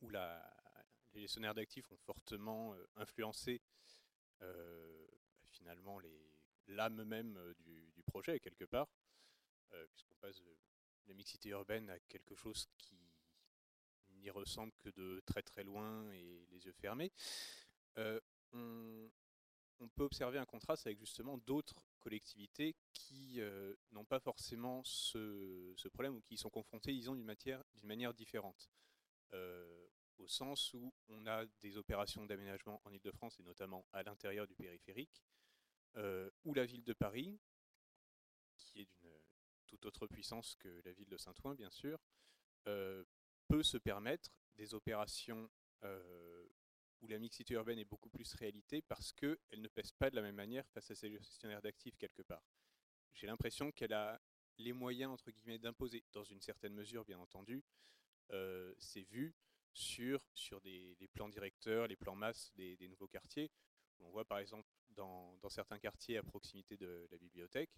[0.00, 3.60] où les gestionnaires d'actifs ont fortement influencé
[5.50, 5.98] finalement
[6.68, 8.88] l'âme même du, projet quelque part.
[9.74, 10.56] Euh, puisqu'on passe de
[11.06, 12.96] la mixité urbaine à quelque chose qui
[14.10, 17.12] n'y ressemble que de très très loin et les yeux fermés.
[17.98, 18.20] Euh,
[18.52, 19.10] on,
[19.94, 26.16] peut observer un contraste avec justement d'autres collectivités qui euh, n'ont pas forcément ce, problème
[26.16, 27.26] ou qui sont confrontées, disons, d'une
[27.82, 28.70] manière différente.
[29.32, 34.54] au sens où on a des opérations d'aménagement en Ile-de-France et notamment à l'intérieur du
[34.54, 35.22] périphérique,
[36.44, 37.38] où la ville de Paris,
[38.56, 39.17] qui est d'une
[39.68, 41.98] toute autre puissance que la ville de Saint-Ouen, bien sûr,
[42.66, 43.04] euh,
[43.46, 45.48] peut se permettre des opérations
[45.84, 46.48] euh,
[47.00, 50.22] où la mixité urbaine est beaucoup plus réalité parce qu'elle ne pèse pas de la
[50.22, 52.44] même manière face à ses gestionnaires d'actifs quelque part.
[53.14, 54.20] J'ai l'impression qu'elle a
[54.58, 57.62] les moyens, entre guillemets, d'imposer, dans une certaine mesure, bien entendu,
[58.32, 59.34] euh, ses vues
[59.72, 63.50] sur, sur des, les plans directeurs, les plans masse des, nouveaux quartiers.
[64.00, 67.70] On voit par exemple dans, certains quartiers à proximité de la bibliothèque,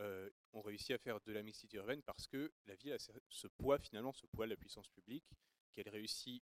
[0.00, 3.46] euh, ont réussi à faire de la mixité urbaine parce que la ville a ce
[3.46, 5.24] poids finalement, ce poids de la puissance publique,
[5.72, 6.42] qu'elle réussit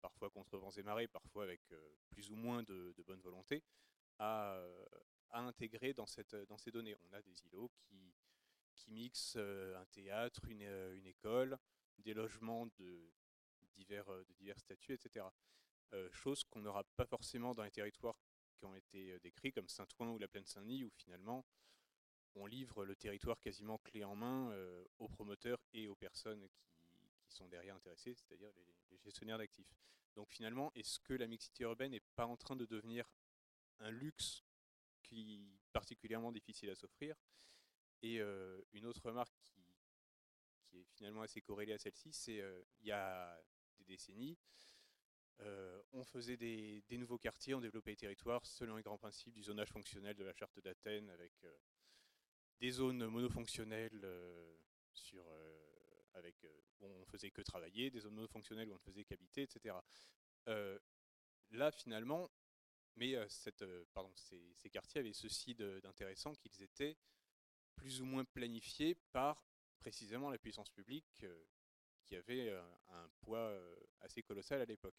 [0.00, 3.62] parfois contre vents et marées, parfois avec euh, plus ou moins de, bonne volonté,
[4.20, 4.86] euh,
[5.30, 6.96] à, intégrer dans, cette, dans ces données.
[7.08, 8.14] On a des îlots qui,
[8.74, 10.62] qui mixent un théâtre, une,
[10.94, 11.58] une, école,
[11.98, 13.12] des logements de
[13.74, 15.26] divers, de divers statuts, etc.
[16.10, 18.18] chose qu'on n'aura pas forcément dans les territoires
[18.56, 21.44] qui ont été décrits, comme Saint-Ouen ou la Plaine Saint-Denis, où finalement
[22.36, 26.64] on livre le territoire quasiment clé en main euh, aux promoteurs et aux personnes qui,
[27.28, 28.50] sont derrière intéressées, c'est-à-dire
[28.90, 29.74] les, gestionnaires d'actifs.
[30.14, 33.04] Donc finalement, est-ce que la mixité urbaine n'est pas en train de devenir
[33.80, 34.44] un luxe
[35.02, 37.16] qui est particulièrement difficile à s'offrir?
[38.02, 39.34] Et euh, une autre remarque
[40.62, 43.38] qui, est finalement assez corrélée à celle-ci, c'est euh, il y a
[43.78, 44.38] des décennies,
[45.92, 49.42] on faisait des, des, nouveaux quartiers, on développait les territoires selon les grands principes du
[49.42, 51.32] zonage fonctionnel de la charte d'Athènes avec
[52.60, 54.56] des zones monofonctionnelles euh,
[55.14, 59.04] euh, avec, euh, où on faisait que travailler, des zones monofonctionnelles où on ne faisait
[59.04, 59.74] qu'habiter, etc.
[61.50, 62.30] là, finalement,
[62.96, 66.96] mais cette, pardon, ces, ces, quartiers avaient ceci d'intéressant qu'ils étaient
[67.74, 69.44] plus ou moins planifiés par
[69.78, 71.26] précisément la puissance publique
[72.04, 72.50] qui avait
[72.88, 73.54] un poids
[74.00, 74.96] assez colossal à l'époque.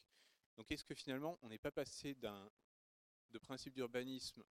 [0.57, 2.51] Donc est-ce que finalement on n'est pas passé d'un
[3.31, 4.43] de principe d'urbanisme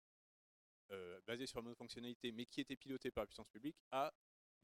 [0.92, 4.14] euh, basé sur la monofonctionnalité, mais qui était piloté par la puissance publique, à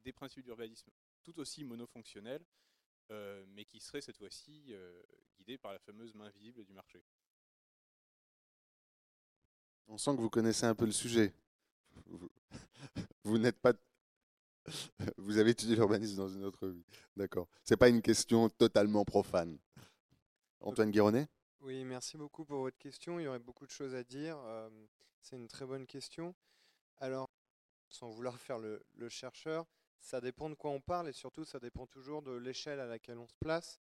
[0.04, 0.92] des principes d'urbanisme
[1.24, 2.46] tout aussi monofonctionnels,
[3.12, 5.04] euh, mais qui seraient cette fois-ci euh,
[5.38, 7.04] guidés par la fameuse main visible du marché.
[9.88, 11.34] On sent que vous connaissez un peu le sujet.
[13.24, 13.74] Vous, n'êtes pas.
[15.18, 16.86] Vous avez étudié l'urbanisme dans une autre vie.
[17.18, 17.50] D'accord.
[17.64, 19.58] C'est pas une question totalement profane.
[20.62, 21.28] Antoine Guironnet
[21.64, 23.20] Oui, merci beaucoup pour votre question.
[23.20, 24.36] Il y aurait beaucoup de choses à dire.
[25.22, 26.34] C'est une très bonne question.
[26.98, 27.30] Alors,
[27.88, 29.68] sans vouloir faire le, chercheur,
[30.00, 33.20] ça dépend de quoi on parle et surtout ça dépend toujours de l'échelle à laquelle
[33.20, 33.80] on se place.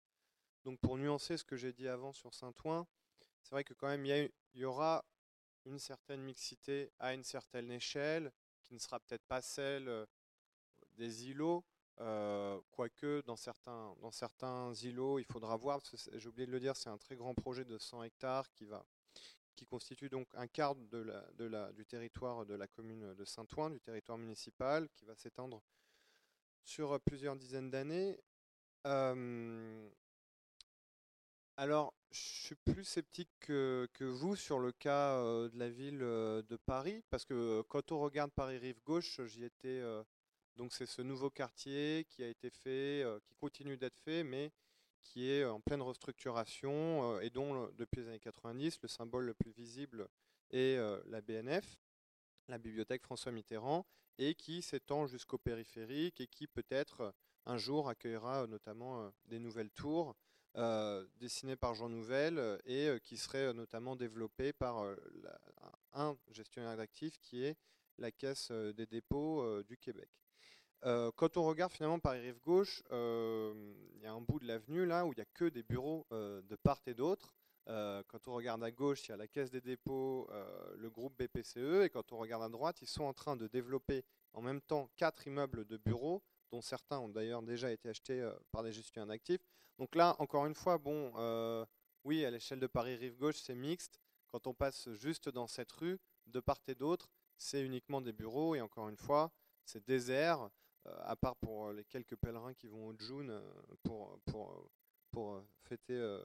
[0.63, 2.87] Donc pour nuancer ce que j'ai dit avant sur Saint-Ouen,
[3.41, 5.03] c'est vrai que quand même il y, aura
[5.65, 8.31] une certaine mixité à une certaine échelle
[8.63, 10.07] qui ne sera peut-être pas celle
[10.93, 11.65] des îlots,
[11.97, 15.79] quoique dans certains, dans certains îlots, il faudra voir,
[16.13, 18.85] j'ai oublié de le dire, c'est un très grand projet de 100 hectares qui, va,
[19.55, 23.25] qui constitue donc un quart de la, de la, du territoire de la commune de
[23.25, 25.61] Saint-Ouen, du territoire municipal, qui va s'étendre
[26.63, 28.19] sur plusieurs dizaines d'années.
[31.57, 37.01] Alors, je suis plus sceptique que, vous sur le cas de la ville de Paris,
[37.09, 39.81] parce que quand on regarde Paris-Rive Gauche, j'y étais
[40.55, 44.51] donc c'est ce nouveau quartier qui a été fait, euh, qui continue d'être fait, mais
[45.03, 49.33] qui est en pleine restructuration euh, et dont depuis les années 90, le symbole le
[49.33, 50.07] plus visible
[50.51, 51.81] est euh, la BNF,
[52.47, 53.85] la bibliothèque François Mitterrand,
[54.17, 57.13] et qui s'étend jusqu'au périphérique et qui peut-être
[57.45, 60.15] un jour accueillera notamment des nouvelles tours
[61.19, 64.95] dessinées par Jean Nouvel et qui seraient notamment développées par
[65.91, 67.57] un gestionnaire d'actifs qui est
[67.97, 70.09] la Caisse des dépôts du Québec.
[70.85, 74.85] Euh, quand on regarde finalement Paris-Rive Gauche, euh, il y a un bout de l'avenue
[74.85, 77.33] là où il n'y a que des bureaux euh, de part et d'autre.
[77.65, 80.29] quand on regarde à gauche, il y a la Caisse des dépôts,
[80.77, 84.03] le groupe BPCE, et quand on regarde à droite, ils sont en train de développer
[84.33, 86.21] en même temps quatre immeubles de bureaux,
[86.51, 88.21] dont certains ont d'ailleurs déjà été achetés
[88.51, 89.41] par des gestionnaires d'actifs.
[89.79, 91.11] Donc là, encore une fois, bon,
[92.03, 93.99] oui, à l'échelle de Paris-Rive Gauche, c'est mixte.
[94.27, 95.97] Quand on passe juste dans cette rue,
[96.27, 99.31] de part et d'autre, c'est uniquement des bureaux, et encore une fois,
[99.65, 100.51] c'est désert.
[100.87, 103.41] Euh, à part pour euh, les quelques pèlerins qui vont au June euh,
[103.83, 104.69] pour, pour,
[105.11, 106.19] pour fêter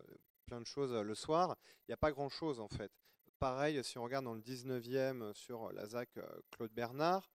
[0.46, 2.92] plein de choses le soir, il n'y a pas grand-chose en fait.
[3.38, 6.10] Pareil, si on regarde dans le 19e sur la ZAC
[6.50, 7.30] Claude Bernard,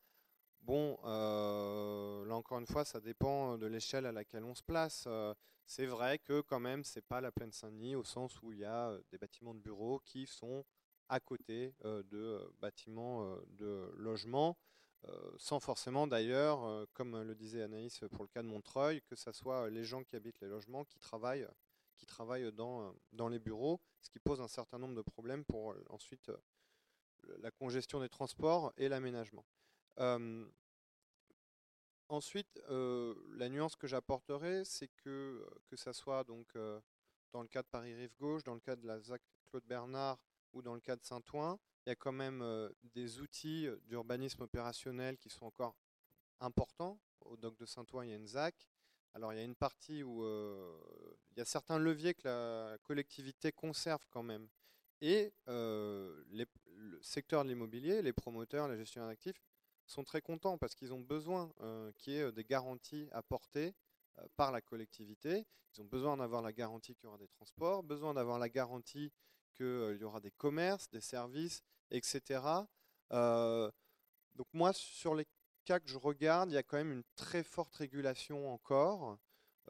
[0.62, 5.08] bon, là encore une fois, ça dépend de l'échelle à laquelle on se place.
[5.66, 8.66] c'est vrai que quand même, c'est pas la plaine Saint-Denis au sens où il y
[8.66, 10.64] a des bâtiments de bureaux qui sont
[11.10, 14.58] à côté de bâtiments de logement.
[15.08, 19.16] Euh, sans forcément d'ailleurs, euh, comme le disait Anaïs pour le cas de Montreuil, que
[19.16, 21.48] ce soit les gens qui habitent les logements qui travaillent,
[21.96, 25.74] qui travaillent dans, dans les bureaux, ce qui pose un certain nombre de problèmes pour
[25.74, 26.32] euh, ensuite
[27.40, 29.46] la congestion des transports et l'aménagement.
[32.08, 36.54] ensuite, la nuance que j'apporterai, c'est que que soit donc
[37.32, 40.20] dans le cas de Paris-Rive Gauche, dans le cas de la ZAC Claude Bernard
[40.54, 42.44] ou dans le cas de Saint-Ouen, il y a quand même
[42.84, 45.76] des outils d'urbanisme opérationnel qui sont encore
[46.40, 47.00] importants.
[47.22, 48.56] Au doc de Saint-Ouen, il y a une ZAC.
[49.14, 53.52] Alors il y a une partie où il y a certains leviers que la collectivité
[53.52, 54.48] conserve quand même.
[55.02, 56.48] Et le
[57.02, 59.42] secteur de l'immobilier, les promoteurs, les gestionnaires d'actifs
[59.86, 61.52] sont très contents parce qu'ils ont besoin
[61.98, 63.76] qu'il y ait des garanties apportées
[64.36, 65.46] par la collectivité.
[65.74, 69.12] Ils ont besoin d'avoir la garantie qu'il y aura des transports, besoin d'avoir la garantie
[69.54, 72.42] qu'il y aura des commerces, des services, etc.
[73.12, 73.72] Euh,
[74.36, 75.26] donc moi, sur les
[75.66, 79.18] cas que je regarde, il y a quand même une très forte régulation encore.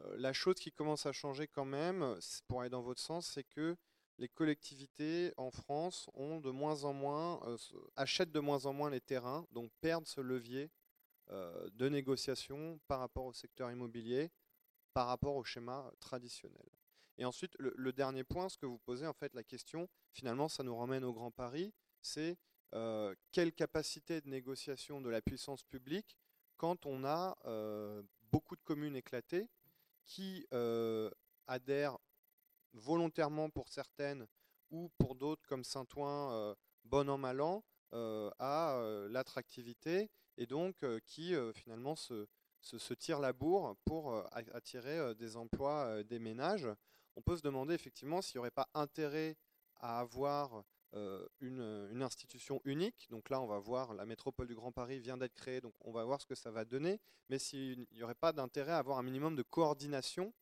[0.01, 2.17] Euh, la chose qui commence à changer quand même,
[2.47, 3.75] pour aller dans votre sens, c'est que
[4.17, 7.57] les collectivités en France ont de moins en moins, euh,
[7.95, 10.69] achètent de moins en moins les terrains, donc perdent ce levier
[11.73, 14.29] de négociation par rapport au secteur immobilier,
[14.93, 16.69] par rapport au schéma traditionnel.
[17.17, 20.49] Et ensuite, le, le, dernier point, ce que vous posez, en fait, la question, finalement,
[20.49, 21.73] ça nous ramène au Grand Paris,
[22.05, 22.37] c'est
[22.73, 26.17] euh, quelle capacité de négociation de la puissance publique
[26.57, 29.49] quand on a euh, beaucoup de communes éclatées
[30.05, 31.09] qui euh,
[31.47, 31.97] adhèrent
[32.73, 34.27] volontairement pour certaines
[34.69, 37.63] ou pour d'autres comme Saint-Ouen, bon an mal an,
[37.93, 38.77] à
[39.09, 40.75] l'attractivité et donc
[41.05, 42.27] qui finalement se,
[42.59, 46.67] se, tirent la bourre pour attirer des emplois des ménages.
[47.15, 49.37] On peut se demander effectivement s'il n'y aurait pas intérêt
[49.77, 53.07] à avoir euh, une, institution unique.
[53.09, 55.91] Donc là, on va voir, la métropole du Grand Paris vient d'être créée, donc on
[55.91, 56.99] va voir ce que ça va donner.
[57.29, 60.33] Mais s'il n'y aurait pas d'intérêt à avoir un minimum de coordination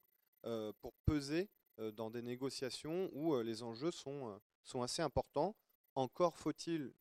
[0.45, 1.49] euh, pour peser
[1.79, 5.55] euh, dans des négociations où les enjeux sont, sont assez importants.
[5.95, 6.93] Encore faut-il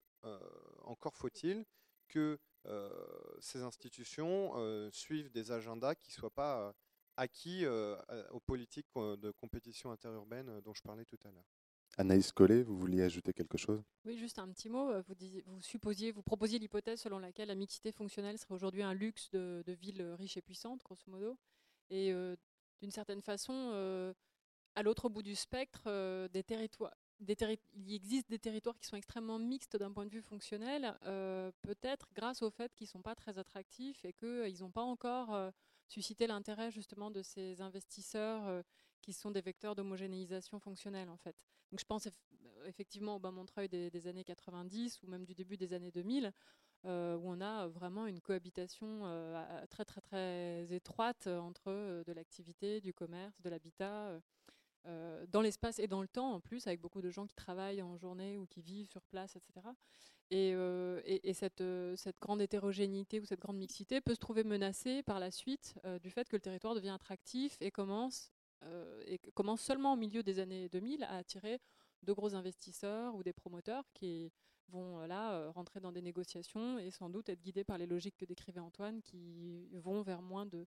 [0.85, 1.65] encore faut-il
[2.07, 2.39] que
[3.41, 4.53] ces institutions
[4.93, 6.73] suivent des agendas qui ne soient pas
[7.17, 11.62] acquis aux politiques de compétition interurbaine dont je parlais tout à l'heure.
[11.99, 13.83] Anaïs Collet, vous vouliez ajouter quelque chose?
[14.05, 14.91] Oui, juste un petit mot.
[14.91, 19.31] Euh, vous, supposiez, vous proposiez l'hypothèse selon laquelle la mixité fonctionnelle serait aujourd'hui un luxe
[19.31, 21.37] de, villes riches et puissantes, grosso modo.
[21.91, 22.35] Et euh,
[22.81, 24.15] d'une certaine façon, euh,
[24.75, 29.77] à l'autre bout du spectre, des territoires, il existe des territoires qui sont extrêmement mixtes
[29.77, 30.99] d'un point de vue fonctionnel,
[31.61, 35.53] peut-être grâce au fait qu'ils ne sont pas très attractifs et qu'ils n'ont pas encore
[35.87, 38.65] suscité l'intérêt justement de ces investisseurs
[39.03, 41.37] qui sont des vecteurs d'homogénéisation fonctionnelle en fait.
[41.71, 42.09] Donc je pense
[42.65, 46.33] effectivement au bas Montreuil des, années 90 ou même du début des années 2000,
[46.85, 49.03] où on a vraiment une cohabitation
[49.69, 54.21] très très très étroite entre de l'activité, du commerce, de l'habitat.
[54.87, 57.83] Euh, dans l'espace et dans le temps en plus, avec beaucoup de gens qui travaillent
[57.83, 59.67] en journée ou qui vivent sur place, etc.
[60.31, 61.01] Et, euh,
[61.61, 65.75] euh, cette, grande hétérogénéité ou cette grande mixité peut se trouver menacée par la suite
[66.03, 68.33] du fait que le territoire devient attractif et commence,
[69.07, 71.61] et commence seulement au milieu des années 2000 à attirer
[72.03, 74.33] de gros investisseurs ou des promoteurs qui
[74.69, 78.25] vont là rentrer dans des négociations et sans doute être guidés par les logiques que
[78.25, 80.67] décrivait Antoine qui vont vers moins de,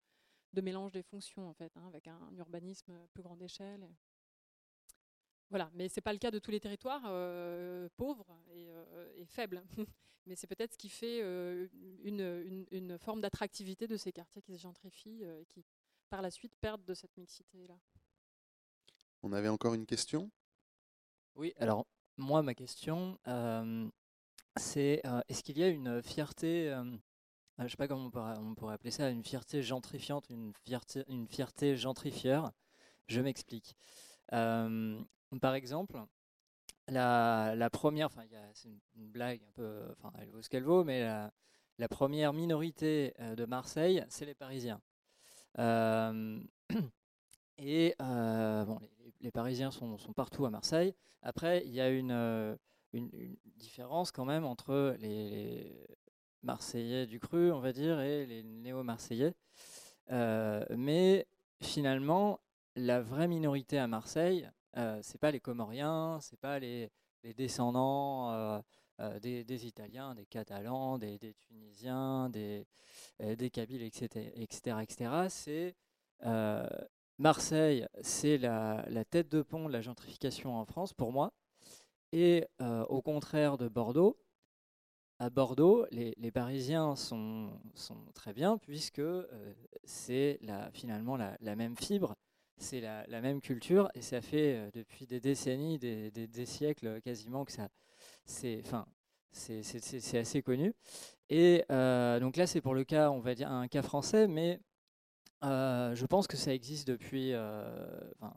[0.62, 3.88] mélange des fonctions, en fait, hein, avec un, urbanisme plus grande échelle.
[5.50, 9.26] Voilà, mais ce n'est pas le cas de tous les territoires euh, pauvres euh, et,
[9.26, 9.64] faibles.
[10.26, 11.68] mais c'est peut-être ce qui fait euh,
[12.04, 15.64] une, une, forme d'attractivité de ces quartiers qui se gentrifient et qui,
[16.14, 17.74] par la suite, perdent de cette mixité-là?
[19.24, 20.30] On avait encore une question?
[21.34, 21.88] Oui, alors
[22.18, 23.18] moi, ma question,
[24.56, 26.84] c'est est-ce qu'il y a une fierté ah,
[27.58, 31.28] je ne sais pas comment on pourrait, appeler ça, une fierté gentrifiante, une fierté, une
[31.28, 32.52] fierté gentrifieur?
[33.08, 33.76] Je m'explique.
[34.34, 35.02] Euh,
[35.42, 36.00] par exemple,
[36.88, 38.22] la, première, enfin,
[38.54, 41.02] c'est une, blague un peu, enfin, elle vaut ce qu'elle vaut, mais
[41.80, 44.80] la, première minorité euh, de Marseille, c'est les Parisiens.
[47.58, 48.80] Et bon,
[49.22, 50.94] les, Parisiens sont, partout à Marseille.
[51.22, 52.58] Après, il y a une,
[53.58, 55.88] différence quand même entre les,
[56.42, 59.34] marseillais du cru, on va dire, et les néo-marseillais.
[60.10, 61.28] Mais
[61.62, 62.40] finalement,
[62.76, 66.90] la vraie minorité à Marseille, euh, c'est pas les Comoriens, c'est pas les,
[67.38, 68.62] descendants
[69.22, 72.66] des, Italiens, des Catalans, des, Tunisiens, des,
[73.20, 75.12] des Kabyles, etc., etc., etc.
[75.30, 75.76] C'est
[77.20, 81.32] Marseille, c'est la, la, tête de pont de la gentrification en France pour moi.
[82.12, 84.18] Et au contraire de Bordeaux,
[85.24, 87.50] à Bordeaux, les, Parisiens sont,
[88.14, 89.54] très bien puisque euh,
[89.86, 90.40] c'est
[90.74, 92.16] finalement la, même fibre,
[92.58, 97.54] c'est la, même culture et ça fait euh, depuis des décennies, des, siècles quasiment que
[97.54, 97.70] ça,
[98.26, 98.86] c'est, enfin,
[99.32, 100.74] c'est assez connu.
[101.30, 104.60] Et euh, donc là, c'est pour le cas, on va dire un cas français, mais
[105.42, 107.34] je pense que ça existe depuis.
[107.36, 108.34] enfin,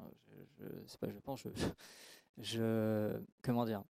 [0.59, 1.47] je, je, pas, je pense,
[2.39, 3.83] je comment dire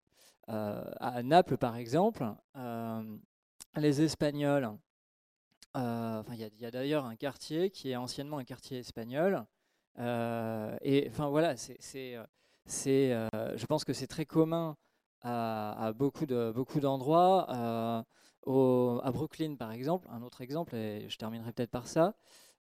[0.50, 2.24] euh, à Naples, par exemple,
[2.56, 3.18] euh,
[3.76, 4.72] les Espagnols,
[5.76, 9.44] euh, il y a, d'ailleurs un quartier qui est anciennement un quartier espagnol.
[9.98, 11.80] et enfin voilà, c'est,
[12.68, 14.78] je pense que c'est très commun
[15.22, 17.46] à, beaucoup, de, beaucoup d'endroits.
[17.50, 22.16] à Brooklyn, par exemple, un autre exemple, et je terminerai peut-être par ça.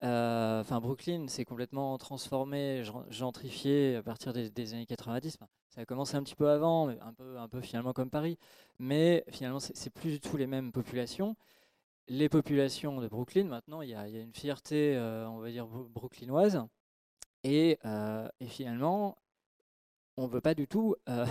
[0.03, 5.39] Enfin, Brooklyn s'est complètement transformé, gentrifié à partir des, années 90.
[5.69, 8.39] Ça a commencé un petit peu avant, un peu, un peu finalement comme Paris,
[8.79, 11.37] mais finalement, c'est plus du tout les mêmes populations.
[12.09, 16.65] Les populations de Brooklyn, maintenant, il y, a, une fierté, euh, on va dire, brooklynoise,
[17.45, 19.19] et, euh, finalement,
[20.17, 21.27] on ne veut pas du tout, euh,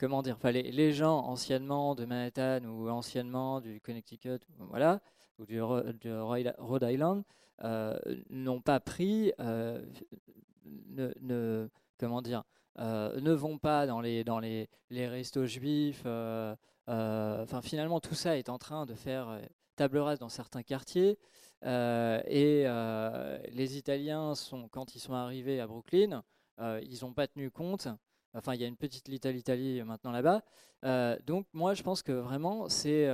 [0.00, 5.00] comment dire, enfin, les, gens anciennement de Manhattan ou anciennement du Connecticut, voilà,
[5.38, 7.22] ou du, Rhode Island,
[8.30, 9.32] n'ont pas pris,
[10.64, 11.68] ne,
[11.98, 12.44] comment dire,
[12.78, 16.02] euh, ne vont pas dans les, dans les, les restos juifs.
[16.06, 16.56] Euh,
[16.88, 19.38] euh, enfin, finalement, tout ça est en train de faire
[19.76, 21.18] table rase dans certains quartiers.
[21.62, 22.64] et
[23.52, 26.22] les Italiens, sont, quand ils sont arrivés à Brooklyn,
[26.58, 27.88] ils n'ont pas tenu compte.
[28.34, 30.42] Enfin, il y a une petite Little Italy maintenant là-bas.
[31.26, 33.08] donc, moi, je pense que vraiment, c'est.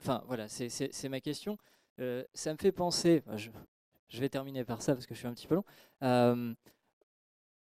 [0.00, 1.58] Enfin, voilà, c'est ma question.
[1.98, 3.22] ça me fait penser.
[3.36, 6.54] Je, vais terminer par ça parce que je suis un petit peu long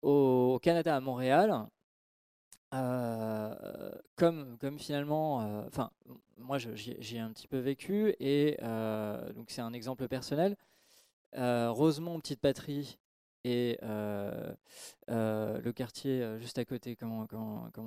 [0.01, 1.67] au Canada, à Montréal,
[2.73, 5.91] euh, comme, comme finalement, euh, enfin,
[6.37, 10.55] moi j'ai un petit peu vécu et euh, donc c'est un exemple personnel.
[11.33, 12.97] Rosemont, Petite Patrie
[13.43, 17.27] et le quartier juste à côté, comment,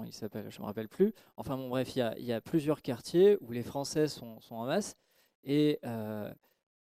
[0.07, 1.13] il s'appelle Je ne me rappelle plus.
[1.37, 4.97] Enfin bon, bref, il y a, plusieurs quartiers où les Français sont, en masse
[5.45, 5.81] et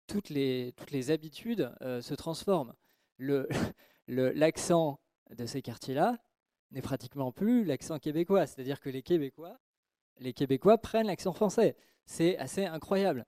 [0.07, 2.75] toutes, les, habitudes se transforment.
[4.09, 5.01] L'accent
[5.31, 6.19] de ces quartiers-là
[6.73, 8.47] n'est pratiquement plus l'accent québécois.
[8.47, 9.59] C'est-à-dire que les Québécois,
[10.19, 11.77] les Québécois prennent l'accent français.
[12.07, 13.27] C'est assez incroyable.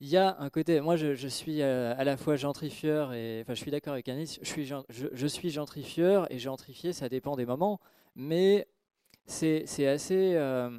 [0.00, 3.54] Il y a un côté, moi je, suis euh, à la fois gentrifieur et, enfin
[3.54, 7.80] je suis d'accord avec Anis, je suis, gentrifieur et gentrifié ça dépend des moments,
[8.14, 8.66] mais
[9.26, 10.34] c'est assez.
[10.34, 10.70] euh,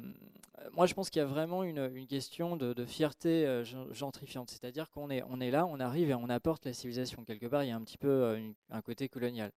[0.72, 4.50] moi, je pense qu'il y a vraiment une, question de, fierté euh, gen- gentrifiante.
[4.50, 7.24] C'est-à-dire qu'on est, là, on arrive et on apporte la civilisation.
[7.24, 8.38] Quelque part, il y a un petit peu
[8.70, 9.50] un côté colonial.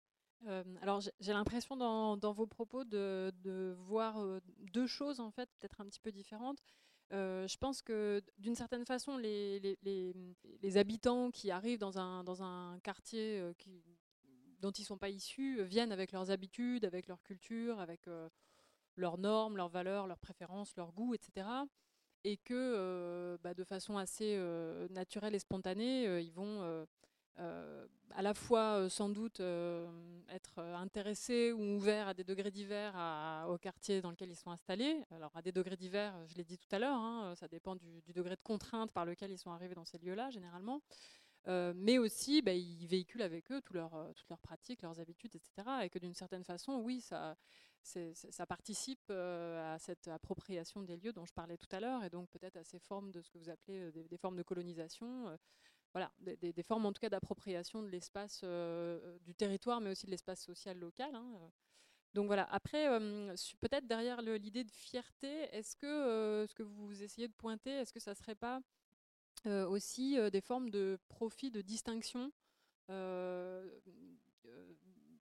[0.81, 4.17] Alors j'ai- l'impression dans, vos propos de, voir
[4.73, 6.59] deux choses en fait peut-être un petit peu différentes.
[7.11, 9.77] Euh, je pense que d'une certaine façon les,
[10.75, 13.53] habitants qui arrivent dans un, quartier euh,
[14.59, 18.01] dont ils ne sont pas issus euh, viennent avec leurs habitudes, avec leur culture, avec
[18.95, 21.47] leurs normes, leurs valeurs, leurs préférences, leurs goûts, etc.
[22.25, 24.37] Et que bah, de façon assez
[24.89, 26.85] naturelle et spontanée, ils vont
[27.39, 29.87] à la fois euh, sans doute euh,
[30.29, 34.35] être euh, intéressés ou ouverts à des degrés divers à- au quartier dans lequel ils
[34.35, 35.03] sont installés.
[35.11, 38.01] Alors à des degrés divers, je l'ai dit tout à l'heure, hein, ça dépend du,
[38.13, 40.81] degré de contrainte par lequel ils sont arrivés dans ces lieux-là généralement.
[41.47, 45.67] Euh, mais aussi, bah, ils véhiculent avec eux euh, toutes leurs pratiques, leurs habitudes, etc.
[45.83, 47.35] Et que d'une certaine façon, oui, ça,
[48.47, 52.29] participe euh, à cette appropriation des lieux dont je parlais tout à l'heure, et donc
[52.29, 55.37] peut-être à ces formes de ce que vous appelez euh, des, formes de colonisation, euh,
[55.93, 60.11] voilà, des, formes en tout cas d'appropriation de l'espace euh, du territoire, mais aussi de
[60.11, 61.15] l'espace social local.
[61.15, 61.47] hein, euh.
[62.13, 67.27] Donc voilà, après, euh, peut-être derrière l'idée de fierté, est-ce que ce que vous essayez
[67.27, 68.61] de pointer, est-ce que ça serait pas
[69.45, 72.31] aussi des formes de profit, de distinction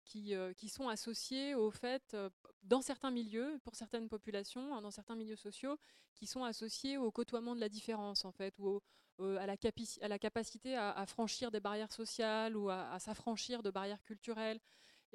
[0.04, 2.18] qui, qui sont associées au fait,
[2.64, 5.78] dans certains milieux, pour certaines populations, hein, dans certains milieux sociaux,
[6.16, 8.82] qui sont associés au côtoiement de la différence, en fait, ou
[9.18, 14.60] au- à, la capacité à, franchir des barrières sociales ou à, s'affranchir de barrières culturelles.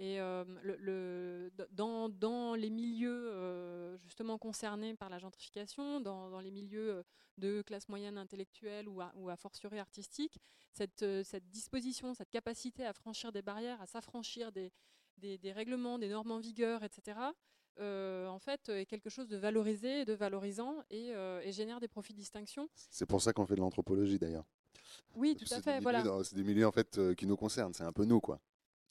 [0.01, 7.03] Et euh, dans, les milieux euh, justement concernés par la gentrification, dans, les milieux euh,
[7.37, 10.39] de classe moyenne intellectuelle ou à, fortiori artistique,
[10.73, 14.73] cette, euh, disposition, cette capacité à franchir des barrières, à s'affranchir des
[15.53, 17.19] règlements, des normes en vigueur, etc.,
[17.81, 21.89] euh, en fait, est quelque chose de valorisé, de valorisant et, euh, et génère des
[21.89, 22.69] profits de distinction.
[22.91, 24.45] C'est pour ça qu'on fait de l'anthropologie d'ailleurs.
[25.15, 25.71] Oui, tout à fait.
[25.81, 26.25] milieux Voilà.
[26.25, 27.75] C'est des milieux en fait euh, qui nous concernent.
[27.75, 28.41] C'est un peu nous, quoi.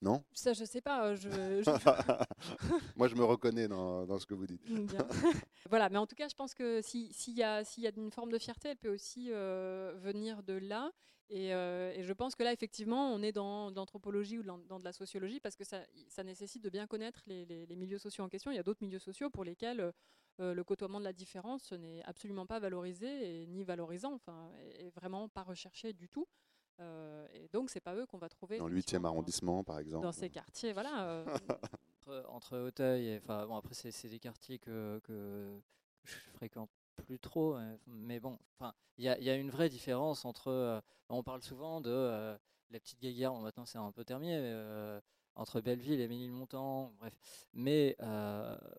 [0.01, 0.23] Non?
[0.31, 1.07] Ça, je sais pas.
[1.07, 1.29] euh, Je,
[1.63, 4.63] je- Moi, je me reconnais dans, dans ce que vous dites.
[4.65, 5.07] Bien.
[5.69, 8.11] voilà, mais en tout cas, je pense que si- s'il y, a- y a une
[8.11, 10.91] forme de fierté, elle peut aussi euh, venir de là.
[11.29, 14.47] Et, euh, et je pense que là, effectivement, on est dans de l'anthropologie ou de
[14.67, 17.75] dans de la sociologie parce que ça, ça nécessite de bien connaître les, les- les
[17.75, 18.49] milieux sociaux en question.
[18.51, 19.91] Il y a d'autres milieux sociaux pour lesquels euh,
[20.39, 24.85] euh, le côtoiement de la différence n'est absolument pas valorisé et ni valorisant, enfin, et,
[24.85, 26.27] et vraiment pas recherché du tout.
[26.79, 30.03] Euh, et donc, c'est pas eux qu'on va trouver Dans le 8e arrondissement, par exemple.
[30.03, 30.71] dans ces quartiers.
[30.73, 31.09] Voilà.
[31.09, 31.25] euh,
[32.07, 35.59] entre, entre Auteuil et enfin bon après c'est c'est des quartiers que, que
[36.05, 36.69] je fréquente
[37.03, 40.81] plus trop euh, mais bon enfin il y y a une vraie différence entre euh,
[41.09, 42.37] on parle souvent de euh,
[42.71, 44.99] la petite guéguerre bon, maintenant c'est un peu terminé euh,
[45.35, 47.13] entre Belleville et Ménilmontant bref.
[47.53, 47.95] Mais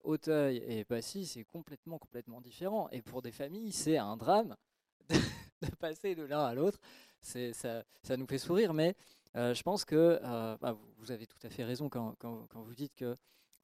[0.03, 2.89] Auteuil et Passy c'est complètement complètement différent.
[2.91, 4.57] Et pour des familles c'est un drame
[5.09, 6.81] de, passer de l'un à l'autre.
[7.23, 8.97] Ça, ça nous fait sourire mais
[9.35, 10.19] je pense que
[10.61, 13.15] bah, vous, vous avez tout à fait raison quand, quand- quand vous dites que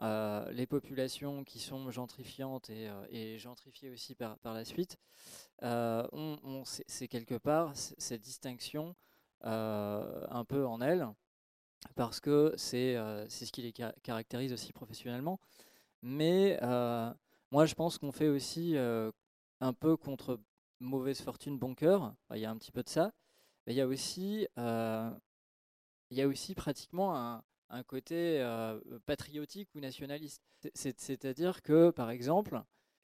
[0.02, 4.98] euh, les populations qui sont gentrifiantes et, euh, gentrifiées aussi par, la suite,
[5.62, 6.06] euh,
[6.64, 8.94] c'est quelque part cette distinction
[9.42, 11.06] un peu en elles,
[11.94, 12.94] parce que c'est
[13.28, 15.38] ce qui les ca- caractérise aussi professionnellement.
[16.02, 16.58] Mais
[17.50, 20.40] moi, je pense qu'on fait aussi un peu contre
[20.80, 22.14] mauvaise fortune, bon cœur.
[22.32, 23.12] Il y a un petit peu de ça.
[23.66, 27.44] Mais il y a aussi, il y a aussi pratiquement un,
[27.74, 30.42] un côté euh, patriotique ou nationaliste.
[30.60, 32.62] C'est- c'est- C'est-à-dire que, par exemple,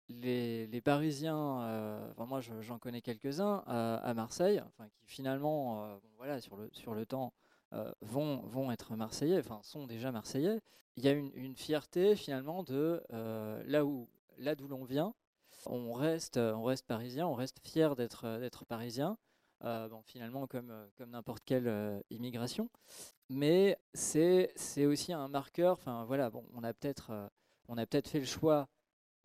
[0.09, 4.61] les, les Parisiens, euh, enfin, moi je- j'en connais quelques-uns à, à Marseille,
[4.99, 7.33] qui finalement, euh, voilà, sur le, sur le temps,
[7.73, 10.61] euh, vont, vont être Marseillais, enfin sont déjà Marseillais.
[10.95, 14.07] Il y a une, une fierté finalement de euh, là où
[14.37, 15.13] là d'où l'on vient.
[15.65, 19.17] On reste, on reste parisien, on reste fier euh, d'être parisien.
[19.63, 22.69] Euh, finalement, comme, euh, comme n'importe quelle euh, immigration.
[23.29, 25.73] Mais c'est aussi un marqueur.
[25.73, 28.67] Enfin, voilà, bon, on a peut-être euh, fait le choix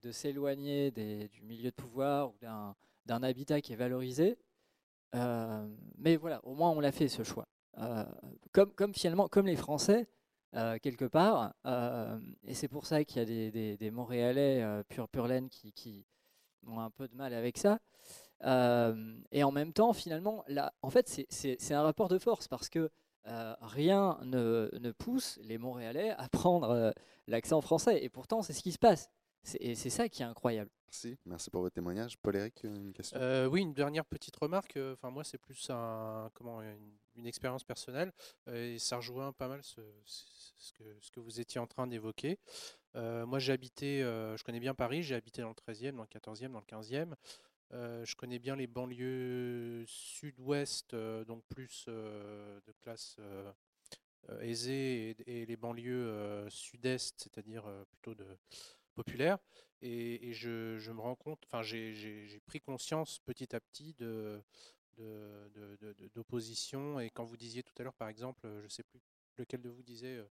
[0.02, 2.36] de s'éloigner du milieu de pouvoir ou
[3.06, 4.36] d'un habitat qui est valorisé.
[5.12, 7.46] Mais voilà, au moins on l'a fait ce choix.
[8.50, 10.09] Comme, finalement, comme les Français,
[10.82, 11.54] quelque part,
[12.42, 16.04] et c'est pour ça qu'il y a des, Montréalais pur, pur laine qui
[16.66, 17.78] ont un peu de mal avec ça.
[18.44, 22.69] Euh, et en même temps, finalement, là, en fait, c'est- un rapport de force parce
[22.69, 22.90] que
[23.28, 26.90] euh, rien ne, ne pousse les Montréalais à prendre euh,
[27.28, 28.02] l'accent français.
[28.05, 29.09] Et pourtant, c'est ce qui se passe.
[29.60, 30.70] Et c'est ça qui est incroyable.
[30.86, 32.19] Merci, merci pour votre témoignage.
[32.19, 33.19] Paul-Éric, une question?
[33.20, 34.78] Euh, Oui, une dernière petite remarque.
[34.93, 38.12] Enfin, moi, c'est plus un, comment, une, expérience personnelle.
[38.52, 42.39] et ça rejoint pas mal ce, ce, que, ce que vous étiez en train d'évoquer.
[42.94, 46.52] moi, j'ai habité, je connais bien Paris, j'ai habité dans le 13e, dans le 14e,
[46.52, 47.14] dans le 15e.
[47.72, 53.16] Je connais bien les banlieues sud-ouest, donc plus de classe
[54.40, 58.26] aisée, et, les banlieues sud-est, c'est-à-dire plutôt de
[58.94, 59.38] populaire.
[59.80, 63.96] Et, je, me rends compte, enfin, j'ai pris conscience petit à petit
[66.14, 67.00] d'opposition.
[67.00, 69.00] et quand vous disiez tout à l'heure, par exemple, je ne sais plus
[69.38, 70.22] lequel de vous disait,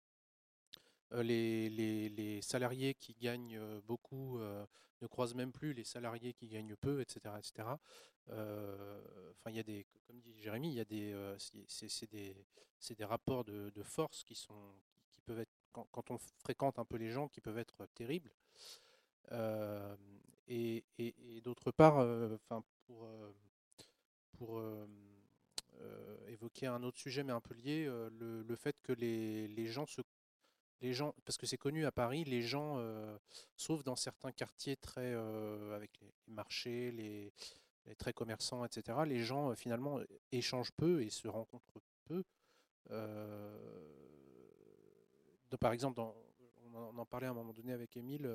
[1.11, 7.01] les, les, salariés qui gagnent beaucoup ne croisent même plus les salariés qui gagnent peu,
[7.01, 7.35] etc.
[7.37, 7.67] etc.
[8.29, 11.35] Enfin, il y a des, comme dit Jérémy, il y a des,
[11.67, 12.35] c'est des,
[12.95, 14.73] des, rapports de, force qui, sont,
[15.11, 18.31] qui peuvent être, quand, quand, on fréquente un peu les gens, qui peuvent être terribles.
[19.31, 19.95] Euh,
[20.47, 20.83] et,
[21.43, 22.37] d'autre part, euh,
[22.85, 23.33] pour, euh,
[24.37, 24.61] pour
[26.27, 27.85] évoquer un autre sujet mais un peu lié,
[28.19, 30.01] le, fait que les, les, gens se
[30.81, 32.79] les gens, parce que c'est connu à Paris, les gens,
[33.55, 35.13] sauf dans certains quartiers très
[35.75, 37.31] avec les, marchés, les,
[37.97, 39.99] très commerçants, etc., les gens finalement
[40.31, 42.23] échangent peu et se rencontrent peu.
[45.59, 46.01] par exemple,
[46.73, 48.27] on en parlait à un moment donné avec Émile,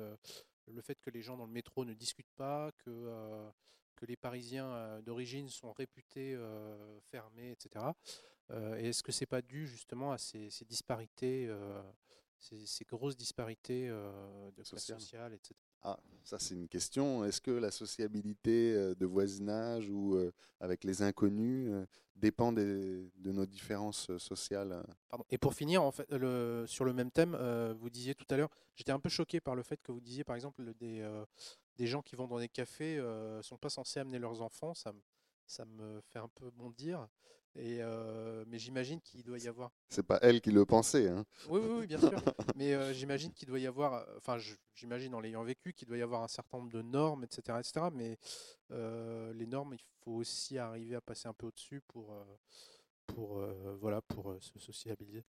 [0.71, 3.49] le fait que les gens dans le métro ne discutent pas, que, euh,
[4.07, 7.85] les Parisiens euh, d'origine sont réputés euh, fermés, etc.
[8.77, 11.49] et est-ce que c'est pas dû justement à ces, disparités,
[12.39, 15.53] ces, grosses disparités de classe sociale, etc.
[15.83, 17.23] Ah, ça c'est une question.
[17.23, 20.17] Est-ce que la sociabilité de voisinage ou
[20.59, 21.71] avec les inconnus
[22.15, 24.83] dépend de nos différences sociales
[25.29, 27.35] Et pour finir, en fait, le, sur le même thème,
[27.79, 30.23] vous disiez tout à l'heure, j'étais un peu choqué par le fait que vous disiez
[30.23, 31.07] par exemple des,
[31.77, 34.73] des gens qui vont dans des cafés ne sont pas censés amener leurs enfants.
[34.73, 34.93] Ça,
[35.47, 37.07] ça me fait un peu bondir.
[37.55, 39.71] Et euh, mais j'imagine qu'il doit y avoir.
[39.89, 41.09] C'est pas elle qui le pensait.
[41.09, 41.25] Hein.
[41.49, 42.21] Oui, oui, bien sûr.
[42.55, 44.05] mais euh, j'imagine qu'il doit y avoir.
[44.17, 44.37] Enfin,
[44.75, 47.87] j'imagine en l'ayant vécu qu'il doit y avoir un certain nombre de normes, etc., etc.
[47.91, 48.17] Mais
[48.69, 52.13] les normes, il faut aussi arriver à passer un peu au-dessus pour,
[53.07, 53.41] pour
[53.79, 55.23] voilà, pour se sociabiliser.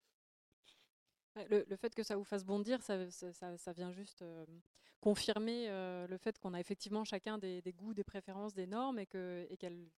[1.50, 4.24] Le, fait que ça vous fasse bondir, ça, vient juste
[5.02, 9.48] confirmer le fait qu'on a effectivement chacun des, goûts, des préférences, des normes et qu'elles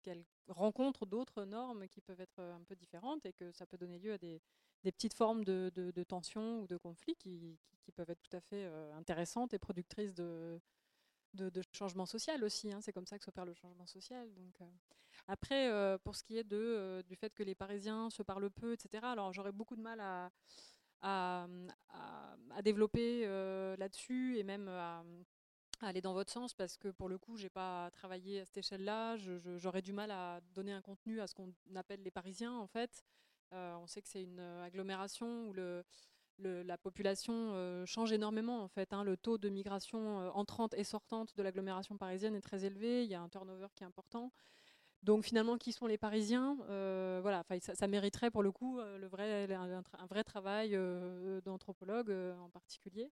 [0.06, 4.00] et rencontrent d'autres normes qui peuvent être un peu différentes et que ça peut donner
[4.00, 4.42] lieu à des,
[4.84, 7.60] petites formes de, de, tension ou de conflits qui,
[7.96, 8.66] peuvent être tout à fait
[8.98, 10.60] intéressantes et productrices de,
[11.36, 12.72] de, de changement social aussi.
[12.72, 12.82] Hein.
[12.82, 14.34] C'est comme ça que s'opère le changement social.
[14.34, 14.58] Donc,
[15.28, 19.34] Après, pour ce qui est du fait que les Parisiens se parlent peu, etc., alors
[19.34, 20.32] j'aurais beaucoup de mal à
[21.02, 21.48] à,
[22.64, 25.04] développer euh, là-dessus et même à,
[25.82, 29.18] aller dans votre sens parce que pour le coup, j'ai pas travaillé à cette échelle-là.
[29.58, 33.04] J'aurais du mal à donner un contenu à ce qu'on appelle les Parisiens en fait.
[33.54, 35.54] Euh, on sait que c'est une agglomération où
[36.40, 38.94] la population euh, change énormément en fait.
[38.94, 39.04] Hein.
[39.04, 43.04] Le taux de migration entrante et sortante de l'agglomération parisienne est très élevé.
[43.04, 44.32] Il y a un turnover qui est important.
[45.06, 48.98] Donc finalement, qui sont les Parisiens euh, Voilà, ça, ça, mériterait pour le coup euh,
[48.98, 52.10] le vrai, un, vrai travail euh, d'anthropologue
[52.40, 53.12] en particulier.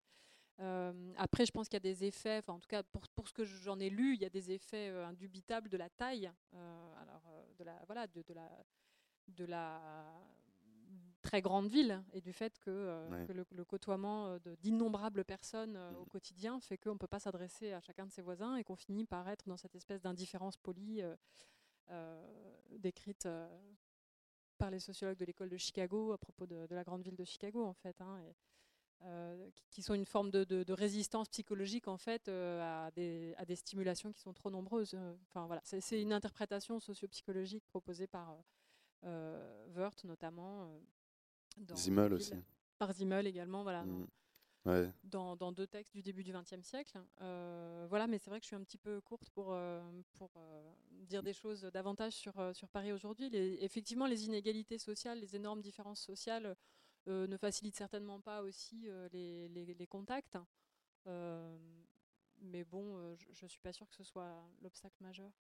[1.18, 3.44] après, je pense qu'il y a des effets, en tout cas pour, pour ce que
[3.44, 7.80] j'en ai lu, il y a des effets indubitables de la taille, alors de la
[7.86, 8.50] voilà, de, de, la
[9.28, 9.80] de la
[11.22, 16.10] très grande ville et du fait que, le, côtoiement d'innombrables personnes au mmh.
[16.10, 19.06] quotidien fait qu'on ne peut pas s'adresser à chacun de ses voisins et qu'on finit
[19.06, 21.04] par être dans cette espèce d'indifférence polie
[21.90, 22.22] euh,
[22.80, 23.48] décrite euh,
[24.58, 27.64] par les sociologues de l'école de Chicago à propos de, la grande ville de Chicago
[27.64, 28.00] en fait.
[28.02, 28.20] Hein,
[29.06, 34.14] euh, qui sont une forme de, résistance psychologique en fait à, des, à, des, stimulations
[34.14, 34.98] qui sont trop nombreuses.
[35.28, 38.38] Enfin voilà, c'est une interprétation sociopsychologique proposée par
[39.04, 40.80] euh, Wörth notamment.
[41.58, 42.34] Dans Zimmel aussi.
[42.78, 43.86] Par Zimmel également, voilà.
[44.66, 46.98] Mmh dans, dans, deux textes du début du XXe siècle.
[47.22, 49.82] Euh, voilà, mais c'est vrai que je suis un petit peu courte pour, euh,
[50.14, 53.30] pour euh, dire des choses davantage sur, sur Paris aujourd'hui.
[53.62, 56.56] effectivement, les inégalités sociales, les énormes différences sociales
[57.08, 60.38] ne facilitent certainement pas aussi les, les, les, contacts.
[61.06, 65.32] mais bon, je ne suis pas sûre que ce soit l'obstacle majeur.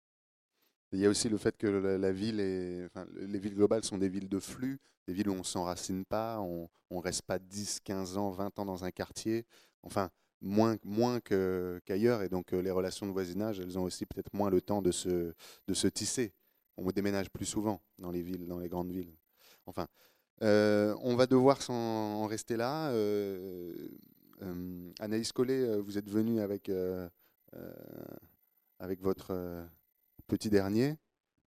[0.93, 4.29] Il y a aussi le fait que la, ville les villes globales sont des villes
[4.29, 8.17] de flux, des villes où on ne s'enracine pas, on ne reste pas 10, 15
[8.17, 9.45] ans, 20 ans dans un quartier,
[9.81, 10.11] enfin
[10.43, 14.49] moins, moins qu'ailleurs, et donc euh, les relations de voisinage, elles ont aussi peut-être moins
[14.49, 15.33] le temps de se,
[15.67, 16.33] de se tisser.
[16.77, 19.13] On déménage plus souvent dans les villes, dans les grandes villes.
[19.65, 19.87] Enfin,
[20.41, 22.91] euh, on va devoir s'en rester là.
[22.91, 23.89] Euh,
[24.99, 26.69] Anaïs Collet, vous êtes venue avec,
[28.79, 29.31] avec votre
[30.27, 30.97] petit dernier.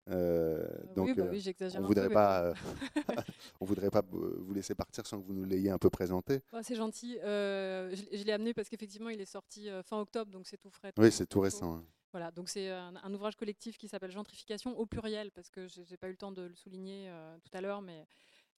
[0.09, 0.65] Euh,
[0.95, 2.53] donc, bah oui, on voudrait peu, pas,
[3.61, 6.41] on voudrait pas vous laisser partir sans que vous nous l'ayez un peu présenté.
[6.51, 7.19] Bah, c'est gentil.
[7.19, 10.57] Euh, je, je l'ai amené parce qu'effectivement, il est sorti euh, fin octobre, donc c'est
[10.57, 10.91] tout frais.
[10.97, 11.85] Oui, c'est tout récent, hein.
[12.11, 15.83] Voilà, donc c'est un, un ouvrage collectif qui s'appelle Gentrification au pluriel, parce que j'ai
[15.85, 18.07] j'ai pas eu le temps de le souligner euh, tout à l'heure, mais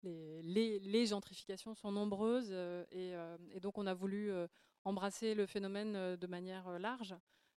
[0.04, 2.52] les, les- les gentrifications sont nombreuses
[2.92, 3.12] et,
[3.54, 4.32] et donc on a voulu
[4.86, 7.14] embrasser le phénomène de manière large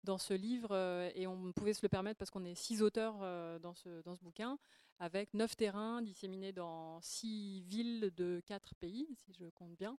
[0.04, 3.16] dans ce livre euh, et on pouvait se le permettre parce qu'on est six auteurs
[3.22, 4.58] euh, dans, ce, dans ce bouquin
[4.98, 9.98] avec neuf terrains disséminés dans six villes de quatre pays, si je compte bien.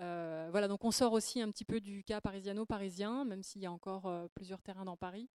[0.00, 3.66] Euh, voilà, donc on sort aussi un petit peu du cas parisiano-parisien, même s'il y
[3.66, 5.28] a encore plusieurs terrains dans Paris.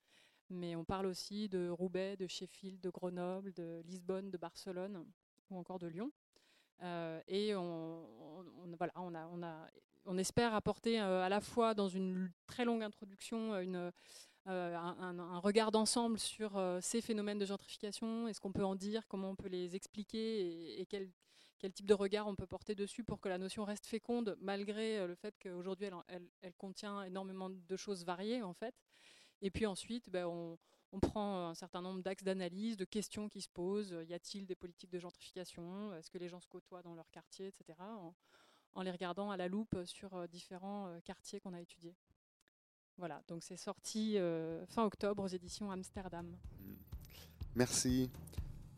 [0.49, 5.05] Mais on parle aussi de Roubaix, de Sheffield, de Grenoble, de Lisbonne, de Barcelone
[5.51, 6.11] ou encore de Lyon.
[7.27, 8.07] Et on-
[8.77, 9.67] voilà, on, a, on, a,
[10.05, 13.91] on espère apporter euh, à la fois dans une très longue introduction euh,
[14.47, 19.07] euh, un, regard d'ensemble sur ces phénomènes de gentrification et ce qu'on peut en dire,
[19.07, 21.09] comment on peut les expliquer et, quel,
[21.73, 25.15] type de regard on peut porter dessus pour que la notion reste féconde malgré le
[25.15, 28.75] fait qu'aujourd'hui elle- elle contient énormément de choses variées en fait.
[29.41, 30.59] Et puis ensuite, ben, on,
[30.91, 33.97] on prend un certain nombre d'axes d'analyse, de questions qui se posent.
[34.07, 35.91] Y a-t-il des politiques de gentrification?
[35.95, 37.79] Est-ce que les gens se côtoient dans leur quartier, etc.
[38.75, 41.95] En, les regardant à la loupe sur euh, différents euh, quartiers qu'on a étudiés.
[42.97, 46.37] Voilà, donc c'est sorti euh, fin octobre aux éditions Amsterdam.
[47.55, 48.09] Merci.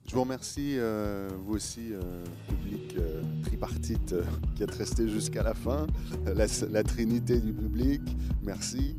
[0.09, 4.15] Je vous remercie, euh, vous aussi, euh, public euh, tripartite
[4.55, 5.85] qui êtes resté jusqu'à la fin,
[6.25, 8.01] la, trinité du public,
[8.41, 8.95] merci.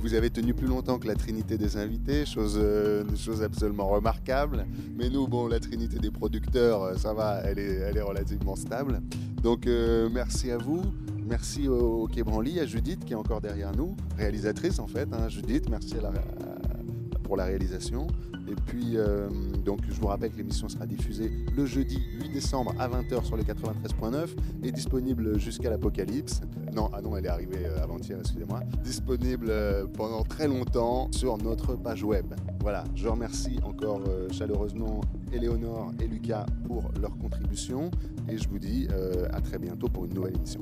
[0.00, 2.60] Vous avez tenu plus longtemps que la trinité des invités, chose,
[3.16, 4.66] chose absolument remarquable.
[4.98, 9.00] Mais nous, bon, la trinité des producteurs, ça va, elle est, elle est relativement stable.
[9.44, 9.66] Donc,
[10.12, 10.82] merci à vous.
[11.28, 15.08] Merci au, au Quai Branly, à Judith qui est encore derrière nous, réalisatrice en fait.
[15.12, 16.12] hein, Judith, merci à la,
[17.30, 18.08] pour la réalisation.
[18.48, 19.28] Et puis, euh,
[19.64, 23.36] donc, je vous rappelle que l'émission sera diffusée le jeudi 8 décembre à 20h sur
[23.36, 24.30] le 93.9
[24.64, 26.40] et disponible jusqu'à l'Apocalypse.
[26.74, 28.62] Non, ah non, elle est arrivée euh, avant-hier, excusez-moi.
[28.82, 32.34] Disponible euh, pendant très longtemps sur notre page web.
[32.58, 34.00] Voilà, je remercie encore
[34.32, 35.02] chaleureusement
[35.32, 37.92] Éléonore et Lucas pour leur contribution
[38.28, 38.88] et je vous dis
[39.32, 40.60] à très bientôt pour une nouvelle émission.